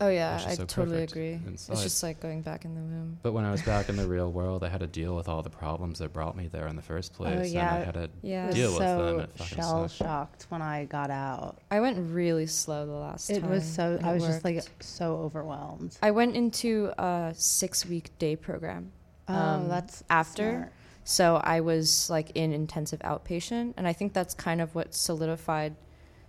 Oh 0.00 0.08
yeah, 0.08 0.42
I 0.46 0.54
so 0.54 0.64
totally 0.64 0.96
perfect 0.96 1.12
agree. 1.12 1.32
inside. 1.46 1.72
It's 1.74 1.82
just 1.82 2.02
like 2.02 2.20
going 2.20 2.42
back 2.42 2.64
in 2.64 2.74
the 2.74 2.80
womb. 2.80 3.18
But 3.22 3.32
when 3.32 3.44
I 3.44 3.50
was 3.50 3.62
back 3.62 3.88
in 3.88 3.96
the 3.96 4.06
real 4.16 4.30
world, 4.32 4.62
I 4.64 4.68
had 4.68 4.80
to 4.80 4.86
deal 4.86 5.14
with 5.16 5.28
all 5.28 5.42
the 5.42 5.50
problems 5.50 5.98
that 6.00 6.12
brought 6.12 6.36
me 6.36 6.48
there 6.48 6.66
in 6.66 6.76
the 6.76 6.82
first 6.82 7.12
place. 7.14 7.38
Oh, 7.38 7.44
yeah. 7.44 7.74
And 7.74 7.82
I 7.82 7.84
had 7.86 7.94
to 7.94 8.10
Yeah. 8.22 8.44
I 8.44 8.46
was 8.46 8.54
deal 8.54 8.70
with 8.70 8.78
them. 8.80 9.28
so 9.36 9.44
It 9.44 9.48
shell 9.48 9.88
shocked 9.88 10.46
when 10.48 10.62
I 10.62 10.84
got 10.86 11.10
out. 11.10 11.58
I 11.70 11.80
went 11.80 11.98
really 12.12 12.46
slow 12.46 12.86
the 12.86 12.92
last 12.92 13.30
It 13.30 13.40
time. 13.40 13.50
was 13.50 13.64
so 13.64 13.98
I 14.02 14.10
it 14.10 14.14
was 14.14 14.24
just 14.24 14.44
like 14.44 14.62
so 14.80 15.16
overwhelmed. 15.16 15.96
I 16.02 16.10
went 16.10 16.36
into 16.36 16.92
a 16.98 17.32
six 17.36 17.86
week 17.86 18.16
day 18.18 18.36
program. 18.36 18.92
Oh, 19.28 19.34
um, 19.34 19.68
that's 19.68 20.02
after. 20.10 20.50
smart. 20.50 20.72
So 21.04 21.40
I 21.42 21.60
was 21.60 22.08
like 22.10 22.30
in 22.36 22.52
intensive 22.52 23.00
outpatient, 23.00 23.74
and 23.76 23.88
I 23.88 23.92
think 23.92 24.12
that's 24.12 24.34
kind 24.34 24.60
of 24.60 24.74
what 24.74 24.94
solidified 24.94 25.74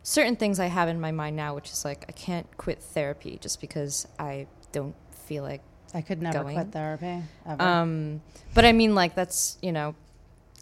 certain 0.03 0.35
things 0.35 0.59
I 0.59 0.65
have 0.67 0.89
in 0.89 0.99
my 0.99 1.11
mind 1.11 1.35
now, 1.35 1.55
which 1.55 1.69
is 1.71 1.85
like 1.85 2.05
I 2.09 2.11
can't 2.11 2.47
quit 2.57 2.81
therapy 2.81 3.37
just 3.41 3.61
because 3.61 4.07
I 4.19 4.47
don't 4.71 4.95
feel 5.25 5.43
like. 5.43 5.61
I 5.93 6.01
could 6.01 6.21
never 6.21 6.43
going. 6.43 6.55
quit 6.55 6.71
therapy 6.71 7.21
ever. 7.45 7.61
Um, 7.61 8.21
but 8.53 8.63
I 8.63 8.71
mean, 8.71 8.95
like 8.95 9.13
that's 9.13 9.57
you 9.61 9.71
know, 9.73 9.93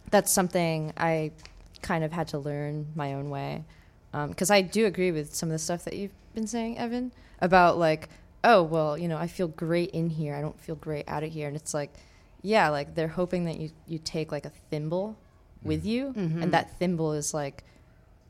that's 0.10 0.32
something 0.32 0.91
I 0.97 1.32
kind 1.84 2.04
of 2.04 2.12
had 2.12 2.28
to 2.30 2.39
learn 2.39 2.88
my 2.95 3.13
own 3.13 3.30
way, 3.30 3.63
because 4.28 4.49
I 4.49 4.62
do 4.62 4.86
agree 4.88 5.12
with 5.12 5.36
some 5.36 5.49
of 5.49 5.54
the 5.54 5.60
stuff 5.60 5.86
that 5.86 5.93
you've 5.95 6.12
been 6.34 6.47
saying, 6.47 6.80
Evan, 6.80 7.12
about 7.41 7.78
like, 7.78 8.10
oh 8.43 8.63
well, 8.63 8.97
you 8.97 9.08
know, 9.08 9.17
I 9.17 9.28
feel 9.28 9.47
great 9.47 9.91
in 9.91 10.10
here, 10.10 10.34
I 10.36 10.41
don't 10.41 10.60
feel 10.60 10.75
great 10.75 11.08
out 11.08 11.23
of 11.23 11.32
here, 11.32 11.47
and 11.47 11.56
it's 11.56 11.73
like, 11.75 11.93
yeah, 12.41 12.69
like 12.69 12.95
they're 12.95 13.08
hoping 13.08 13.45
that 13.45 13.60
you 13.60 13.69
you 13.88 13.99
take 13.99 14.32
like 14.32 14.45
a 14.45 14.52
thimble 14.71 15.15
with 15.62 15.84
Mhm. 15.84 15.88
you, 15.88 16.13
Mhm. 16.13 16.41
and 16.41 16.52
that 16.54 16.78
thimble 16.80 17.13
is 17.13 17.34
like. 17.36 17.63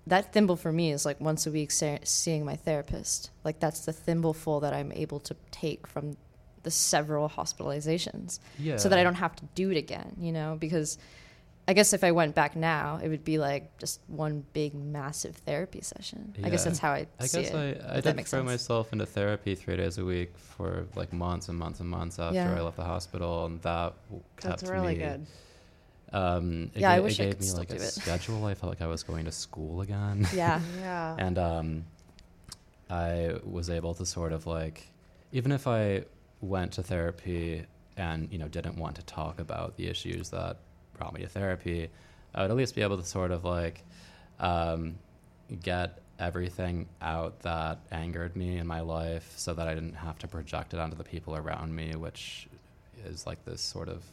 That 0.10 0.34
thimble 0.34 0.56
for 0.56 0.72
me 0.72 0.92
is 0.92 1.06
like 1.06 1.20
once 1.22 1.46
a 1.48 1.52
week 1.52 1.72
sa- 1.72 2.00
seeing 2.04 2.44
my 2.46 2.56
therapist. 2.56 3.32
Like 3.44 3.60
that's 3.60 3.82
the 3.86 3.94
thimbleful 3.94 4.60
that 4.62 4.74
I'm 4.74 4.92
able 4.92 5.20
to 5.22 5.36
take 5.52 5.88
from 5.88 6.18
the 6.64 6.72
several 6.72 7.30
hospitalizations 7.30 8.40
Yeah. 8.58 8.78
so 8.78 8.90
that 8.90 9.00
I 9.00 9.04
don't 9.04 9.16
have 9.16 9.36
to 9.38 9.46
do 9.56 9.70
it 9.72 9.78
again, 9.78 10.16
you 10.20 10.32
know, 10.32 10.58
because 10.60 10.98
I 11.68 11.74
guess 11.74 11.94
if 11.94 12.04
I 12.04 12.12
went 12.12 12.34
back 12.34 12.56
now, 12.56 13.00
it 13.04 13.10
would 13.10 13.24
be 13.24 13.38
like 13.38 13.78
just 13.78 14.02
one 14.08 14.44
big 14.54 14.74
massive 14.74 15.36
therapy 15.38 15.82
session. 15.82 16.36
I 16.44 16.50
guess 16.50 16.64
that's 16.64 16.80
how 16.80 16.92
I, 16.92 17.06
I 17.20 17.28
see 17.28 17.44
guess 17.44 17.52
it. 17.52 17.82
I, 17.88 17.98
I 17.98 18.02
did 18.02 18.16
makes 18.16 18.32
throw 18.32 18.40
sense. 18.40 18.48
myself 18.50 18.92
into 18.92 19.06
therapy 19.06 19.54
three 19.54 19.78
days 19.78 20.00
a 20.00 20.04
week 20.06 20.32
for 20.38 20.88
like 20.96 21.14
months 21.14 21.48
and 21.48 21.58
months 21.58 21.80
and 21.80 21.88
months 21.88 22.18
after 22.18 22.36
Yeah. 22.36 22.56
I 22.58 22.62
left 22.62 22.78
the 22.78 22.84
hospital, 22.96 23.46
and 23.46 23.62
that 23.62 23.94
w- 24.08 24.24
kept 24.38 24.62
that's 24.62 24.64
really 24.64 24.96
me. 24.96 25.04
good. 25.04 25.28
Um, 26.12 26.72
it 26.74 26.82
Yeah, 26.82 26.92
I 26.92 27.00
wish 27.02 27.20
I 27.20 27.24
it 27.24 27.26
gave 27.28 27.38
could 27.40 27.48
me 27.48 27.52
like 27.54 27.68
do 27.70 27.76
a 27.76 27.78
it. 27.78 27.82
schedule. 27.92 28.46
I 28.46 28.54
felt 28.56 28.72
like 28.72 28.82
I 28.82 28.88
was 28.88 29.04
going 29.04 29.26
to 29.26 29.32
school 29.32 29.82
again. 29.82 30.28
yeah. 30.34 30.60
Yeah. 30.80 31.16
and 31.20 31.38
um, 31.38 31.86
I 32.90 33.36
was 33.44 33.70
able 33.70 33.94
to 33.96 34.06
sort 34.06 34.32
of 34.34 34.46
like, 34.48 34.88
even 35.32 35.52
if 35.52 35.68
I 35.68 36.06
went 36.42 36.74
to 36.74 36.84
therapy 36.84 37.66
and 37.98 38.32
you 38.32 38.40
know 38.40 38.48
didn't 38.48 38.78
want 38.78 38.96
to 38.96 39.04
talk 39.04 39.40
about 39.40 39.76
the 39.76 39.88
issues 39.88 40.30
that 40.30 40.58
brought 40.98 41.14
me 41.14 41.22
to 41.22 41.28
therapy, 41.28 41.90
I 42.34 42.42
would 42.42 42.52
at 42.52 42.58
least 42.58 42.76
be 42.76 42.82
able 42.82 42.98
to 42.98 43.04
sort 43.06 43.32
of 43.32 43.44
like 43.46 43.84
um, 44.40 44.96
get 45.62 46.00
everything 46.20 46.88
out 47.02 47.40
that 47.42 47.80
angered 47.92 48.36
me 48.36 48.58
in 48.58 48.66
my 48.68 48.82
life, 48.82 49.34
so 49.38 49.54
that 49.54 49.68
I 49.68 49.76
didn't 49.76 49.94
have 49.96 50.18
to 50.20 50.28
project 50.28 50.74
it 50.74 50.80
onto 50.80 50.96
the 50.98 51.04
people 51.04 51.36
around 51.36 51.76
me, 51.76 51.96
which 51.96 52.48
is 53.06 53.26
like 53.28 53.44
this 53.46 53.62
sort 53.62 53.88
of 53.90 54.04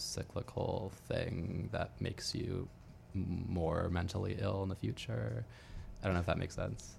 cyclical 0.00 0.92
thing 1.08 1.68
that 1.72 1.90
makes 2.00 2.34
you 2.34 2.68
more 3.14 3.88
mentally 3.90 4.36
ill 4.40 4.62
in 4.62 4.68
the 4.68 4.74
future. 4.74 5.44
I 6.02 6.06
don't 6.06 6.14
know 6.14 6.20
if 6.20 6.26
that 6.26 6.38
makes 6.38 6.54
sense. 6.54 6.96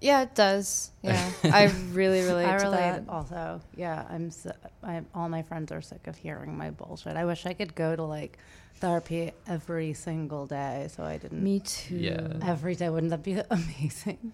Yeah, 0.00 0.22
it 0.22 0.34
does. 0.34 0.90
Yeah. 1.02 1.30
I 1.44 1.72
really 1.92 2.20
relate 2.20 2.46
I 2.46 2.58
to 2.58 2.64
relate 2.64 2.76
that. 2.78 3.04
also. 3.08 3.60
Yeah, 3.76 4.04
I'm. 4.10 4.30
So, 4.30 4.52
I, 4.82 5.02
all 5.14 5.28
my 5.28 5.42
friends 5.42 5.72
are 5.72 5.80
sick 5.80 6.06
of 6.06 6.16
hearing 6.16 6.56
my 6.56 6.70
bullshit. 6.70 7.16
I 7.16 7.24
wish 7.24 7.46
I 7.46 7.54
could 7.54 7.74
go 7.74 7.96
to 7.96 8.02
like 8.02 8.38
therapy 8.76 9.32
every 9.46 9.94
single 9.94 10.46
day, 10.46 10.88
so 10.94 11.02
I 11.02 11.16
didn't. 11.16 11.42
Me 11.42 11.60
too. 11.60 11.96
Yeah. 11.96 12.28
every 12.42 12.74
day. 12.74 12.90
Wouldn't 12.90 13.10
that 13.10 13.22
be 13.22 13.40
amazing? 13.50 14.32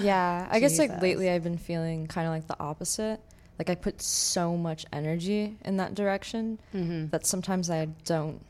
Yeah. 0.00 0.48
I 0.50 0.60
guess 0.60 0.78
like 0.78 1.02
lately 1.02 1.28
I've 1.28 1.44
been 1.44 1.58
feeling 1.58 2.06
kind 2.06 2.26
of 2.26 2.32
like 2.32 2.46
the 2.46 2.58
opposite. 2.58 3.20
Like 3.58 3.70
I 3.70 3.74
put 3.74 4.00
so 4.02 4.56
much 4.56 4.84
energy 4.92 5.56
in 5.64 5.76
that 5.76 5.94
direction 5.94 6.58
Mm-hmm. 6.74 7.08
that 7.08 7.26
sometimes 7.26 7.70
I 7.70 7.86
don't 8.04 8.44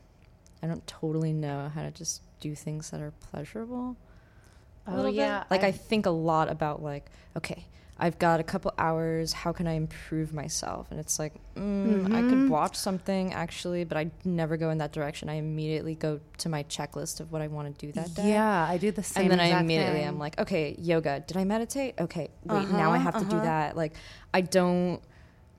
I 0.61 0.67
don't 0.67 0.85
totally 0.87 1.33
know 1.33 1.69
how 1.75 1.81
to 1.83 1.91
just 1.91 2.21
do 2.39 2.55
things 2.55 2.89
that 2.91 3.01
are 3.01 3.11
pleasurable. 3.31 3.97
a 4.87 4.91
Oh 4.91 4.95
little 4.95 5.11
bit. 5.11 5.15
yeah, 5.17 5.43
Like 5.51 5.63
I, 5.63 5.71
think 5.71 6.05
a 6.05 6.09
lot 6.09 6.49
about 6.49 6.81
like, 6.81 7.05
okay, 7.37 7.65
I've 7.99 8.17
got 8.19 8.39
a 8.39 8.43
couple 8.43 8.73
hours. 8.77 9.33
How 9.33 9.51
can 9.51 9.67
I 9.67 9.73
improve 9.73 10.33
myself? 10.33 10.87
And 10.89 10.99
it's 10.99 11.19
like, 11.19 11.33
mm, 11.55 12.11
I 12.13 12.21
could 12.23 12.39
Mhm. 12.39 12.49
watch 12.49 12.75
something 12.75 13.33
actually, 13.33 13.83
but 13.83 13.97
I 13.97 14.09
never 14.25 14.57
go 14.57 14.71
in 14.71 14.79
that 14.79 14.91
direction. 14.91 15.29
I 15.29 15.35
immediately 15.35 15.93
go 15.95 16.19
to 16.39 16.49
my 16.49 16.63
checklist 16.63 17.19
of 17.19 17.31
what 17.31 17.41
I 17.41 17.47
want 17.47 17.77
to 17.77 17.85
do 17.85 17.91
that 17.93 18.13
day. 18.15 18.29
Yeah, 18.29 18.65
I 18.67 18.77
do 18.77 18.91
the 18.91 19.03
same. 19.03 19.13
Thing. 19.15 19.31
And 19.31 19.39
then 19.39 19.39
I 19.39 19.59
immediately 19.59 19.99
thing. 19.99 20.07
I'm 20.07 20.17
like, 20.19 20.39
okay, 20.39 20.75
yoga. 20.79 21.23
Did 21.25 21.37
I 21.37 21.43
meditate? 21.43 21.93
Okay, 21.99 22.29
wait, 22.45 22.67
now 22.69 22.91
I 22.91 22.95
Uh-huh, 22.97 23.03
have 23.03 23.17
to 23.19 23.25
do 23.25 23.37
uh-huh. 23.37 23.45
that. 23.45 23.77
Like, 23.77 23.93
I 24.33 24.41
don't, 24.41 24.99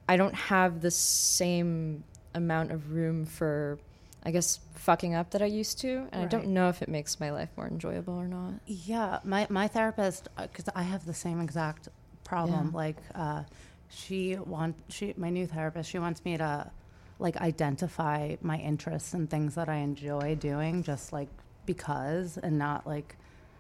I 0.08 0.16
don't 0.16 0.34
have 0.34 0.80
the 0.80 0.90
same 0.90 2.02
amount 2.34 2.72
of 2.72 2.92
room 2.92 3.24
for, 3.26 3.78
I 4.24 4.32
guess, 4.32 4.58
fucking 4.74 5.14
up 5.14 5.30
that 5.30 5.40
I 5.40 5.46
used 5.46 5.78
to, 5.82 6.08
and 6.12 6.20
I 6.22 6.26
don't 6.26 6.48
know 6.48 6.68
if 6.68 6.82
it 6.82 6.88
makes 6.88 7.20
my 7.20 7.30
life 7.30 7.48
more 7.56 7.68
enjoyable 7.68 8.14
or 8.14 8.26
not. 8.26 8.54
Yeah, 8.66 9.20
my 9.24 9.46
my 9.48 9.68
therapist, 9.68 10.28
because 10.36 10.66
I 10.74 10.82
have 10.82 11.06
the 11.06 11.14
same 11.14 11.40
exact 11.40 11.88
problem. 12.24 12.70
Yeah. 12.72 12.76
Like, 12.76 12.96
uh, 13.14 13.42
she 13.88 14.36
want 14.36 14.76
she 14.88 15.14
my 15.16 15.30
new 15.30 15.46
therapist. 15.46 15.90
She 15.90 15.98
wants 15.98 16.24
me 16.24 16.36
to 16.36 16.70
like 17.18 17.36
identify 17.36 18.36
my 18.42 18.58
interests 18.58 19.14
and 19.14 19.30
things 19.30 19.54
that 19.54 19.68
I 19.68 19.76
enjoy 19.76 20.34
doing, 20.34 20.82
just 20.82 21.12
like 21.12 21.28
because, 21.66 22.38
and 22.38 22.58
not 22.58 22.86
like 22.86 23.16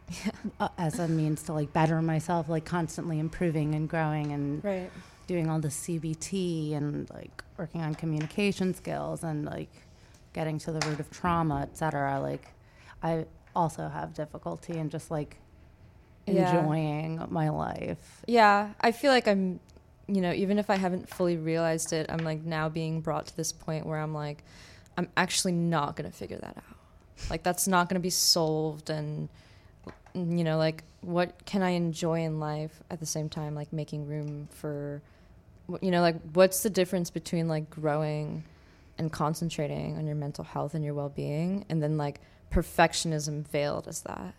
uh, 0.60 0.68
as 0.76 0.98
a 0.98 1.06
means 1.08 1.42
to 1.44 1.52
like 1.52 1.72
better 1.72 2.02
myself, 2.02 2.48
like 2.48 2.64
constantly 2.64 3.18
improving 3.18 3.74
and 3.74 3.88
growing 3.88 4.32
and 4.32 4.64
Right. 4.64 4.90
doing 5.26 5.48
all 5.48 5.60
the 5.60 5.68
CBT 5.68 6.74
and 6.76 7.08
like 7.10 7.44
working 7.56 7.80
on 7.80 7.94
communication 7.94 8.74
skills 8.74 9.22
and 9.22 9.44
like 9.44 9.70
getting 10.32 10.58
to 10.58 10.72
the 10.72 10.84
root 10.88 10.98
of 11.00 11.10
trauma, 11.10 11.60
et 11.62 11.76
cetera. 11.76 12.20
Like, 12.20 12.48
I 13.02 13.26
also 13.54 13.88
have 13.88 14.14
difficulty 14.14 14.76
in 14.78 14.90
just 14.90 15.10
like 15.10 15.36
Yeah. 16.26 16.58
enjoying 16.58 17.24
my 17.30 17.50
life. 17.50 18.22
Yeah, 18.26 18.70
I 18.80 18.92
feel 18.92 19.12
like 19.12 19.28
I'm, 19.28 19.60
you 20.06 20.20
know, 20.20 20.32
even 20.32 20.58
if 20.58 20.70
I 20.70 20.76
haven't 20.76 21.08
fully 21.08 21.36
realized 21.36 21.92
it, 21.92 22.06
I'm 22.08 22.24
like 22.24 22.42
now 22.44 22.68
being 22.68 23.00
brought 23.00 23.26
to 23.26 23.36
this 23.36 23.52
point 23.52 23.86
where 23.86 23.98
I'm 23.98 24.14
like, 24.14 24.42
I'm 24.96 25.08
actually 25.16 25.52
not 25.52 25.96
going 25.96 26.10
to 26.10 26.16
figure 26.16 26.38
that 26.38 26.56
out. 26.56 26.76
Like, 27.30 27.42
that's 27.42 27.66
not 27.66 27.88
going 27.88 27.94
to 27.94 28.02
be 28.02 28.10
solved. 28.10 28.90
And, 28.90 29.28
you 30.14 30.44
know, 30.44 30.56
like, 30.56 30.84
what 31.00 31.44
can 31.44 31.62
I 31.62 31.70
enjoy 31.70 32.22
in 32.22 32.40
life 32.40 32.82
at 32.90 33.00
the 33.00 33.06
same 33.06 33.28
time, 33.28 33.54
like, 33.54 33.72
making 33.72 34.06
room 34.06 34.48
for, 34.52 35.02
you 35.80 35.90
know, 35.90 36.00
like, 36.00 36.16
what's 36.32 36.62
the 36.62 36.70
difference 36.70 37.10
between 37.10 37.48
like 37.48 37.68
growing 37.70 38.44
and 38.98 39.10
concentrating 39.12 39.96
on 39.96 40.06
your 40.06 40.16
mental 40.16 40.44
health 40.44 40.74
and 40.74 40.84
your 40.84 40.94
well 40.94 41.08
being 41.08 41.64
and 41.68 41.82
then 41.82 41.96
like 41.96 42.20
perfectionism 42.52 43.46
veiled 43.48 43.88
as 43.88 44.02
that, 44.02 44.34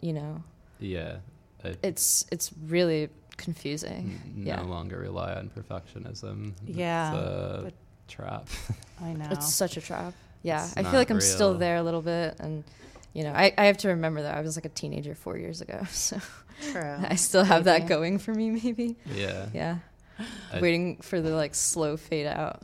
you 0.00 0.12
know? 0.12 0.42
Yeah. 0.80 1.18
I 1.64 1.74
It's, 1.82 2.24
it's 2.32 2.50
really 2.66 3.08
confusing. 3.36 4.20
n- 4.24 4.32
yeah. 4.46 4.56
no 4.56 4.64
longer 4.68 4.98
rely 4.98 5.34
on 5.34 5.50
perfectionism. 5.50 6.54
Yeah, 6.66 7.14
It's 7.14 7.66
a 7.68 7.72
trap. 8.08 8.48
I 9.02 9.12
know. 9.12 9.28
It's 9.30 9.52
such 9.54 9.76
a 9.76 9.80
trap. 9.80 10.14
Yeah, 10.42 10.64
It's 10.64 10.72
I 10.76 10.82
feel 10.82 10.92
not 10.92 10.98
like 10.98 11.10
I'm 11.10 11.20
still 11.20 11.58
there 11.58 11.76
a 11.76 11.82
little 11.82 12.00
bit, 12.02 12.36
and 12.40 12.64
you 13.12 13.24
know, 13.24 13.32
I, 13.32 13.52
I 13.58 13.66
have 13.66 13.76
to 13.78 13.88
remember 13.88 14.22
that 14.22 14.36
I 14.36 14.40
was 14.40 14.56
like 14.56 14.64
a 14.64 14.70
teenager 14.70 15.14
four 15.14 15.36
years 15.36 15.60
ago, 15.60 15.84
so 15.90 16.18
true. 16.72 16.96
I 16.98 17.16
still 17.16 17.44
have 17.44 17.64
that 17.64 17.86
going 17.88 18.18
for 18.18 18.32
me. 18.32 18.50
Maybe, 18.50 18.96
yeah. 19.04 19.46
yeah, 19.52 19.78
I- 20.52 20.60
waiting 20.60 20.96
for 21.02 21.20
the 21.20 21.30
like 21.36 21.54
slow 21.54 21.98
fade 21.98 22.26
out. 22.26 22.62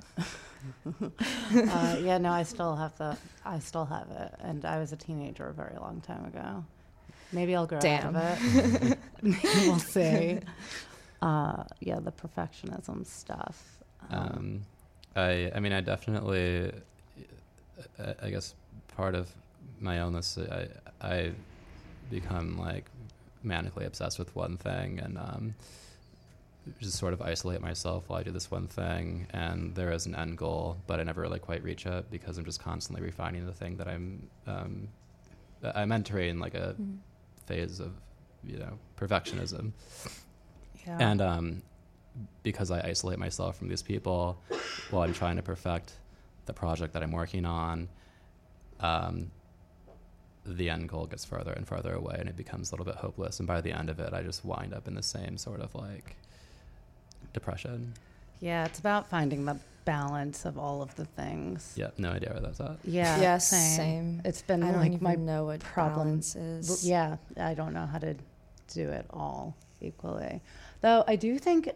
uh, 0.86 1.96
yeah, 2.00 2.18
no, 2.18 2.30
I 2.32 2.42
still 2.44 2.74
have 2.76 2.96
the. 2.96 3.16
I 3.44 3.58
still 3.58 3.84
have 3.84 4.10
it, 4.10 4.34
and 4.40 4.64
I 4.64 4.78
was 4.78 4.92
a 4.92 4.96
teenager 4.96 5.46
a 5.48 5.52
very 5.52 5.76
long 5.78 6.00
time 6.00 6.24
ago. 6.24 6.64
Maybe 7.32 7.54
I'll 7.54 7.66
grow 7.66 7.80
Damn. 7.80 8.14
out 8.16 8.38
of 8.38 8.82
it. 8.82 8.98
Maybe 9.22 9.38
we'll 9.66 9.78
see. 9.78 10.38
Uh, 11.22 11.64
yeah, 11.80 11.98
the 11.98 12.12
perfectionism 12.12 13.06
stuff. 13.06 13.82
Um, 14.10 14.64
I 15.16 15.50
I 15.54 15.60
mean 15.60 15.72
I 15.72 15.80
definitely 15.80 16.72
I, 17.98 18.14
I 18.22 18.30
guess 18.30 18.54
part 18.96 19.14
of 19.14 19.30
my 19.80 19.98
illness 19.98 20.38
I 20.38 20.68
I 21.00 21.32
become 22.10 22.58
like 22.58 22.84
manically 23.44 23.86
obsessed 23.86 24.18
with 24.18 24.34
one 24.36 24.56
thing 24.56 25.00
and 25.00 25.18
um, 25.18 25.54
just 26.80 26.98
sort 26.98 27.12
of 27.12 27.22
isolate 27.22 27.60
myself 27.60 28.04
while 28.08 28.18
I 28.18 28.22
do 28.22 28.30
this 28.32 28.50
one 28.50 28.66
thing 28.66 29.26
and 29.30 29.74
there 29.74 29.92
is 29.92 30.06
an 30.06 30.14
end 30.14 30.36
goal 30.36 30.76
but 30.86 31.00
I 31.00 31.04
never 31.04 31.20
really 31.20 31.38
quite 31.38 31.62
reach 31.62 31.86
it 31.86 32.10
because 32.10 32.38
I'm 32.38 32.44
just 32.44 32.60
constantly 32.60 33.04
refining 33.04 33.46
the 33.46 33.52
thing 33.52 33.76
that 33.76 33.88
I'm 33.88 34.28
um, 34.46 34.88
I'm 35.74 35.92
entering 35.92 36.38
like 36.38 36.54
a 36.54 36.76
phase 37.46 37.80
of 37.80 37.92
you 38.44 38.58
know 38.58 38.78
perfectionism 38.98 39.72
yeah. 40.86 40.98
and 41.00 41.20
um, 41.20 41.62
because 42.42 42.70
I 42.70 42.80
isolate 42.80 43.18
myself 43.18 43.56
from 43.56 43.68
these 43.68 43.82
people 43.82 44.38
while 44.90 45.02
I'm 45.02 45.14
trying 45.14 45.36
to 45.36 45.42
perfect 45.42 45.92
the 46.46 46.52
project 46.52 46.92
that 46.94 47.02
I'm 47.02 47.12
working 47.12 47.44
on, 47.44 47.88
um, 48.80 49.30
the 50.44 50.70
end 50.70 50.88
goal 50.88 51.06
gets 51.06 51.24
further 51.24 51.52
and 51.52 51.66
further 51.66 51.92
away 51.94 52.16
and 52.18 52.28
it 52.28 52.36
becomes 52.36 52.70
a 52.70 52.74
little 52.74 52.86
bit 52.86 52.94
hopeless. 52.96 53.40
And 53.40 53.48
by 53.48 53.60
the 53.60 53.72
end 53.72 53.90
of 53.90 53.98
it, 53.98 54.12
I 54.12 54.22
just 54.22 54.44
wind 54.44 54.72
up 54.72 54.86
in 54.86 54.94
the 54.94 55.02
same 55.02 55.36
sort 55.36 55.60
of 55.60 55.74
like 55.74 56.16
depression. 57.32 57.94
yeah, 58.40 58.64
it's 58.64 58.78
about 58.78 59.08
finding 59.08 59.44
the 59.44 59.58
balance 59.86 60.44
of 60.44 60.58
all 60.58 60.82
of 60.82 60.94
the 60.96 61.06
things. 61.06 61.72
Yeah, 61.76 61.88
no 61.96 62.10
idea 62.10 62.30
where 62.32 62.40
that's 62.40 62.60
at. 62.60 62.76
Yeah. 62.84 63.18
yeah, 63.18 63.38
same. 63.38 63.76
same. 63.76 64.22
It's 64.26 64.42
been 64.42 64.62
I 64.62 64.72
like 64.76 65.00
my 65.00 65.14
know 65.14 65.46
what 65.46 65.60
problem- 65.60 66.08
balance 66.08 66.36
is. 66.36 66.86
Yeah, 66.86 67.16
I 67.38 67.54
don't 67.54 67.72
know 67.72 67.86
how 67.86 67.98
to 67.98 68.14
do 68.74 68.90
it 68.90 69.06
all 69.08 69.56
equally. 69.80 70.42
Though 70.82 71.04
I 71.08 71.16
do 71.16 71.38
think 71.38 71.70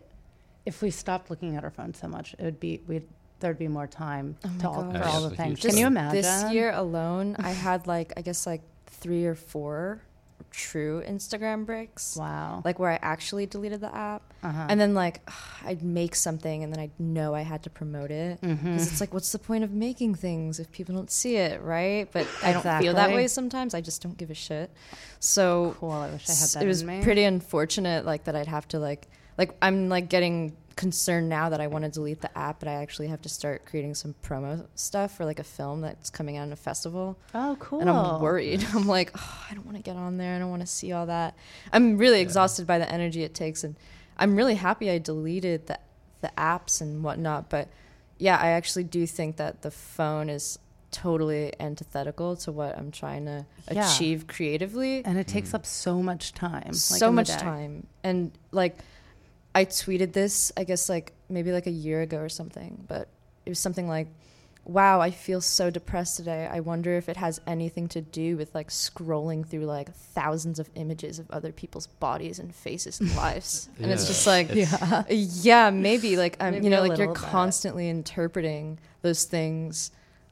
if 0.67 0.83
we 0.83 0.91
stopped 0.91 1.31
looking 1.31 1.57
at 1.57 1.65
our 1.65 1.71
phones 1.71 1.99
so 1.99 2.09
much, 2.09 2.35
it 2.39 2.45
would 2.45 2.61
be 2.61 2.83
we'd 2.87 3.09
there'd 3.39 3.59
be 3.59 3.69
more 3.69 3.87
time 3.87 4.37
Oh 4.45 4.51
to 4.61 4.69
all, 4.69 4.83
gosh. 4.85 5.03
for 5.03 5.09
all 5.09 5.29
the 5.31 5.35
things. 5.37 5.61
Can 5.61 5.79
you 5.79 5.87
imagine? 5.87 6.21
This 6.21 6.53
year 6.53 6.73
alone, 6.73 7.37
I 7.39 7.51
had 7.53 7.87
like 7.87 8.13
I 8.19 8.21
guess 8.21 8.47
like 8.47 8.61
three 8.87 9.25
or 9.25 9.35
four 9.35 10.03
true 10.51 11.03
Instagram 11.07 11.67
breaks. 11.67 12.17
Wow. 12.17 12.63
Like 12.65 12.79
where 12.79 12.91
I 12.91 12.99
actually 13.03 13.47
deleted 13.47 13.81
the 13.81 13.95
app, 13.95 14.23
uh-huh. 14.43 14.67
and 14.69 14.81
then 14.81 14.95
like 14.95 15.29
I'd 15.65 15.83
make 15.83 16.15
something, 16.15 16.63
and 16.63 16.73
then 16.73 16.81
I'd 16.81 16.99
know 16.99 17.35
I 17.35 17.43
had 17.43 17.63
to 17.65 17.71
promote 17.71 18.11
it. 18.11 18.41
Because 18.41 18.91
it's 18.91 19.01
like, 19.01 19.15
what's 19.15 19.33
the 19.33 19.39
point 19.39 19.65
of 19.65 19.73
making 19.73 20.15
things 20.15 20.61
if 20.61 20.71
people 20.73 20.95
don't 20.95 21.11
see 21.11 21.37
it, 21.37 21.61
right? 21.63 22.09
But 22.13 22.27
I 22.43 22.53
don't 22.53 22.81
feel 22.81 22.95
that 22.95 23.11
way 23.11 23.27
sometimes. 23.27 23.75
I 23.75 23.81
just 23.81 24.03
don't 24.03 24.17
give 24.17 24.31
a 24.31 24.35
shit. 24.35 24.71
So 25.19 25.77
cool. 25.81 25.91
I 25.91 26.11
wish 26.11 26.29
I 26.29 26.33
had 26.33 26.49
that 26.51 26.63
it 26.63 26.67
was 26.67 26.85
me. 26.85 27.03
pretty 27.03 27.25
unfortunate, 27.25 28.05
like 28.05 28.25
that 28.25 28.37
I'd 28.37 28.47
have 28.47 28.67
to 28.69 28.79
like, 28.79 29.09
like 29.39 29.57
I'm 29.63 29.89
like 29.89 30.09
getting 30.09 30.57
concerned 30.81 31.29
now 31.29 31.51
that 31.51 31.61
I 31.61 31.67
want 31.67 31.85
to 31.85 31.91
delete 31.91 32.23
the 32.23 32.37
app, 32.37 32.59
but 32.59 32.67
I 32.69 32.73
actually 32.73 33.09
have 33.09 33.21
to 33.23 33.29
start 33.29 33.67
creating 33.67 33.95
some 33.95 34.15
promo 34.25 34.67
stuff 34.75 35.15
for 35.15 35.27
like 35.27 35.39
a 35.39 35.45
film 35.45 35.83
that's 35.83 36.09
coming 36.09 36.39
out 36.39 36.47
in 36.47 36.53
a 36.55 36.57
festival. 36.57 37.19
oh, 37.35 37.55
cool. 37.61 37.81
And 37.81 37.91
I'm 37.91 38.19
worried. 38.19 38.65
I'm 38.75 38.87
like, 38.87 39.11
oh, 39.15 39.47
I 39.51 39.55
don't 39.55 39.67
want 39.67 39.77
to 39.77 39.83
get 39.83 39.97
on 39.97 40.17
there. 40.17 40.35
I 40.35 40.39
don't 40.39 40.49
want 40.49 40.63
to 40.63 40.67
see 40.67 40.91
all 40.93 41.05
that. 41.05 41.37
I'm 41.71 41.99
really 41.99 42.23
exhausted 42.23 42.67
by 42.67 42.79
the 42.79 42.91
energy 42.91 43.23
it 43.25 43.35
takes, 43.35 43.63
and 43.63 43.77
I'm 44.17 44.37
really 44.37 44.55
happy 44.55 44.91
I 44.91 44.99
deleted 44.99 45.67
the 45.67 45.79
the 46.23 46.33
apps 46.39 46.81
and 46.81 47.05
whatnot. 47.05 47.51
But 47.51 47.69
yeah, 48.17 48.39
I 48.39 48.49
actually 48.49 48.85
do 48.85 49.07
think 49.07 49.37
that 49.37 49.61
the 49.61 49.71
phone 49.71 50.31
is 50.31 50.59
totally 50.91 51.53
antithetical 51.61 52.37
to 52.37 52.53
what 52.53 52.77
I'm 52.77 52.91
trying 52.91 53.27
to 53.27 53.45
Yeah. 53.71 53.87
achieve 53.87 54.27
creatively. 54.27 55.05
And 55.05 55.19
it 55.19 55.27
takes 55.27 55.51
mm-hmm. 55.51 55.57
up 55.57 55.67
so 55.67 56.03
much 56.03 56.33
time. 56.33 56.69
like, 56.69 56.75
so 56.75 57.09
in 57.09 57.15
much 57.15 57.29
time, 57.31 57.87
and 58.03 58.33
like, 58.51 58.79
I 59.55 59.65
tweeted 59.65 60.13
this, 60.13 60.53
I 60.57 60.65
guess, 60.65 60.89
like 60.89 61.13
maybe 61.29 61.53
like 61.53 61.67
a 61.67 61.71
year 61.73 62.03
ago 62.03 62.19
or 62.19 62.29
something. 62.29 62.85
But 62.89 63.09
it 63.47 63.51
was 63.51 63.59
something 63.59 63.89
like. 63.89 64.09
Wow, 64.67 65.01
I 65.01 65.11
feel 65.11 65.41
so 65.41 65.71
depressed 65.71 66.19
today. 66.19 66.47
I 66.49 66.61
wonder 66.61 66.93
if 66.95 67.09
it 67.09 67.17
has 67.17 67.41
anything 67.47 67.89
to 67.89 68.03
do 68.03 68.37
with 68.37 68.55
like 68.55 68.69
scrolling 68.69 69.45
through 69.45 69.65
like 69.65 69.93
thousands 69.93 70.59
of 70.59 70.69
images 70.75 71.19
of 71.19 71.29
other 71.31 71.51
people's 71.51 71.87
bodies 71.87 72.39
and 72.39 72.55
faces 72.55 73.01
and 73.01 73.13
lives. 73.17 73.71
And 73.81 73.91
it's 73.91 74.07
just 74.07 74.27
like, 74.27 74.51
It's- 74.51 74.71
Yeah. 74.71 75.05
yeah, 75.09 75.71
maybe 75.71 76.17
like 76.19 76.37
I'm, 76.41 76.53
Maybe 76.53 76.65
you 76.67 76.71
know, 76.71 76.83
like 76.85 76.99
you're 76.99 77.09
bit. 77.09 77.17
constantly 77.17 77.89
interpreting 77.89 78.79
those 79.01 79.25
things 79.25 79.91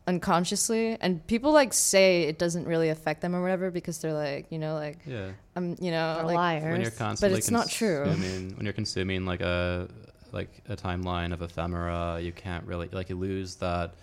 unconsciously, 0.08 0.96
and 1.00 1.24
people 1.26 1.52
like 1.52 1.72
say 1.72 2.22
it 2.24 2.38
doesn't 2.38 2.66
really 2.66 2.88
affect 2.88 3.20
them 3.20 3.34
or 3.36 3.42
whatever 3.42 3.70
because 3.70 3.98
they're 4.00 4.12
like, 4.12 4.46
you 4.50 4.58
know, 4.58 4.74
like 4.74 4.98
Yeah. 5.06 5.30
I'm, 5.54 5.76
you 5.80 5.90
know, 5.90 6.14
They're 6.16 6.24
like 6.24 6.34
liars. 6.36 6.72
when 6.72 6.80
you're 6.80 6.90
constantly 6.90 7.38
it's 7.38 7.50
not 7.50 7.68
true. 7.68 8.04
i 8.04 8.14
mean 8.16 8.54
when 8.56 8.64
you're 8.64 8.72
consuming 8.72 9.24
like 9.26 9.40
a 9.40 9.88
like 10.32 10.50
a 10.68 10.76
timeline 10.76 11.32
of 11.32 11.40
ephemera 11.42 12.20
you 12.20 12.32
can't 12.32 12.64
really 12.66 12.88
like 12.92 13.08
you 13.08 13.16
lose 13.16 13.56
that 13.56 13.94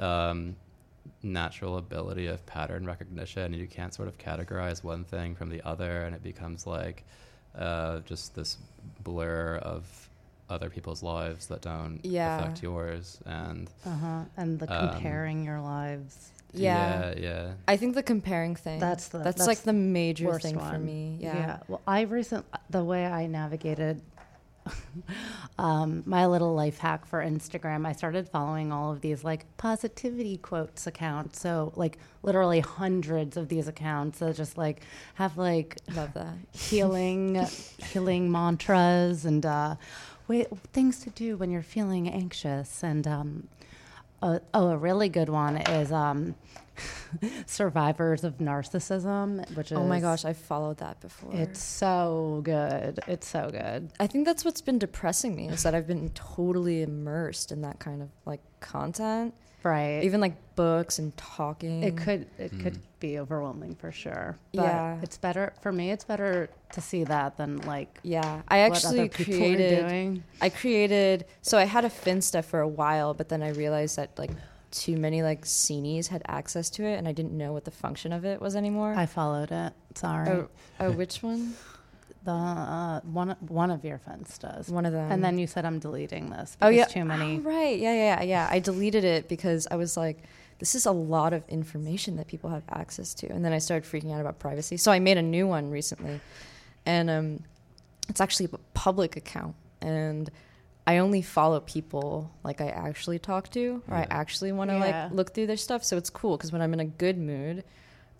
um, 0.00 0.54
natural 1.22 1.76
ability 1.78 2.26
of 2.26 2.44
pattern 2.46 2.84
recognition 2.86 3.42
and 3.52 3.56
you 3.56 3.66
can't 3.66 3.92
sort 3.94 4.08
of 4.08 4.16
categorize 4.18 4.82
one 4.84 5.04
thing 5.04 5.34
from 5.34 5.48
the 5.50 5.60
other 5.66 6.02
and 6.02 6.14
it 6.14 6.22
becomes 6.22 6.66
like 6.66 7.04
uh, 7.56 8.00
just 8.00 8.34
this 8.34 8.58
blur 9.02 9.56
of 9.62 10.05
other 10.48 10.70
people's 10.70 11.02
lives 11.02 11.46
that 11.48 11.60
don't 11.62 12.00
Yeah. 12.04 12.38
affect 12.38 12.62
yours 12.62 13.18
and 13.26 13.68
Uh-huh. 13.84 14.24
And 14.36 14.58
the 14.58 14.72
Um, 14.72 14.90
comparing 14.90 15.44
your 15.44 15.60
lives. 15.60 16.30
yeah. 16.52 17.12
yeah, 17.16 17.18
yeah. 17.20 17.52
I 17.68 17.76
think 17.76 17.94
the 17.94 18.02
comparing 18.02 18.54
thing. 18.56 18.78
That's 18.80 19.08
the 19.08 19.18
that's, 19.18 19.46
like 19.46 19.62
the 19.62 19.72
major 19.72 20.26
worst 20.26 20.44
thing 20.44 20.54
for 20.54 20.60
one. 20.64 20.84
me. 20.86 21.18
Yeah. 21.20 21.58
Well, 21.68 21.80
I 21.86 22.02
recent 22.02 22.44
the 22.70 22.84
way 22.84 23.06
I 23.06 23.26
navigated 23.26 24.02
um, 25.58 26.02
my 26.06 26.26
little 26.26 26.54
life 26.54 26.78
hack 26.78 27.06
for 27.06 27.20
Instagram. 27.22 27.86
I 27.86 27.92
started 27.92 28.28
following 28.28 28.72
all 28.72 28.92
of 28.92 29.00
these 29.00 29.22
like 29.24 29.44
positivity 29.58 30.38
quotes 30.38 30.86
accounts. 30.86 31.40
So 31.40 31.72
like 31.76 31.98
literally 32.22 32.60
hundreds 32.60 33.36
of 33.36 33.48
these 33.48 33.68
accounts 33.68 34.18
that 34.18 34.34
just 34.36 34.58
like 34.58 34.82
have 35.14 35.36
like 35.38 35.78
Love 35.94 36.14
that. 36.14 36.34
healing 36.52 37.46
healing 37.92 38.30
mantras 38.30 39.24
and 39.24 39.44
uh, 39.46 39.76
wait, 40.28 40.48
things 40.72 40.98
to 41.00 41.10
do 41.10 41.36
when 41.36 41.50
you're 41.50 41.62
feeling 41.62 42.08
anxious. 42.08 42.82
And 42.82 43.06
um, 43.06 43.48
uh, 44.22 44.38
oh 44.54 44.68
a 44.68 44.76
really 44.76 45.08
good 45.08 45.28
one 45.28 45.56
is 45.56 45.92
um, 45.92 46.34
survivors 47.46 48.24
of 48.24 48.38
narcissism 48.38 49.48
which 49.56 49.72
is 49.72 49.78
Oh 49.78 49.84
my 49.84 50.00
gosh, 50.00 50.24
I've 50.24 50.36
followed 50.36 50.78
that 50.78 51.00
before. 51.00 51.30
it's 51.34 51.62
so 51.62 52.40
good. 52.44 53.00
It's 53.06 53.26
so 53.26 53.50
good. 53.50 53.90
I 54.00 54.06
think 54.06 54.24
that's 54.26 54.44
what's 54.44 54.60
been 54.60 54.78
depressing 54.78 55.34
me 55.36 55.48
is 55.48 55.62
that 55.62 55.74
I've 55.74 55.86
been 55.86 56.10
totally 56.10 56.82
immersed 56.82 57.52
in 57.52 57.62
that 57.62 57.78
kind 57.78 58.02
of 58.02 58.08
like 58.24 58.40
content, 58.60 59.34
right 59.62 60.02
even 60.04 60.20
like 60.20 60.34
books 60.56 60.98
and 60.98 61.16
talking. 61.16 61.82
it 61.82 61.96
could 61.96 62.26
it 62.38 62.52
Mm. 62.52 62.62
could 62.62 62.78
be 63.00 63.18
overwhelming 63.18 63.74
for 63.74 63.92
sure 63.92 64.38
but 64.54 64.62
Yeah. 64.62 64.98
it's 65.02 65.18
better 65.18 65.52
for 65.60 65.70
me 65.72 65.90
it's 65.90 66.04
better 66.04 66.48
to 66.72 66.80
see 66.80 67.04
that 67.04 67.36
than 67.36 67.58
like 67.58 68.00
Yeah, 68.02 68.42
I 68.48 68.68
what 68.68 68.76
actually 68.76 69.00
other 69.00 69.08
created. 69.24 69.86
doing. 69.88 70.24
I 70.40 70.48
created. 70.48 71.24
So 71.42 71.58
I 71.58 71.64
had 71.64 71.84
a 71.84 71.88
Finsta 71.88 72.44
for 72.44 72.58
a 72.60 72.66
while, 72.68 73.14
but 73.14 73.28
then 73.28 73.40
I 73.42 73.50
realized 73.50 73.96
that 73.96 74.18
like 74.18 74.32
too 74.72 74.96
many 74.96 75.22
like 75.22 75.46
scenes 75.46 76.08
had 76.08 76.22
access 76.26 76.68
to 76.70 76.84
it, 76.84 76.96
and 76.98 77.06
I 77.06 77.12
didn't 77.12 77.36
know 77.38 77.52
what 77.52 77.64
the 77.64 77.70
function 77.70 78.12
of 78.12 78.24
it 78.24 78.40
was 78.40 78.56
anymore. 78.56 78.94
I 78.96 79.06
followed 79.06 79.52
it. 79.52 79.72
Sorry. 79.94 80.28
oh, 80.28 80.48
oh, 80.80 80.90
which 80.90 81.22
one? 81.22 81.54
The 82.26 82.32
uh, 82.32 83.00
one 83.02 83.36
one 83.48 83.70
of 83.70 83.84
your 83.84 83.98
friends 83.98 84.36
does. 84.36 84.68
One 84.68 84.84
of 84.84 84.92
them. 84.92 85.10
and 85.12 85.24
then 85.24 85.38
you 85.38 85.46
said 85.46 85.64
I'm 85.64 85.78
deleting 85.78 86.28
this. 86.30 86.56
oh 86.60 86.68
yeah, 86.68 86.84
too 86.84 87.04
many. 87.04 87.36
Oh, 87.36 87.40
right. 87.48 87.78
Yeah, 87.78 87.94
yeah, 87.94 88.22
yeah. 88.22 88.48
I 88.50 88.58
deleted 88.58 89.04
it 89.04 89.28
because 89.28 89.66
I 89.70 89.76
was 89.76 89.96
like, 89.96 90.18
this 90.58 90.74
is 90.74 90.86
a 90.86 90.90
lot 90.92 91.32
of 91.32 91.48
information 91.48 92.16
that 92.16 92.26
people 92.26 92.50
have 92.50 92.64
access 92.68 93.14
to, 93.14 93.28
and 93.32 93.44
then 93.44 93.52
I 93.52 93.58
started 93.58 93.88
freaking 93.88 94.12
out 94.12 94.20
about 94.20 94.38
privacy. 94.40 94.76
So 94.76 94.90
I 94.92 94.98
made 94.98 95.16
a 95.18 95.22
new 95.22 95.46
one 95.46 95.70
recently, 95.70 96.20
and 96.84 97.08
um, 97.08 97.40
it's 98.08 98.20
actually 98.20 98.46
a 98.52 98.58
public 98.74 99.16
account, 99.16 99.54
and 99.80 100.28
I 100.86 100.98
only 100.98 101.22
follow 101.22 101.60
people 101.60 102.30
like 102.42 102.60
I 102.60 102.68
actually 102.68 103.18
talk 103.20 103.50
to, 103.50 103.82
or 103.88 103.96
I 103.96 104.06
actually 104.10 104.50
want 104.52 104.70
to 104.70 104.74
Yeah. 104.78 105.04
like 105.04 105.12
look 105.12 105.32
through 105.34 105.46
their 105.46 105.56
stuff. 105.56 105.84
So 105.84 105.96
it's 105.96 106.10
cool 106.10 106.36
because 106.36 106.50
when 106.52 106.60
I'm 106.62 106.72
in 106.74 106.80
a 106.80 106.84
good 106.86 107.18
mood, 107.18 107.62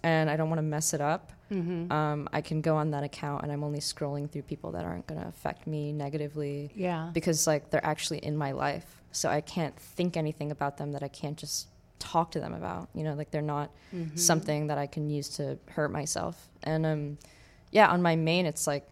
and 0.02 0.30
I 0.30 0.36
don't 0.36 0.48
want 0.48 0.58
to 0.58 0.62
mess 0.76 0.94
it 0.94 1.00
up, 1.00 1.32
Mm-hmm. 1.50 1.92
um, 1.92 2.28
I 2.32 2.40
can 2.40 2.60
go 2.60 2.76
on 2.76 2.90
that 2.90 3.04
account, 3.04 3.42
and 3.44 3.52
I'm 3.52 3.62
only 3.62 3.78
scrolling 3.80 4.28
through 4.30 4.42
people 4.42 4.72
that 4.72 4.84
aren't 4.84 5.06
going 5.06 5.20
to 5.20 5.28
affect 5.28 5.66
me 5.66 5.92
negatively 5.92 6.70
yeah. 6.74 7.10
because 7.14 7.46
like 7.46 7.70
they're 7.70 7.84
actually 7.86 8.18
in 8.18 8.36
my 8.36 8.52
life 8.52 9.02
so 9.12 9.30
i 9.30 9.40
can't 9.40 9.74
think 9.78 10.14
anything 10.16 10.50
about 10.50 10.76
them 10.76 10.92
that 10.92 11.02
i 11.02 11.08
can't 11.08 11.38
just 11.38 11.68
talk 11.98 12.30
to 12.32 12.38
them 12.40 12.52
about 12.52 12.88
you 12.94 13.02
know 13.02 13.14
like 13.14 13.30
they're 13.30 13.40
not 13.40 13.70
Mhm. 13.94 14.18
something 14.18 14.66
that 14.66 14.76
i 14.76 14.86
can 14.86 15.08
use 15.08 15.28
to 15.38 15.56
hurt 15.70 15.90
myself 15.90 16.48
and 16.64 16.84
um 16.84 17.16
yeah 17.70 17.88
on 17.88 18.02
my 18.02 18.14
main 18.16 18.44
it's 18.44 18.66
like 18.66 18.86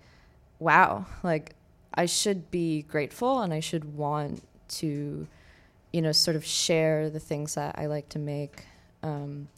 wow 0.58 1.04
like 1.22 1.54
i 1.94 2.06
should 2.06 2.50
be 2.50 2.82
grateful 2.82 3.40
and 3.40 3.52
i 3.52 3.60
should 3.60 3.96
want 3.96 4.42
to 4.68 5.26
you 5.92 6.00
know 6.00 6.12
sort 6.12 6.36
of 6.36 6.44
share 6.44 7.10
the 7.10 7.20
things 7.20 7.56
that 7.56 7.74
i 7.78 7.84
like 7.86 8.08
to 8.10 8.18
make 8.18 8.64
um 9.02 9.48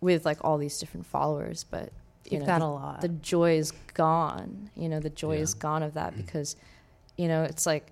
with 0.00 0.24
like 0.26 0.38
all 0.42 0.58
these 0.58 0.78
different 0.80 1.06
followers 1.06 1.64
but 1.70 1.90
you 2.30 2.38
You've 2.38 2.46
know 2.46 2.52
got 2.52 2.58
the- 2.60 2.64
a 2.66 2.68
lot. 2.68 3.00
the 3.00 3.08
joy 3.08 3.56
is 3.58 3.72
gone. 3.94 4.70
You 4.76 4.88
know, 4.88 5.00
the 5.00 5.10
joy 5.10 5.36
Yeah. 5.36 5.42
is 5.42 5.54
gone 5.54 5.82
of 5.82 5.94
that 5.94 6.16
because, 6.16 6.56
you 7.16 7.28
know, 7.28 7.42
it's 7.44 7.66
like, 7.66 7.90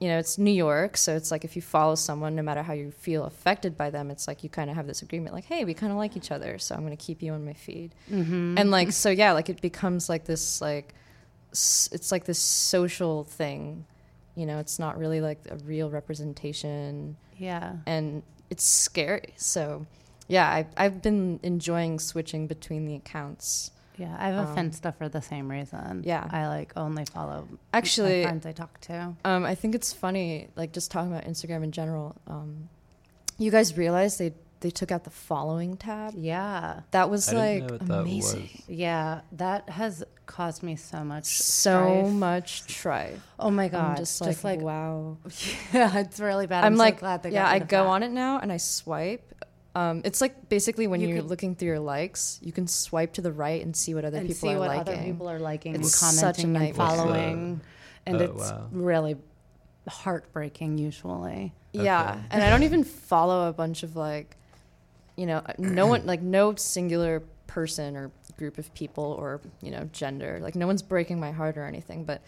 you 0.00 0.08
know, 0.08 0.18
it's 0.18 0.36
New 0.36 0.50
York, 0.52 0.96
so 0.96 1.14
it's 1.14 1.30
like 1.30 1.44
if 1.44 1.54
you 1.54 1.62
follow 1.62 1.94
someone, 1.94 2.34
no 2.34 2.42
matter 2.42 2.62
how 2.62 2.72
you 2.72 2.90
feel 2.90 3.24
affected 3.24 3.76
by 3.76 3.88
them, 3.88 4.10
it's 4.10 4.26
like 4.26 4.42
you 4.42 4.50
kind 4.50 4.68
of 4.68 4.74
have 4.74 4.88
this 4.88 5.00
agreement, 5.00 5.32
like, 5.32 5.44
hey, 5.44 5.64
we 5.64 5.74
kind 5.74 5.92
of 5.92 5.98
like 5.98 6.16
each 6.16 6.32
other, 6.32 6.58
so 6.58 6.74
I'm 6.74 6.80
going 6.84 6.96
to 6.96 7.04
keep 7.04 7.22
you 7.22 7.32
on 7.32 7.44
my 7.44 7.52
feed, 7.52 7.94
mm-hmm. 8.10 8.58
and 8.58 8.72
like, 8.72 8.90
so 8.90 9.10
yeah, 9.10 9.30
like 9.30 9.48
it 9.48 9.60
becomes 9.60 10.08
like 10.08 10.24
this, 10.24 10.60
like, 10.60 10.92
it's 11.52 12.10
like 12.10 12.24
this 12.24 12.40
social 12.40 13.22
thing, 13.22 13.84
you 14.34 14.44
know, 14.44 14.58
it's 14.58 14.80
not 14.80 14.98
really 14.98 15.20
like 15.20 15.38
a 15.48 15.56
real 15.58 15.88
representation 15.90 17.16
yeah. 17.38 17.74
and 17.86 18.22
it's 18.50 18.64
scary. 18.64 19.34
So, 19.36 19.86
yeah, 20.28 20.48
I, 20.48 20.66
I've 20.76 21.02
been 21.02 21.40
enjoying 21.42 21.98
switching 21.98 22.46
between 22.46 22.84
the 22.86 22.94
accounts. 22.94 23.70
Yeah. 23.98 24.16
I 24.18 24.28
have 24.28 24.48
a 24.48 24.50
Um, 24.50 24.56
Finsta 24.56 24.96
for 24.96 25.08
the 25.08 25.20
same 25.20 25.50
reason. 25.50 26.02
yeah. 26.04 26.26
I 26.30 26.48
like 26.48 26.72
only 26.76 27.04
follow 27.04 27.46
Actually, 27.74 28.20
my 28.22 28.30
friends 28.30 28.46
I 28.46 28.52
talk 28.52 28.80
to. 28.82 29.14
Um, 29.24 29.44
I 29.44 29.54
think 29.54 29.74
it's 29.74 29.92
funny, 29.92 30.48
like 30.56 30.72
just 30.72 30.90
talking 30.90 31.12
about 31.12 31.24
Instagram 31.24 31.62
in 31.62 31.72
general. 31.72 32.16
Um, 32.26 32.68
you 33.38 33.50
guys 33.50 33.76
realize 33.76 34.16
they 34.18 34.32
they 34.60 34.70
took 34.70 34.92
out 34.92 35.02
the 35.02 35.10
following 35.10 35.76
tab? 35.76 36.14
Yeah. 36.16 36.80
That 36.92 37.10
was 37.10 37.28
I 37.28 37.32
didn't 37.32 37.40
like 37.40 37.62
know 37.64 37.72
what 37.78 37.88
that 37.88 38.00
amazing. 38.02 38.42
was. 38.42 38.62
Yeah. 38.68 39.20
That 39.32 39.68
has 39.68 40.04
caused 40.26 40.62
me 40.62 40.76
so 40.76 41.02
much 41.04 41.24
So 41.26 41.84
strife. 42.04 42.12
much 42.12 42.62
strife. 42.62 43.26
Oh 43.40 43.50
my 43.50 43.66
god. 43.68 43.90
I'm 43.90 43.96
just 43.96 44.20
like, 44.44 44.60
wow. 44.60 45.18
yeah, 45.72 45.98
it's 45.98 46.20
really 46.20 46.46
bad. 46.46 46.64
I'm, 46.64 46.74
I'm, 46.74 46.78
like, 46.78 46.94
so 46.94 47.00
glad 47.00 47.22
they 47.24 47.30
yeah, 47.32 47.42
got 47.42 47.52
I 47.54 47.58
go 47.58 47.82
that. 47.84 47.90
on 47.90 48.02
it 48.04 48.12
now 48.12 48.38
and 48.38 48.52
I 48.52 48.56
swipe. 48.58 49.34
Um, 49.74 50.02
it's 50.04 50.20
like 50.20 50.48
basically 50.50 50.86
when 50.86 51.00
You 51.00 51.08
you 51.08 51.14
are 51.14 51.18
could- 51.20 51.30
looking 51.30 51.54
through 51.54 51.68
your 51.68 51.80
likes, 51.80 52.38
you 52.42 52.52
can 52.52 52.66
swipe 52.66 53.14
to 53.14 53.22
the 53.22 53.32
right 53.32 53.64
and 53.64 53.74
see 53.74 53.94
what 53.94 54.04
other 54.04 54.18
and 54.18 54.26
people 54.28 54.48
see 54.48 54.54
are 54.54 54.58
what 54.58 54.68
liking. 54.68 54.94
other 54.94 55.02
people 55.04 55.30
are 55.30 55.38
liking 55.38 55.74
It's 55.74 56.02
and 56.02 56.14
commenting 56.22 56.44
and 56.44 56.52
nightmare. 56.52 56.86
What's 56.86 57.00
following, 57.00 57.60
and 58.06 58.16
Oh, 58.20 58.24
it's 58.24 58.50
wow. 58.50 58.68
really 58.70 59.16
heartbreaking 59.88 60.78
usually. 60.78 61.52
Yeah, 61.72 62.20
and 62.30 62.42
I 62.42 62.50
don't 62.50 62.62
even 62.64 62.84
follow 62.84 63.48
a 63.48 63.52
bunch 63.52 63.82
of 63.82 63.96
like, 63.96 64.36
you 65.16 65.26
know, 65.26 65.42
no 65.58 65.86
one 65.86 66.06
like 66.06 66.20
no 66.22 66.54
singular 66.54 67.22
person 67.46 67.96
or 67.96 68.10
group 68.38 68.58
of 68.58 68.72
people 68.74 69.04
or 69.04 69.40
you 69.60 69.70
know 69.70 69.88
gender. 69.92 70.38
Like 70.42 70.54
no 70.54 70.66
one's 70.66 70.82
breaking 70.82 71.18
my 71.18 71.30
heart 71.32 71.56
or 71.56 71.64
anything. 71.64 72.04
But 72.04 72.22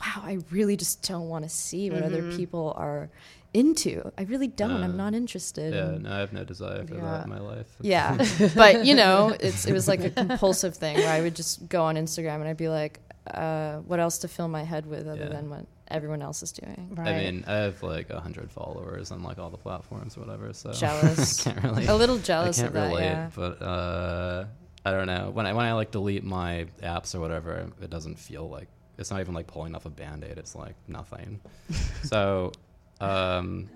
wow, 0.00 0.22
I 0.24 0.38
really 0.50 0.76
just 0.76 1.06
don't 1.06 1.28
want 1.28 1.44
to 1.44 1.48
see 1.48 1.90
what 1.90 2.02
other 2.02 2.22
Mhm. 2.22 2.36
people 2.36 2.74
are 2.76 3.10
into. 3.54 4.10
I 4.16 4.22
really 4.22 4.46
don't. 4.48 4.82
I'm 4.82 4.92
Uh, 4.92 5.04
not 5.04 5.14
interested. 5.14 5.74
Yeah, 5.74 5.94
in- 5.94 6.02
no, 6.02 6.12
I 6.12 6.18
have 6.18 6.32
no 6.32 6.44
desire 6.44 6.86
for 6.86 6.94
Yeah. 6.94 7.00
that 7.02 7.24
in 7.24 7.30
my 7.30 7.40
life. 7.40 7.66
yeah, 7.80 8.16
but 8.54 8.84
you 8.84 8.94
know, 8.94 9.36
it's 9.40 9.66
it 9.66 9.72
was 9.72 9.88
like 9.88 10.00
a 10.04 10.10
compulsive 10.10 10.74
thing 10.76 10.96
where 10.96 11.12
I 11.12 11.20
would 11.20 11.34
just 11.34 11.68
go 11.68 11.84
on 11.84 11.96
Instagram 11.96 12.36
and 12.36 12.48
I'd 12.48 12.56
be 12.56 12.68
like, 12.68 13.00
uh, 13.26 13.76
what 13.78 14.00
else 14.00 14.18
to 14.18 14.28
fill 14.28 14.48
my 14.48 14.62
head 14.62 14.86
with 14.86 15.06
other 15.08 15.24
Yeah. 15.24 15.28
than 15.28 15.50
what 15.50 15.66
everyone 15.88 16.22
else 16.22 16.42
is 16.42 16.52
doing? 16.52 16.90
Right. 16.94 17.08
I 17.08 17.18
mean, 17.18 17.44
I 17.46 17.54
have 17.54 17.82
like 17.82 18.10
a 18.10 18.20
hundred 18.20 18.50
followers 18.52 19.10
on 19.10 19.22
like 19.22 19.38
all 19.38 19.50
the 19.50 19.58
platforms, 19.58 20.16
or 20.16 20.20
whatever. 20.20 20.52
So 20.52 20.72
Jealous. 20.84 21.46
I 21.46 21.50
can't 21.52 21.64
really. 21.64 21.86
A 21.86 21.94
little 21.94 22.18
jealous 22.18 22.58
I 22.58 22.62
can't 22.62 22.68
of 22.76 22.82
that. 22.82 22.88
relate, 22.88 23.04
yeah. 23.04 23.30
but 23.34 23.60
uh, 23.62 24.44
I 24.84 24.90
don't 24.92 25.06
know. 25.06 25.30
When 25.32 25.46
I 25.46 25.52
when 25.52 25.66
I 25.66 25.72
like 25.74 25.90
delete 25.90 26.24
my 26.24 26.66
apps 26.82 27.14
or 27.14 27.20
whatever, 27.20 27.66
it 27.82 27.90
doesn't 27.90 28.18
feel 28.18 28.48
like 28.48 28.68
it's 28.96 29.10
not 29.10 29.20
even 29.20 29.34
like 29.34 29.46
pulling 29.46 29.74
off 29.74 29.86
a 29.86 29.90
band-aid. 29.90 30.38
It's 30.38 30.54
like 30.54 30.74
nothing. 30.88 31.40
so, 32.04 32.52
um, 33.00 33.68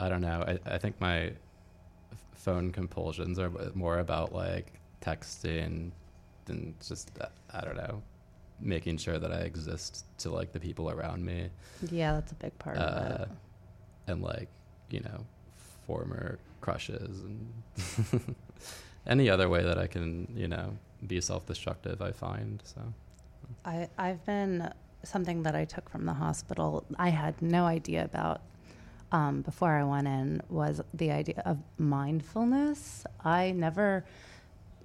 I 0.00 0.08
don't 0.08 0.20
know. 0.20 0.44
I, 0.46 0.74
I 0.74 0.78
think 0.78 1.00
my 1.00 1.32
phone 2.34 2.72
compulsions 2.72 3.38
are 3.38 3.50
more 3.74 3.98
about 3.98 4.34
like 4.34 4.72
texting 5.00 5.90
than 6.44 6.74
just 6.86 7.10
uh, 7.20 7.26
I 7.52 7.60
don't 7.62 7.76
know, 7.76 8.02
making 8.60 8.98
sure 8.98 9.18
that 9.18 9.32
I 9.32 9.40
exist 9.40 10.04
to 10.18 10.30
like 10.30 10.52
the 10.52 10.60
people 10.60 10.90
around 10.90 11.24
me 11.24 11.48
yeah, 11.90 12.12
that's 12.14 12.32
a 12.32 12.36
big 12.36 12.58
part 12.58 12.76
uh, 12.76 12.80
of 12.80 13.20
it. 13.20 13.28
and 14.06 14.22
like 14.22 14.48
you 14.90 15.00
know 15.00 15.24
former 15.86 16.38
crushes 16.60 17.20
and 17.22 18.34
any 19.06 19.28
other 19.28 19.48
way 19.48 19.62
that 19.62 19.78
I 19.78 19.86
can 19.86 20.28
you 20.34 20.48
know 20.48 20.76
be 21.06 21.20
self-destructive 21.20 22.00
I 22.00 22.12
find 22.12 22.62
so 22.64 22.80
I, 23.64 23.88
I've 23.98 24.24
been 24.24 24.70
something 25.04 25.42
that 25.44 25.54
I 25.54 25.64
took 25.64 25.88
from 25.88 26.06
the 26.06 26.14
hospital. 26.14 26.84
I 26.98 27.10
had 27.10 27.40
no 27.40 27.64
idea 27.64 28.04
about 28.04 28.42
um, 29.12 29.42
before 29.42 29.70
I 29.70 29.84
went 29.84 30.08
in 30.08 30.42
was 30.48 30.80
the 30.92 31.12
idea 31.12 31.42
of 31.44 31.58
mindfulness. 31.78 33.06
I 33.24 33.52
never 33.52 34.04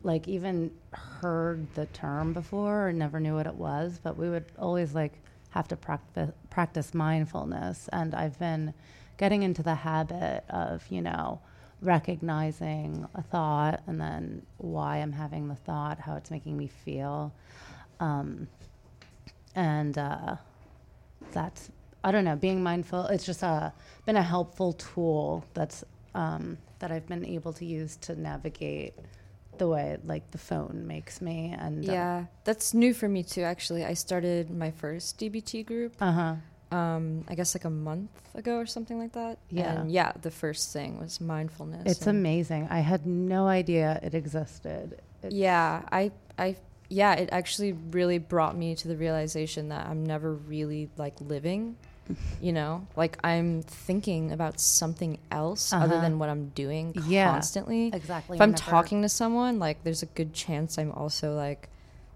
like 0.03 0.27
even 0.27 0.71
heard 0.93 1.67
the 1.75 1.85
term 1.87 2.33
before 2.33 2.87
or 2.87 2.93
never 2.93 3.19
knew 3.19 3.35
what 3.35 3.47
it 3.47 3.55
was, 3.55 3.99
but 4.01 4.17
we 4.17 4.29
would 4.29 4.45
always 4.57 4.93
like 4.93 5.13
have 5.49 5.67
to 5.69 5.75
practice 5.75 6.31
practice 6.49 6.93
mindfulness, 6.93 7.89
and 7.91 8.13
I've 8.13 8.37
been 8.39 8.73
getting 9.17 9.43
into 9.43 9.63
the 9.63 9.75
habit 9.75 10.43
of 10.49 10.85
you 10.89 11.01
know 11.01 11.41
recognizing 11.81 13.07
a 13.15 13.21
thought 13.21 13.81
and 13.87 13.99
then 14.01 14.45
why 14.57 14.97
I'm 14.97 15.13
having 15.13 15.47
the 15.47 15.55
thought, 15.55 15.99
how 15.99 16.15
it's 16.15 16.29
making 16.29 16.57
me 16.57 16.67
feel. 16.67 17.33
Um, 17.99 18.47
and 19.59 19.97
uh, 19.97 20.35
that's 21.31 21.69
I 22.03 22.11
don't 22.13 22.23
know, 22.23 22.35
being 22.37 22.63
mindful. 22.63 23.05
It's 23.07 23.25
just 23.25 23.43
a 23.43 23.73
been 24.05 24.15
a 24.15 24.23
helpful 24.23 24.73
tool 24.73 25.43
that's 25.53 25.83
um, 26.15 26.57
that 26.79 26.91
I've 26.91 27.07
been 27.07 27.25
able 27.25 27.53
to 27.53 27.65
use 27.65 27.97
to 28.07 28.15
navigate 28.19 28.93
the 29.57 29.67
way 29.67 29.97
like 30.05 30.31
the 30.31 30.37
phone 30.37 30.85
makes 30.87 31.19
me. 31.21 31.53
And 31.59 31.83
Yeah, 31.83 32.25
that's 32.45 32.73
new 32.73 32.93
for 32.93 33.09
me 33.09 33.21
too. 33.23 33.41
Actually, 33.43 33.83
I 33.83 33.95
started 33.95 34.49
my 34.49 34.71
first 34.71 35.19
DBT 35.19 35.65
group. 35.65 35.93
uh 36.01 36.11
huh. 36.11 36.35
Um, 36.71 37.25
I 37.27 37.33
guess 37.35 37.55
like 37.55 37.65
a 37.65 37.69
month 37.89 38.11
ago 38.35 38.57
or 38.57 38.67
something 38.67 38.99
like 38.99 39.13
that. 39.13 39.39
Yeah. 39.49 39.81
and 39.81 39.91
yeah. 39.91 40.11
The 40.21 40.31
first 40.31 40.71
thing 40.71 40.99
was 40.99 41.19
mindfulness. 41.19 41.83
It's 41.91 42.07
amazing. 42.07 42.67
I 42.69 42.79
had 42.81 43.05
no 43.07 43.47
idea 43.47 43.99
it 44.03 44.13
existed. 44.13 45.01
It's- 45.23 45.33
Yeah, 45.33 45.81
I, 45.91 46.11
I, 46.37 46.55
yeah. 46.89 47.13
It 47.13 47.29
actually 47.31 47.73
really 47.73 48.17
brought 48.17 48.57
me 48.57 48.75
to 48.75 48.87
the 48.87 48.97
realization 48.97 49.69
that 49.69 49.85
I'm 49.87 50.05
never 50.05 50.33
really 50.33 50.89
like 50.97 51.15
living. 51.21 51.75
You 52.41 52.53
know, 52.53 52.87
like 52.95 53.19
I'm 53.23 53.61
thinking 53.61 54.31
about 54.31 54.59
something 54.59 55.19
else 55.29 55.71
other 55.71 55.93
Uh-huh. 55.95 56.01
than 56.01 56.17
what 56.17 56.27
I'm 56.29 56.49
doing 56.55 56.95
Yeah. 57.05 57.29
constantly. 57.31 57.91
exactly. 57.93 58.37
if 58.37 58.41
I'm 58.41 58.49
Whenever- 58.53 58.71
talking 58.71 59.01
to 59.03 59.09
someone, 59.09 59.59
like 59.59 59.83
there's 59.83 60.01
a 60.01 60.07
good 60.07 60.33
chance 60.33 60.79
I'm 60.79 60.91
also 60.91 61.35
like 61.35 61.69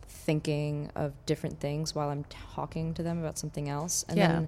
thinking 0.07 0.89
of 0.95 1.13
different 1.26 1.59
things 1.59 1.93
while 1.93 2.09
I'm 2.09 2.26
talking 2.55 2.93
to 2.95 3.03
them 3.03 3.19
about 3.19 3.38
something 3.38 3.69
else. 3.69 4.03
And 4.07 4.17
Yeah. 4.17 4.28
then 4.28 4.47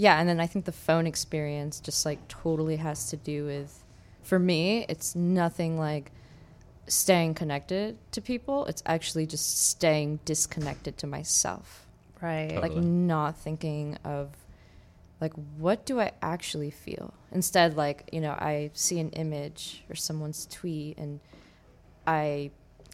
yeah, 0.00 0.20
and 0.20 0.28
then 0.28 0.38
I 0.40 0.46
think 0.46 0.64
the 0.64 0.72
phone 0.72 1.06
experience 1.08 1.80
just 1.80 2.06
like 2.06 2.26
totally 2.28 2.76
has 2.76 3.10
to 3.10 3.16
do 3.16 3.44
with 3.44 3.82
for 4.22 4.38
me, 4.38 4.86
it's 4.88 5.14
nothing 5.16 5.78
like 5.78 6.12
staying 6.88 7.34
connected 7.34 7.96
to 8.12 8.20
people. 8.20 8.66
It's 8.66 8.82
actually 8.86 9.26
just 9.26 9.68
staying 9.68 10.20
disconnected 10.24 10.98
to 10.98 11.06
myself. 11.06 11.86
right. 12.20 12.50
Totally. 12.50 12.74
Like 12.74 12.84
not 12.84 13.36
thinking 13.36 13.98
of 14.04 14.30
like 15.20 15.32
what 15.56 15.84
do 15.84 16.00
I 16.00 16.12
actually 16.22 16.70
feel? 16.70 17.12
Instead, 17.32 17.76
like 17.76 18.08
you 18.12 18.20
know, 18.20 18.32
I 18.32 18.70
see 18.74 19.00
an 19.00 19.10
image 19.10 19.84
or 19.90 19.94
someone's 19.94 20.46
tweet, 20.46 20.98
and 20.98 21.20
I 22.06 22.50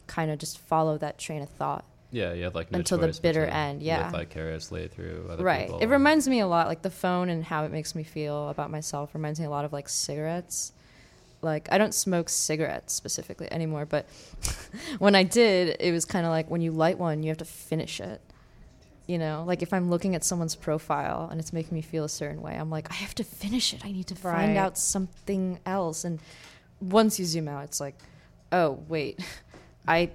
kind 0.07 0.31
of 0.31 0.39
just 0.39 0.57
follow 0.57 0.97
that 0.97 1.17
train 1.17 1.41
of 1.41 1.49
thought. 1.49 1.85
Yeah, 2.11 2.33
you 2.33 2.43
have 2.43 2.55
like 2.55 2.71
no 2.71 2.79
Until 2.79 2.97
the 2.97 3.17
bitter 3.21 3.45
end, 3.45 3.83
yeah. 3.83 4.03
live 4.03 4.11
vicariously 4.11 4.87
through 4.87 5.27
other 5.29 5.43
right. 5.43 5.65
people. 5.65 5.79
It 5.79 5.87
reminds 5.87 6.27
me 6.27 6.39
a 6.39 6.47
lot, 6.47 6.67
like 6.67 6.81
the 6.81 6.89
phone 6.89 7.29
and 7.29 7.43
how 7.43 7.65
it 7.65 7.71
makes 7.71 7.93
me 7.93 8.03
feel 8.03 8.49
about 8.49 8.71
myself. 8.71 9.13
Reminds 9.13 9.39
me 9.39 9.45
a 9.45 9.49
lot 9.49 9.65
of 9.65 9.73
like 9.73 9.89
cigarettes. 9.89 10.71
Like 11.45 11.69
I 11.71 11.77
don't 11.77 11.93
smoke 11.93 12.27
cigarettes 12.27 12.93
specifically 12.93 13.47
anymore, 13.51 13.85
but 13.85 14.07
when 14.99 15.15
I 15.15 15.23
did, 15.23 15.77
it 15.79 15.91
was 15.91 16.03
kind 16.03 16.25
of 16.25 16.31
like 16.31 16.49
when 16.49 16.59
you 16.59 16.71
light 16.71 16.97
one, 16.97 17.23
you 17.23 17.29
have 17.29 17.37
to 17.37 17.45
finish 17.45 18.01
it. 18.01 18.19
You 19.07 19.19
know, 19.19 19.43
like 19.45 19.61
if 19.61 19.71
I'm 19.71 19.91
looking 19.91 20.15
at 20.15 20.23
someone's 20.23 20.55
profile 20.55 21.29
and 21.29 21.39
it's 21.39 21.53
making 21.53 21.75
me 21.75 21.83
feel 21.83 22.03
a 22.03 22.09
certain 22.09 22.41
way, 22.41 22.55
I'm 22.55 22.71
like, 22.71 22.89
I 22.91 22.95
have 22.95 23.13
to 23.15 23.23
finish 23.23 23.71
it. 23.71 23.85
I 23.85 23.91
need 23.91 24.07
to 24.07 24.15
find 24.15 24.57
out 24.57 24.79
something 24.79 25.59
else. 25.65 26.03
And 26.03 26.19
once 26.81 27.19
you 27.19 27.25
zoom 27.25 27.47
out, 27.47 27.65
it's 27.65 27.79
like, 27.79 27.95
oh 28.51 28.79
wait, 28.89 29.19
I 29.87 30.09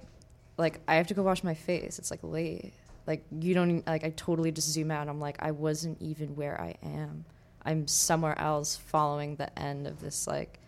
like 0.59 0.81
I 0.89 0.97
have 0.97 1.07
to 1.07 1.15
go 1.15 1.23
wash 1.23 1.43
my 1.45 1.55
face. 1.55 1.99
It's 1.99 2.11
like 2.11 2.21
late. 2.23 2.73
Like 3.07 3.25
you 3.41 3.55
don't 3.55 3.87
like 3.87 4.05
I 4.05 4.11
totally 4.11 4.53
just 4.53 4.69
zoom 4.69 4.91
out. 4.91 5.09
I'm 5.09 5.21
like 5.21 5.37
I 5.41 5.53
wasn't 5.53 6.03
even 6.03 6.37
where 6.37 6.61
I 6.61 6.75
am. 6.83 7.25
I'm 7.65 7.87
somewhere 7.87 8.39
else 8.39 8.77
following 8.77 9.37
the 9.37 9.57
end 9.59 9.87
of 9.87 10.01
this 10.01 10.27
like 10.27 10.60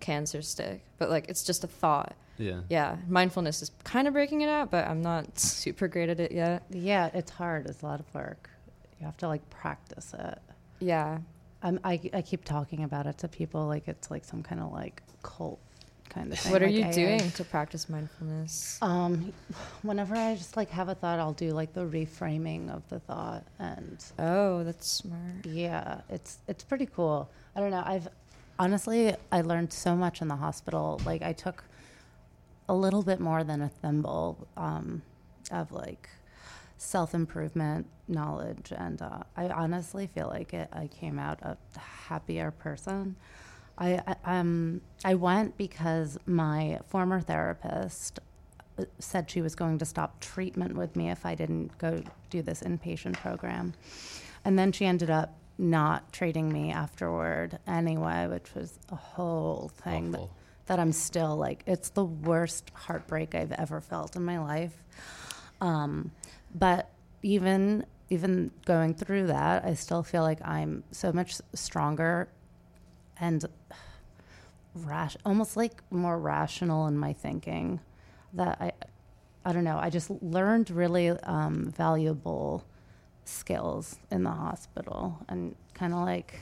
cancer 0.00 0.42
stick. 0.42 0.82
But 0.98 1.10
like 1.10 1.28
it's 1.28 1.42
just 1.44 1.64
a 1.64 1.66
thought. 1.68 2.14
yeah. 2.38 2.60
Yeah, 2.68 2.96
mindfulness 3.08 3.62
is 3.62 3.70
kind 3.84 4.06
of 4.08 4.14
breaking 4.14 4.40
it 4.42 4.48
out, 4.48 4.70
but 4.70 4.86
I'm 4.86 5.02
not 5.02 5.38
super 5.38 5.88
great 5.88 6.08
at 6.08 6.20
it 6.20 6.32
yet. 6.32 6.62
Yeah, 6.70 7.10
it's 7.14 7.30
hard. 7.30 7.66
It's 7.66 7.82
a 7.82 7.86
lot 7.86 8.00
of 8.00 8.14
work. 8.14 8.50
You 9.00 9.06
have 9.06 9.16
to 9.18 9.28
like 9.28 9.48
practice 9.50 10.14
it. 10.18 10.38
Yeah. 10.80 11.18
I'm, 11.62 11.80
I, 11.82 12.00
I 12.12 12.22
keep 12.22 12.44
talking 12.44 12.84
about 12.84 13.06
it 13.06 13.18
to 13.18 13.28
people 13.28 13.66
like 13.66 13.88
it's 13.88 14.10
like 14.10 14.24
some 14.24 14.42
kind 14.44 14.60
of 14.60 14.70
like 14.72 15.02
cult 15.22 15.58
kind 16.08 16.32
of 16.32 16.38
thing. 16.38 16.52
What 16.52 16.62
are 16.62 16.66
like 16.66 16.74
you 16.76 16.84
AA. 16.84 16.90
doing 16.92 17.30
to 17.32 17.44
practice 17.44 17.88
mindfulness? 17.88 18.78
Um, 18.80 19.32
whenever 19.82 20.14
I 20.14 20.36
just 20.36 20.56
like 20.56 20.70
have 20.70 20.88
a 20.88 20.94
thought, 20.94 21.18
I'll 21.18 21.32
do 21.32 21.50
like 21.50 21.72
the 21.74 21.84
reframing 21.84 22.70
of 22.70 22.88
the 22.88 23.00
thought, 23.00 23.44
and 23.58 24.02
Oh, 24.20 24.62
that's 24.62 24.86
smart. 24.88 25.44
yeah, 25.46 26.00
it's 26.08 26.38
it's 26.46 26.62
pretty 26.62 26.86
cool. 26.86 27.28
I 27.56 27.60
don't 27.60 27.72
know. 27.72 27.82
I've 27.84 28.08
honestly 28.58 29.14
I 29.30 29.40
learned 29.40 29.72
so 29.72 29.94
much 29.94 30.20
in 30.20 30.28
the 30.28 30.36
hospital. 30.36 31.00
Like 31.04 31.22
I 31.22 31.32
took 31.32 31.64
a 32.68 32.74
little 32.74 33.02
bit 33.02 33.20
more 33.20 33.44
than 33.44 33.62
a 33.62 33.68
thimble 33.68 34.46
um, 34.56 35.02
of 35.50 35.72
like 35.72 36.08
self 36.76 37.14
improvement 37.14 37.86
knowledge, 38.06 38.72
and 38.76 39.02
uh, 39.02 39.22
I 39.36 39.48
honestly 39.48 40.06
feel 40.06 40.28
like 40.28 40.54
it. 40.54 40.68
I 40.72 40.86
came 40.88 41.18
out 41.18 41.40
a 41.42 41.56
happier 41.78 42.50
person. 42.50 43.16
I, 43.78 44.00
I 44.06 44.38
um 44.38 44.80
I 45.04 45.14
went 45.14 45.56
because 45.56 46.18
my 46.26 46.80
former 46.88 47.20
therapist 47.20 48.20
uh, 48.78 48.84
said 48.98 49.30
she 49.30 49.40
was 49.40 49.54
going 49.54 49.78
to 49.78 49.84
stop 49.84 50.20
treatment 50.20 50.76
with 50.76 50.96
me 50.96 51.10
if 51.10 51.24
I 51.24 51.34
didn't 51.34 51.76
go 51.78 52.02
do 52.30 52.42
this 52.42 52.62
inpatient 52.62 53.14
program. 53.14 53.74
And 54.44 54.58
then 54.58 54.72
she 54.72 54.86
ended 54.86 55.10
up 55.10 55.34
not 55.58 56.12
treating 56.12 56.52
me 56.52 56.70
afterward 56.70 57.58
anyway, 57.66 58.26
which 58.28 58.54
was 58.54 58.78
a 58.90 58.96
whole 58.96 59.70
thing 59.82 60.12
that, 60.12 60.28
that 60.66 60.78
I'm 60.78 60.92
still 60.92 61.36
like, 61.36 61.64
it's 61.66 61.90
the 61.90 62.04
worst 62.04 62.70
heartbreak 62.72 63.34
I've 63.34 63.52
ever 63.52 63.80
felt 63.80 64.14
in 64.14 64.24
my 64.24 64.38
life. 64.38 64.82
Um, 65.60 66.12
but 66.54 66.90
even 67.22 67.84
even 68.10 68.50
going 68.64 68.94
through 68.94 69.26
that, 69.26 69.64
I 69.64 69.74
still 69.74 70.02
feel 70.02 70.22
like 70.22 70.40
I'm 70.46 70.82
so 70.92 71.12
much 71.12 71.36
stronger 71.52 72.28
and 73.20 73.44
rash, 74.74 75.14
almost 75.26 75.56
like 75.56 75.82
more 75.90 76.18
rational 76.18 76.86
in 76.86 76.96
my 76.96 77.12
thinking. 77.12 77.80
That 78.32 78.58
I, 78.60 78.72
I 79.44 79.52
don't 79.52 79.64
know. 79.64 79.78
I 79.78 79.90
just 79.90 80.10
learned 80.22 80.70
really 80.70 81.10
um, 81.10 81.70
valuable 81.76 82.64
skills 83.28 83.96
in 84.10 84.22
the 84.24 84.30
hospital 84.30 85.18
and 85.28 85.54
kind 85.74 85.92
of 85.92 86.00
like 86.00 86.38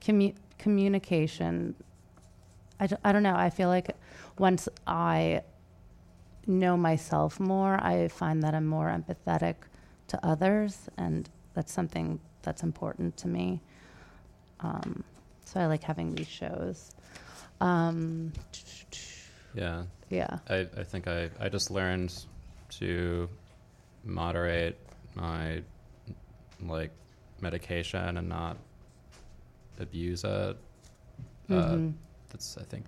commu- 0.00 0.34
communication. 0.58 1.74
I, 2.78 2.86
d- 2.86 2.96
I 3.04 3.12
don't 3.12 3.22
know. 3.22 3.34
I 3.34 3.50
feel 3.50 3.68
like 3.68 3.90
once 4.38 4.68
I 4.86 5.42
know 6.46 6.76
myself 6.76 7.40
more, 7.40 7.74
I 7.82 8.08
find 8.08 8.42
that 8.42 8.54
I'm 8.54 8.66
more 8.66 8.88
empathetic 8.88 9.54
to 10.08 10.24
others, 10.24 10.88
and 10.96 11.28
that's 11.54 11.72
something 11.72 12.20
that's 12.42 12.62
important 12.62 13.16
to 13.18 13.28
me. 13.28 13.60
Um, 14.60 15.02
so 15.44 15.60
I 15.60 15.66
like 15.66 15.82
having 15.82 16.14
these 16.14 16.28
shows. 16.28 16.94
Um, 17.60 18.32
Yeah. 19.54 19.84
yeah. 20.10 20.38
I, 20.48 20.66
I 20.76 20.84
think 20.84 21.08
I, 21.08 21.30
I 21.40 21.48
just 21.48 21.70
learned 21.70 22.12
to 22.78 23.28
moderate 24.04 24.76
my 25.14 25.62
like 26.62 26.90
medication 27.40 28.16
and 28.16 28.28
not 28.28 28.56
abuse 29.78 30.24
it. 30.24 30.56
Uh, 31.50 31.54
Mhm. 31.54 31.94
that's 32.30 32.56
I 32.58 32.62
think 32.64 32.84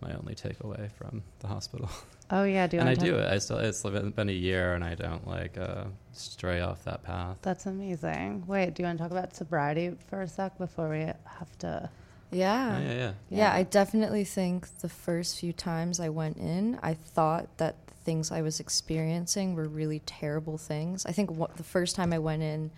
my 0.00 0.12
only 0.14 0.34
takeaway 0.34 0.90
from 0.92 1.22
the 1.40 1.48
hospital. 1.48 1.88
Oh 2.30 2.44
yeah. 2.44 2.66
Do 2.66 2.76
you 2.76 2.80
and 2.82 2.90
I 2.90 2.94
do 2.94 3.14
it. 3.16 3.26
I 3.26 3.38
still 3.38 3.56
it's 3.56 3.82
been 3.82 4.10
been 4.10 4.28
a 4.28 4.32
year 4.32 4.74
and 4.74 4.84
I 4.84 4.94
don't 4.94 5.26
like 5.26 5.56
uh, 5.56 5.84
stray 6.12 6.60
off 6.60 6.84
that 6.84 7.02
path. 7.02 7.38
That's 7.40 7.64
amazing. 7.64 8.44
Wait, 8.46 8.74
do 8.74 8.82
you 8.82 8.86
want 8.86 8.98
to 8.98 9.04
talk 9.04 9.12
about 9.12 9.34
sobriety 9.34 9.92
for 10.10 10.20
a 10.20 10.28
sec 10.28 10.58
before 10.58 10.90
we 10.90 10.98
have 10.98 11.58
to? 11.60 11.88
Yeah. 12.30 12.76
Oh, 12.76 12.82
yeah, 12.82 12.92
yeah. 12.92 13.12
Yeah, 13.30 13.54
I 13.54 13.62
definitely 13.62 14.24
think 14.24 14.68
the 14.80 14.90
first 14.90 15.38
few 15.40 15.54
times 15.54 16.00
I 16.00 16.10
went 16.10 16.36
in, 16.36 16.78
I 16.82 16.92
thought 16.92 17.48
that 17.56 17.76
the 17.86 17.87
things 18.08 18.32
I 18.32 18.40
was 18.40 18.58
experiencing 18.58 19.54
were 19.54 19.68
really 19.68 19.98
terrible 20.06 20.56
things. 20.56 21.04
I 21.04 21.12
think 21.12 21.28
the 21.58 21.62
first 21.62 21.94
time 21.94 22.10
I 22.14 22.18
went 22.18 22.42
in, 22.42 22.70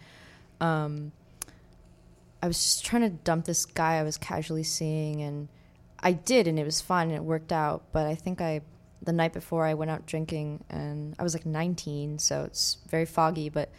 um, 0.60 1.12
I 2.42 2.48
was 2.48 2.56
just 2.56 2.84
trying 2.84 3.02
to 3.02 3.10
dump 3.10 3.44
this 3.44 3.64
guy 3.64 3.98
I 3.98 4.02
was 4.02 4.18
casually 4.18 4.64
seeing, 4.64 5.22
and 5.22 5.46
I 6.00 6.14
did, 6.14 6.48
and 6.48 6.58
it 6.58 6.64
was 6.64 6.80
fun, 6.80 7.10
and 7.10 7.16
it 7.16 7.22
worked 7.22 7.52
out. 7.52 7.84
But 7.92 8.08
I 8.08 8.16
think 8.16 8.40
I, 8.40 8.62
the 9.02 9.12
night 9.12 9.32
before, 9.32 9.64
I 9.64 9.74
went 9.74 9.92
out 9.92 10.04
drinking, 10.04 10.64
and 10.68 11.14
I 11.16 11.22
was 11.22 11.32
like 11.32 11.46
19, 11.46 12.18
so 12.18 12.42
it's 12.42 12.78
very 12.88 13.06
foggy. 13.06 13.50
But 13.50 13.70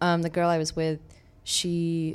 um, 0.00 0.22
the 0.22 0.30
girl 0.30 0.48
I 0.48 0.58
was 0.58 0.76
with, 0.76 1.00
she 1.42 2.14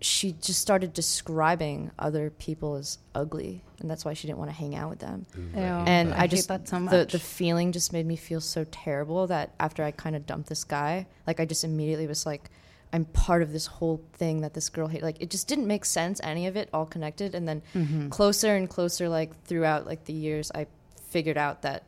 she 0.00 0.32
just 0.32 0.60
started 0.60 0.92
describing 0.92 1.90
other 1.98 2.28
people 2.30 2.74
as 2.76 2.98
ugly, 3.14 3.64
and 3.80 3.90
that's 3.90 4.04
why 4.04 4.12
she 4.14 4.26
didn't 4.26 4.38
want 4.38 4.50
to 4.50 4.56
hang 4.56 4.74
out 4.74 4.90
with 4.90 4.98
them. 4.98 5.24
Ew. 5.36 5.60
And 5.62 6.10
that. 6.12 6.20
I 6.20 6.26
just 6.26 6.48
that 6.48 6.68
so 6.68 6.76
the 6.76 6.80
much. 6.80 7.12
the 7.12 7.18
feeling 7.18 7.72
just 7.72 7.92
made 7.92 8.04
me 8.06 8.16
feel 8.16 8.40
so 8.40 8.64
terrible 8.70 9.26
that 9.28 9.54
after 9.58 9.82
I 9.82 9.90
kind 9.92 10.14
of 10.14 10.26
dumped 10.26 10.48
this 10.48 10.64
guy, 10.64 11.06
like 11.26 11.40
I 11.40 11.46
just 11.46 11.64
immediately 11.64 12.06
was 12.06 12.26
like, 12.26 12.50
I'm 12.92 13.04
part 13.06 13.42
of 13.42 13.52
this 13.52 13.66
whole 13.66 14.02
thing 14.12 14.42
that 14.42 14.52
this 14.54 14.68
girl 14.68 14.86
hate. 14.86 15.02
Like 15.02 15.16
it 15.20 15.30
just 15.30 15.48
didn't 15.48 15.66
make 15.66 15.84
sense, 15.84 16.20
any 16.22 16.46
of 16.46 16.56
it, 16.56 16.68
all 16.74 16.86
connected. 16.86 17.34
And 17.34 17.48
then 17.48 17.62
Mhm. 17.74 18.10
closer 18.10 18.54
and 18.54 18.68
closer, 18.68 19.08
like 19.08 19.30
throughout 19.44 19.86
like 19.86 20.04
the 20.04 20.12
years, 20.12 20.52
I 20.54 20.66
figured 21.08 21.36
out 21.38 21.62
that, 21.62 21.82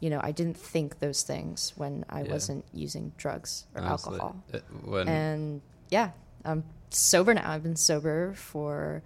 you 0.00 0.10
know, 0.10 0.20
I 0.22 0.30
didn't 0.32 0.56
think 0.56 1.00
those 1.00 1.22
things 1.24 1.72
when 1.76 2.04
I 2.08 2.22
Yeah. 2.22 2.32
wasn't 2.32 2.64
using 2.72 3.12
drugs 3.16 3.66
or 3.74 3.82
Honestly, 3.82 4.12
alcohol. 4.14 4.36
it- 4.52 4.64
when 4.84 5.08
And 5.08 5.60
yeah, 5.90 6.10
I'm 6.44 6.62
sober 6.90 7.34
now. 7.34 7.50
I've 7.50 7.62
been 7.62 7.76
sober 7.76 8.34
for. 8.34 9.02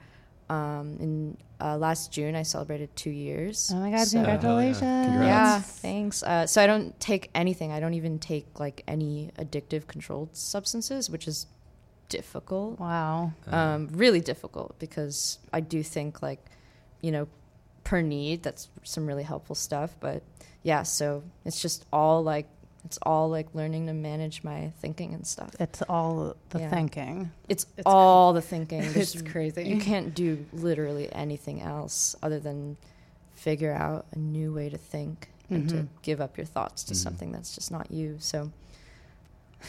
Um, 0.50 0.98
in 1.00 1.36
uh, 1.62 1.78
last 1.78 2.12
June, 2.12 2.34
I 2.34 2.42
celebrated 2.42 2.94
two 2.94 3.08
years. 3.10 3.70
Oh 3.72 3.76
my 3.78 3.90
god! 3.90 4.06
So- 4.06 4.18
Hell 4.18 4.26
yeah. 4.26 4.32
Congratulations! 4.34 5.06
Congrats. 5.06 5.26
yeah, 5.26 5.60
thanks. 5.60 6.22
Uh, 6.22 6.46
so 6.46 6.60
I 6.60 6.66
don't 6.66 6.98
take 7.00 7.30
anything. 7.34 7.72
I 7.72 7.80
don't 7.80 7.94
even 7.94 8.18
take 8.18 8.60
like 8.60 8.82
any 8.86 9.30
addictive 9.38 9.86
controlled 9.86 10.36
substances, 10.36 11.08
which 11.08 11.26
is 11.26 11.46
difficult. 12.10 12.78
Wow. 12.78 13.32
uh, 13.50 13.56
Um, 13.56 13.88
really 13.92 14.20
difficult 14.20 14.78
because 14.78 15.38
I 15.54 15.60
do 15.60 15.82
think 15.82 16.20
like, 16.20 16.44
you 17.00 17.12
know, 17.12 17.28
per 17.84 18.02
need, 18.02 18.42
that's 18.42 18.68
some 18.82 19.06
really 19.06 19.22
helpful 19.22 19.54
stuff. 19.54 19.96
But 20.00 20.22
yeah, 20.62 20.82
so 20.82 21.22
it's 21.46 21.62
just 21.62 21.86
all 21.92 22.22
like 22.22 22.46
it's 22.84 22.98
all 23.02 23.28
like 23.30 23.54
learning 23.54 23.86
to 23.86 23.92
manage 23.92 24.42
my 24.44 24.72
thinking 24.80 25.14
and 25.14 25.26
stuff. 25.26 25.50
It's 25.60 25.82
all 25.82 26.34
the 26.50 26.58
Yeah. 26.60 26.70
thinking. 26.70 27.30
It's, 27.48 27.66
It's 27.76 27.86
all 27.86 28.32
the 28.32 28.42
thinking. 28.52 28.82
It's 28.82 29.22
crazy. 29.22 29.64
You 29.68 29.78
can't 29.80 30.14
do 30.14 30.44
literally 30.52 31.12
anything 31.12 31.60
else 31.62 32.16
other 32.22 32.40
than 32.40 32.76
figure 33.34 33.72
out 33.72 34.06
a 34.12 34.18
new 34.18 34.52
way 34.52 34.68
to 34.68 34.78
think 34.78 35.28
and 35.50 35.68
to 35.68 35.76
Mhm. 35.76 35.88
give 36.02 36.20
up 36.20 36.36
your 36.36 36.46
thoughts 36.46 36.82
to 36.84 36.94
Mhm. 36.94 36.96
something 36.96 37.32
that's 37.32 37.54
just 37.54 37.70
not 37.70 37.90
you. 37.90 38.16
So 38.18 38.50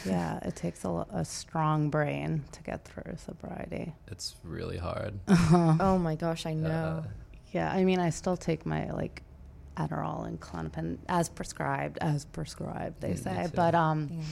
yeah, 0.04 0.38
it 0.42 0.56
takes 0.56 0.84
a, 0.84 1.06
a 1.12 1.24
strong 1.24 1.88
brain 1.90 2.42
to 2.52 2.62
get 2.62 2.84
through 2.84 3.16
sobriety. 3.16 3.94
it's 4.08 4.34
really 4.42 4.76
hard. 4.78 5.18
Oh 5.28 5.98
my 5.98 6.14
gosh, 6.16 6.46
I 6.46 6.54
know. 6.54 7.04
Uh, 7.04 7.08
Yeah, 7.52 7.70
I 7.72 7.84
mean, 7.84 8.00
I 8.00 8.10
still 8.10 8.36
take 8.36 8.66
my 8.66 8.90
like 8.90 9.22
Adderall 9.76 10.26
and 10.26 10.40
Klonopin 10.40 10.98
as 11.08 11.28
prescribed, 11.28 11.98
as 12.00 12.24
prescribed, 12.26 13.00
they 13.00 13.10
me 13.10 13.16
say. 13.16 13.42
too. 13.46 13.52
But 13.54 13.74
um, 13.74 14.08
Yeah. 14.10 14.22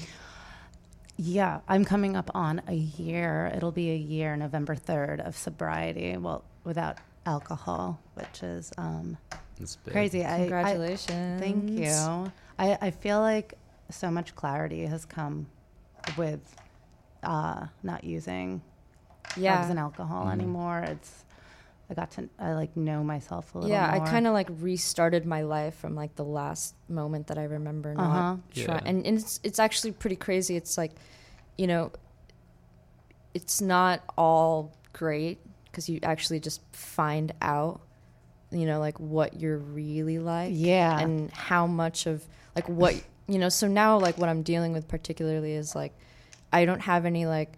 yeah, 1.16 1.61
I'm 1.68 1.84
coming 1.84 2.16
up 2.16 2.30
on 2.34 2.62
a 2.68 2.74
year. 2.74 3.51
It'll 3.55 3.72
be 3.72 3.90
a 3.90 3.97
year, 3.97 4.36
November 4.36 4.74
3rd, 4.74 5.20
of 5.26 5.36
sobriety. 5.36 6.16
Well, 6.16 6.45
without 6.64 6.99
alcohol, 7.26 7.99
which 8.14 8.43
is 8.43 8.72
um, 8.78 9.16
It's 9.61 9.76
big. 9.76 9.93
crazy. 9.93 10.24
I, 10.24 10.34
I, 10.34 10.38
Congratulations. 10.40 11.40
thank 11.40 11.70
you. 11.70 12.32
I, 12.59 12.78
I 12.80 12.90
feel 12.90 13.20
like 13.20 13.55
so 13.90 14.11
much 14.11 14.34
clarity 14.34 14.86
has 14.86 15.05
come 15.05 15.47
with 16.16 16.40
uh, 17.22 17.66
not 17.82 18.05
using 18.05 18.62
Yeah. 19.36 19.57
drugs 19.57 19.70
and 19.70 19.78
alcohol 19.78 20.26
Mhm. 20.26 20.32
anymore. 20.32 20.80
It's 20.80 21.24
I 21.91 21.95
got 21.95 22.11
to 22.12 22.28
I 22.39 22.53
like 22.55 22.74
know 22.76 23.05
myself 23.05 23.55
a 23.55 23.59
little 23.59 23.70
yeah, 23.70 23.91
more. 23.95 24.07
I 24.07 24.11
kind 24.11 24.26
of 24.26 24.33
like 24.33 24.49
restarted 24.61 25.26
my 25.26 25.43
life 25.43 25.74
from 25.76 25.95
like 25.95 26.14
the 26.16 26.24
last 26.24 26.74
moment 26.89 27.26
that 27.26 27.39
I 27.39 27.45
remember 27.45 27.95
not 27.95 28.05
Uh-huh. 28.11 28.37
try- 28.55 28.74
Yeah. 28.76 28.80
and, 28.87 29.07
and 29.07 29.18
it's 29.18 29.41
it's 29.43 29.59
actually 29.59 29.93
pretty 29.93 30.16
crazy. 30.16 30.57
It's 30.57 30.78
like, 30.78 30.93
you 31.59 31.66
know, 31.66 31.93
it's 33.35 33.61
not 33.61 34.03
all 34.16 34.72
great 34.93 35.39
because 35.64 35.89
you 35.89 35.99
actually 36.03 36.41
just 36.41 36.61
find 36.72 37.33
out, 37.41 37.80
you 38.51 38.66
know, 38.66 38.78
like 38.78 38.99
what 39.01 39.41
you're 39.41 39.59
really 39.59 40.18
like, 40.18 40.51
yeah. 40.55 40.99
and 40.99 41.30
how 41.33 41.66
much 41.66 42.07
of 42.07 42.26
like 42.55 42.68
what 42.68 42.95
you 43.26 43.39
know. 43.39 43.49
So 43.49 43.66
now, 43.68 43.99
like 43.99 44.18
what 44.18 44.28
I'm 44.28 44.43
dealing 44.43 44.72
with 44.72 44.89
particularly 44.89 45.53
is 45.55 45.74
like, 45.74 45.93
I 46.53 46.64
don't 46.64 46.80
have 46.80 47.07
any 47.07 47.26
like 47.26 47.55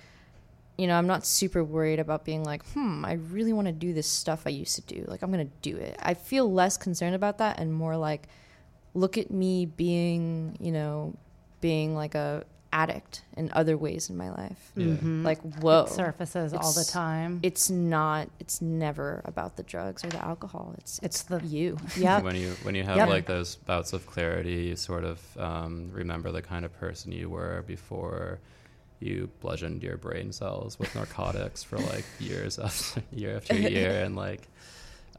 you 0.76 0.86
know, 0.86 0.96
I'm 0.96 1.06
not 1.06 1.24
super 1.24 1.62
worried 1.62 2.00
about 2.00 2.24
being 2.24 2.42
like, 2.44 2.64
hmm, 2.72 3.04
I 3.04 3.14
really 3.14 3.52
want 3.52 3.66
to 3.68 3.72
do 3.72 3.92
this 3.92 4.06
stuff 4.08 4.42
I 4.46 4.50
used 4.50 4.74
to 4.76 4.82
do. 4.82 5.04
Like, 5.06 5.22
I'm 5.22 5.30
going 5.30 5.46
to 5.46 5.52
do 5.62 5.76
it. 5.76 5.96
I 6.02 6.14
feel 6.14 6.52
less 6.52 6.76
concerned 6.76 7.14
about 7.14 7.38
that 7.38 7.58
and 7.60 7.72
more 7.72 7.96
like, 7.96 8.28
look 8.94 9.16
at 9.18 9.30
me 9.30 9.66
being, 9.66 10.56
you 10.60 10.72
know, 10.72 11.14
being 11.60 11.94
like 11.94 12.14
a 12.14 12.44
addict 12.72 13.22
in 13.36 13.48
other 13.52 13.76
ways 13.76 14.10
in 14.10 14.16
my 14.16 14.30
life. 14.30 14.72
Yeah. 14.76 14.86
Mhm. 14.96 15.24
Like, 15.24 15.40
whoa. 15.62 15.84
it 15.84 15.90
surfaces 15.90 16.52
all 16.52 16.72
the 16.72 16.84
time. 16.84 17.38
It's 17.44 17.70
not, 17.70 18.28
it's 18.40 18.60
never 18.60 19.22
about 19.24 19.56
the 19.56 19.62
drugs 19.62 20.04
or 20.04 20.08
the 20.08 20.24
alcohol. 20.24 20.74
It's, 20.78 20.98
It's 20.98 21.20
it's 21.20 21.22
the 21.22 21.40
you. 21.46 21.78
yeah. 21.96 22.20
When 22.20 22.34
you 22.34 22.50
when 22.64 22.74
you 22.74 22.82
have 22.82 22.96
Yep. 22.96 23.08
like 23.08 23.26
those 23.26 23.54
bouts 23.54 23.92
of 23.92 24.06
clarity, 24.06 24.64
you 24.64 24.76
sort 24.76 25.04
of 25.04 25.20
um, 25.38 25.90
remember 25.92 26.32
the 26.32 26.42
kind 26.42 26.64
of 26.64 26.76
person 26.80 27.12
you 27.12 27.30
were 27.30 27.62
before 27.68 28.40
you 29.04 29.28
bludgeoned 29.40 29.82
your 29.82 29.96
brain 29.96 30.32
cells 30.32 30.78
with 30.78 30.94
narcotics 30.94 31.62
for 31.62 31.78
like 31.78 32.04
years 32.18 32.58
after 32.58 33.02
year 33.12 33.36
after 33.36 33.54
year, 33.76 34.02
and 34.04 34.16
like 34.16 34.48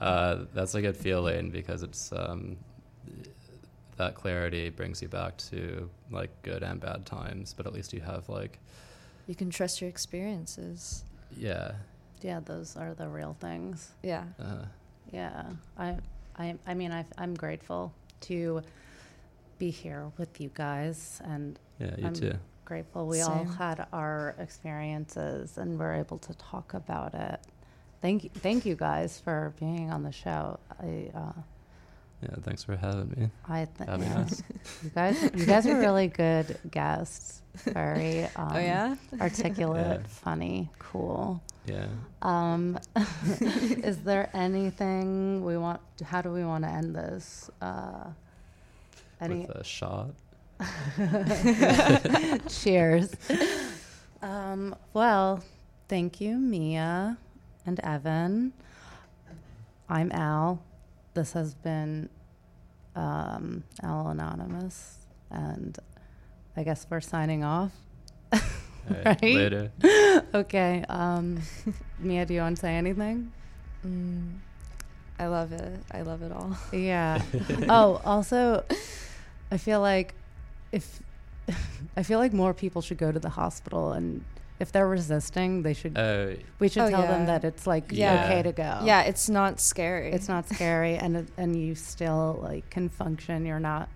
uh, 0.01 0.45
that's 0.53 0.75
a 0.75 0.81
good 0.81 0.97
feeling 0.97 1.51
because 1.51 1.83
it's 1.83 2.11
um, 2.11 2.57
that 3.97 4.15
clarity 4.15 4.69
brings 4.69 5.01
you 5.01 5.07
back 5.07 5.37
to 5.37 5.89
like 6.11 6.29
good 6.41 6.63
and 6.63 6.81
bad 6.81 7.05
times, 7.05 7.53
but 7.55 7.65
at 7.65 7.73
least 7.73 7.93
you 7.93 8.01
have 8.01 8.27
like 8.27 8.59
You 9.27 9.35
can 9.35 9.49
trust 9.49 9.81
your 9.81 9.89
experiences. 9.89 11.03
yeah. 11.37 11.71
Yeah, 12.21 12.39
those 12.43 12.75
are 12.75 12.93
the 12.95 13.07
real 13.07 13.35
things. 13.39 13.91
Yeah. 14.01 14.23
Uh, 14.39 14.65
Yeah, 15.13 15.43
I, 15.77 15.97
I, 16.37 16.55
I 16.65 16.73
mean, 16.73 16.91
I, 16.91 17.05
I'm 17.19 17.35
grateful 17.35 17.93
to 18.21 18.61
be 19.59 19.69
here 19.69 20.11
with 20.17 20.41
you 20.41 20.49
guys, 20.53 21.21
and 21.23 21.59
yeah, 21.79 21.93
you 21.97 22.07
I'm 22.07 22.13
too. 22.13 22.33
Grateful 22.65 23.07
we 23.07 23.21
all 23.21 23.45
Same. 23.45 23.53
had 23.55 23.87
our 23.93 24.35
experiences 24.39 25.57
and 25.57 25.77
were 25.79 25.93
able 25.93 26.17
to 26.19 26.33
talk 26.35 26.73
about 26.73 27.13
it. 27.13 27.39
Thank 28.01 28.23
you, 28.25 28.29
thank 28.35 28.65
you 28.65 28.75
guys 28.75 29.19
for 29.23 29.53
being 29.59 29.91
on 29.91 30.03
the 30.03 30.11
show. 30.11 30.59
I, 30.81 31.09
uh, 31.15 31.31
Yeah, 32.21 32.35
thanks 32.41 32.63
for 32.63 32.75
having 32.75 33.09
me. 33.17 33.29
I, 33.47 33.67
th- 33.77 33.89
Having 33.89 34.07
yeah. 34.09 34.19
us. 34.19 34.43
you 34.83 34.89
guys, 34.89 35.23
you 35.35 35.45
guys 35.45 35.65
are 35.67 35.77
really 35.79 36.07
good 36.07 36.57
guests. 36.71 37.41
Very, 37.65 38.23
um, 38.35 38.51
oh, 38.51 38.57
yeah? 38.59 38.95
articulate, 39.21 40.01
Yeah. 40.01 40.07
funny, 40.07 40.69
cool. 40.79 41.41
Yeah. 41.65 41.87
Um, 42.21 42.77
is 43.41 43.97
there 43.99 44.29
anything 44.33 45.43
we 45.43 45.57
want? 45.57 45.81
How 46.03 46.21
do 46.21 46.31
we 46.31 46.43
want 46.43 46.63
to 46.63 46.69
end 46.69 46.95
this? 46.95 47.49
Uh, 47.61 48.09
any 49.21 49.41
With 49.47 49.49
a 49.55 49.63
shot. 49.63 50.09
cheers? 52.49 53.13
Um, 54.21 54.75
well, 54.93 55.43
thank 55.87 56.21
you, 56.21 56.37
Mia 56.37 57.17
and 57.65 57.79
Evan. 57.81 58.53
I'm 59.89 60.11
Al. 60.11 60.61
This 61.13 61.33
has 61.33 61.53
been 61.53 62.09
um, 62.95 63.63
Al 63.83 64.07
Anonymous, 64.07 64.99
and 65.29 65.77
I 66.55 66.63
guess 66.63 66.87
we're 66.89 67.01
signing 67.01 67.43
off. 67.43 67.71
All 68.33 68.39
Right? 69.05 69.21
Later. 69.21 69.71
Okay. 70.33 70.83
Um, 70.89 71.41
Mia, 71.99 72.25
do 72.25 72.33
you 72.33 72.41
want 72.41 72.55
to 72.57 72.61
say 72.61 72.75
anything? 72.75 73.31
Mm, 73.85 74.37
I 75.19 75.27
love 75.27 75.51
it. 75.51 75.79
I 75.91 76.01
love 76.01 76.21
it 76.21 76.31
all. 76.31 76.57
Yeah. 76.71 77.21
oh, 77.69 78.01
also, 78.05 78.63
I 79.51 79.57
feel 79.57 79.81
like 79.81 80.13
if 80.71 81.01
I 81.97 82.03
feel 82.03 82.19
like 82.19 82.33
more 82.33 82.53
people 82.53 82.81
should 82.81 82.97
go 82.97 83.11
to 83.11 83.19
the 83.19 83.29
hospital, 83.29 83.91
and 83.93 84.23
if 84.59 84.71
they're 84.71 84.87
resisting, 84.87 85.63
they 85.63 85.73
should. 85.73 85.97
Uh, 85.97 86.27
we 86.59 86.69
should 86.69 86.83
Oh, 86.83 86.89
tell 86.89 87.01
them 87.03 87.25
that 87.27 87.43
it's 87.43 87.67
like 87.67 87.85
Yeah. 87.91 88.25
okay 88.25 88.41
to 88.43 88.51
go. 88.51 88.79
Yeah, 88.83 89.01
it's 89.03 89.29
not 89.29 89.59
scary. 89.59 90.11
it's 90.11 90.27
not 90.27 90.47
scary, 90.49 90.95
and 90.95 91.17
it- 91.17 91.29
and 91.37 91.55
you 91.55 91.75
still 91.75 92.39
like 92.41 92.69
can 92.69 92.89
function. 92.89 93.45
You're 93.45 93.59
not. 93.59 93.89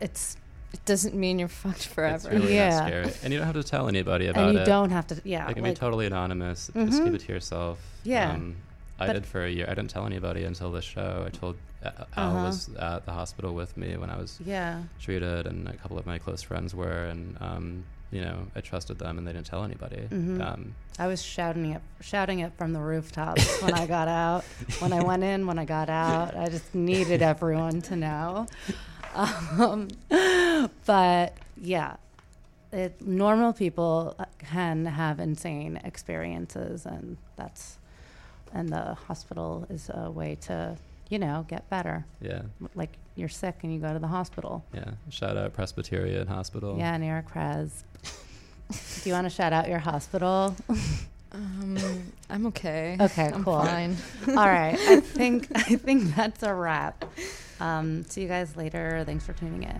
It's 0.00 0.36
It 0.72 0.84
doesn't 0.84 1.14
mean 1.14 1.38
you're 1.38 1.48
fucked 1.48 1.76
it's 1.76 1.86
forever. 1.86 2.28
really 2.30 2.54
Yeah. 2.54 2.70
not 2.70 2.86
scary. 2.88 3.10
And 3.22 3.32
you 3.32 3.38
don't 3.38 3.46
have 3.46 3.56
to 3.56 3.64
tell 3.64 3.88
anybody 3.88 4.26
about 4.26 4.40
it. 4.42 4.44
and 4.48 4.54
you 4.54 4.60
it. 4.60 4.66
don't 4.66 4.90
have 4.90 5.06
to. 5.08 5.20
Yeah. 5.24 5.48
It 5.48 5.54
can 5.54 5.62
like- 5.62 5.74
be 5.74 5.78
totally 5.78 6.06
anonymous. 6.06 6.70
Just 6.74 7.00
Mhm. 7.00 7.04
keep 7.04 7.14
it 7.14 7.20
to 7.26 7.32
yourself. 7.32 7.78
Yeah. 8.04 8.32
Um, 8.32 8.56
I 9.00 9.12
did 9.12 9.26
for 9.26 9.44
a 9.44 9.50
year. 9.50 9.66
I 9.68 9.74
didn't 9.74 9.90
tell 9.90 10.06
anybody 10.06 10.44
until 10.44 10.72
the 10.72 10.82
show. 10.82 11.24
I 11.26 11.30
told 11.30 11.56
uh, 11.84 11.90
Al 12.16 12.36
Uh-huh. 12.36 12.46
was 12.46 12.68
at 12.76 13.04
the 13.06 13.12
hospital 13.12 13.54
with 13.54 13.76
me 13.76 13.96
when 13.96 14.10
I 14.10 14.16
was 14.18 14.38
yeah. 14.44 14.82
treated, 15.00 15.46
and 15.46 15.68
a 15.68 15.76
couple 15.76 15.98
of 15.98 16.06
my 16.06 16.18
close 16.18 16.42
friends 16.42 16.74
were, 16.74 17.04
and 17.04 17.36
um, 17.40 17.84
you 18.10 18.22
know, 18.22 18.46
I 18.56 18.60
trusted 18.60 18.98
them, 18.98 19.18
and 19.18 19.26
they 19.26 19.32
didn't 19.32 19.46
tell 19.46 19.62
anybody. 19.64 20.08
Mhm. 20.10 20.40
Um, 20.44 20.74
I 20.98 21.06
was 21.06 21.22
shouting 21.22 21.66
it, 21.72 21.82
shouting 22.00 22.40
it 22.40 22.52
from 22.58 22.72
the 22.72 22.80
rooftops 22.80 23.62
when 23.62 23.74
I 23.74 23.86
got 23.86 24.08
out. 24.08 24.44
When 24.80 24.92
I 24.92 25.02
went 25.02 25.22
in, 25.22 25.46
when 25.46 25.58
I 25.58 25.64
got 25.64 25.88
out, 25.90 26.34
I 26.36 26.48
just 26.48 26.74
needed 26.74 27.22
everyone 27.22 27.80
to 27.82 27.96
know. 27.96 28.46
Um, 29.14 29.88
but 30.86 31.32
yeah, 31.56 31.96
it, 32.72 33.00
normal 33.00 33.52
people 33.52 34.16
can 34.38 34.84
have 34.86 35.18
insane 35.18 35.80
experiences, 35.82 36.84
and 36.86 37.16
that's 37.36 37.77
and 38.52 38.68
the 38.68 38.94
hospital 38.94 39.66
is 39.70 39.90
a 39.92 40.10
way 40.10 40.36
to, 40.42 40.76
you 41.08 41.18
know, 41.18 41.44
get 41.48 41.68
better. 41.70 42.04
yeah, 42.20 42.42
Like 42.74 42.92
you're 43.14 43.28
sick 43.28 43.56
and 43.62 43.72
you 43.72 43.80
go 43.80 43.92
to 43.92 43.98
the 43.98 44.06
hospital. 44.08 44.64
yeah. 44.74 44.92
Shout 45.10 45.36
out 45.36 45.52
Presbyterian 45.54 46.26
Hospital. 46.26 46.76
Yeah, 46.78 46.96
near 46.96 47.24
Krez. 47.32 47.70
Do 49.02 49.08
you 49.08 49.14
want 49.14 49.24
to 49.26 49.30
shout 49.30 49.52
out 49.52 49.68
your 49.68 49.78
hospital? 49.78 50.54
Um, 51.32 51.76
I'm 52.30 52.46
okay. 52.46 52.96
Okay, 53.00 53.26
I'm 53.26 53.44
cool. 53.44 53.60
fine. 53.62 53.96
All 54.28 54.34
right. 54.36 54.78
I 54.78 55.00
think 55.00 55.48
I 55.54 55.76
think 55.76 56.14
that's 56.14 56.42
a 56.42 56.54
wrap. 56.54 57.04
Um, 57.60 58.04
see 58.04 58.22
you 58.22 58.28
guys 58.28 58.56
later. 58.56 59.02
Thanks 59.04 59.26
for 59.26 59.32
tuning 59.34 59.62
in. 59.64 59.76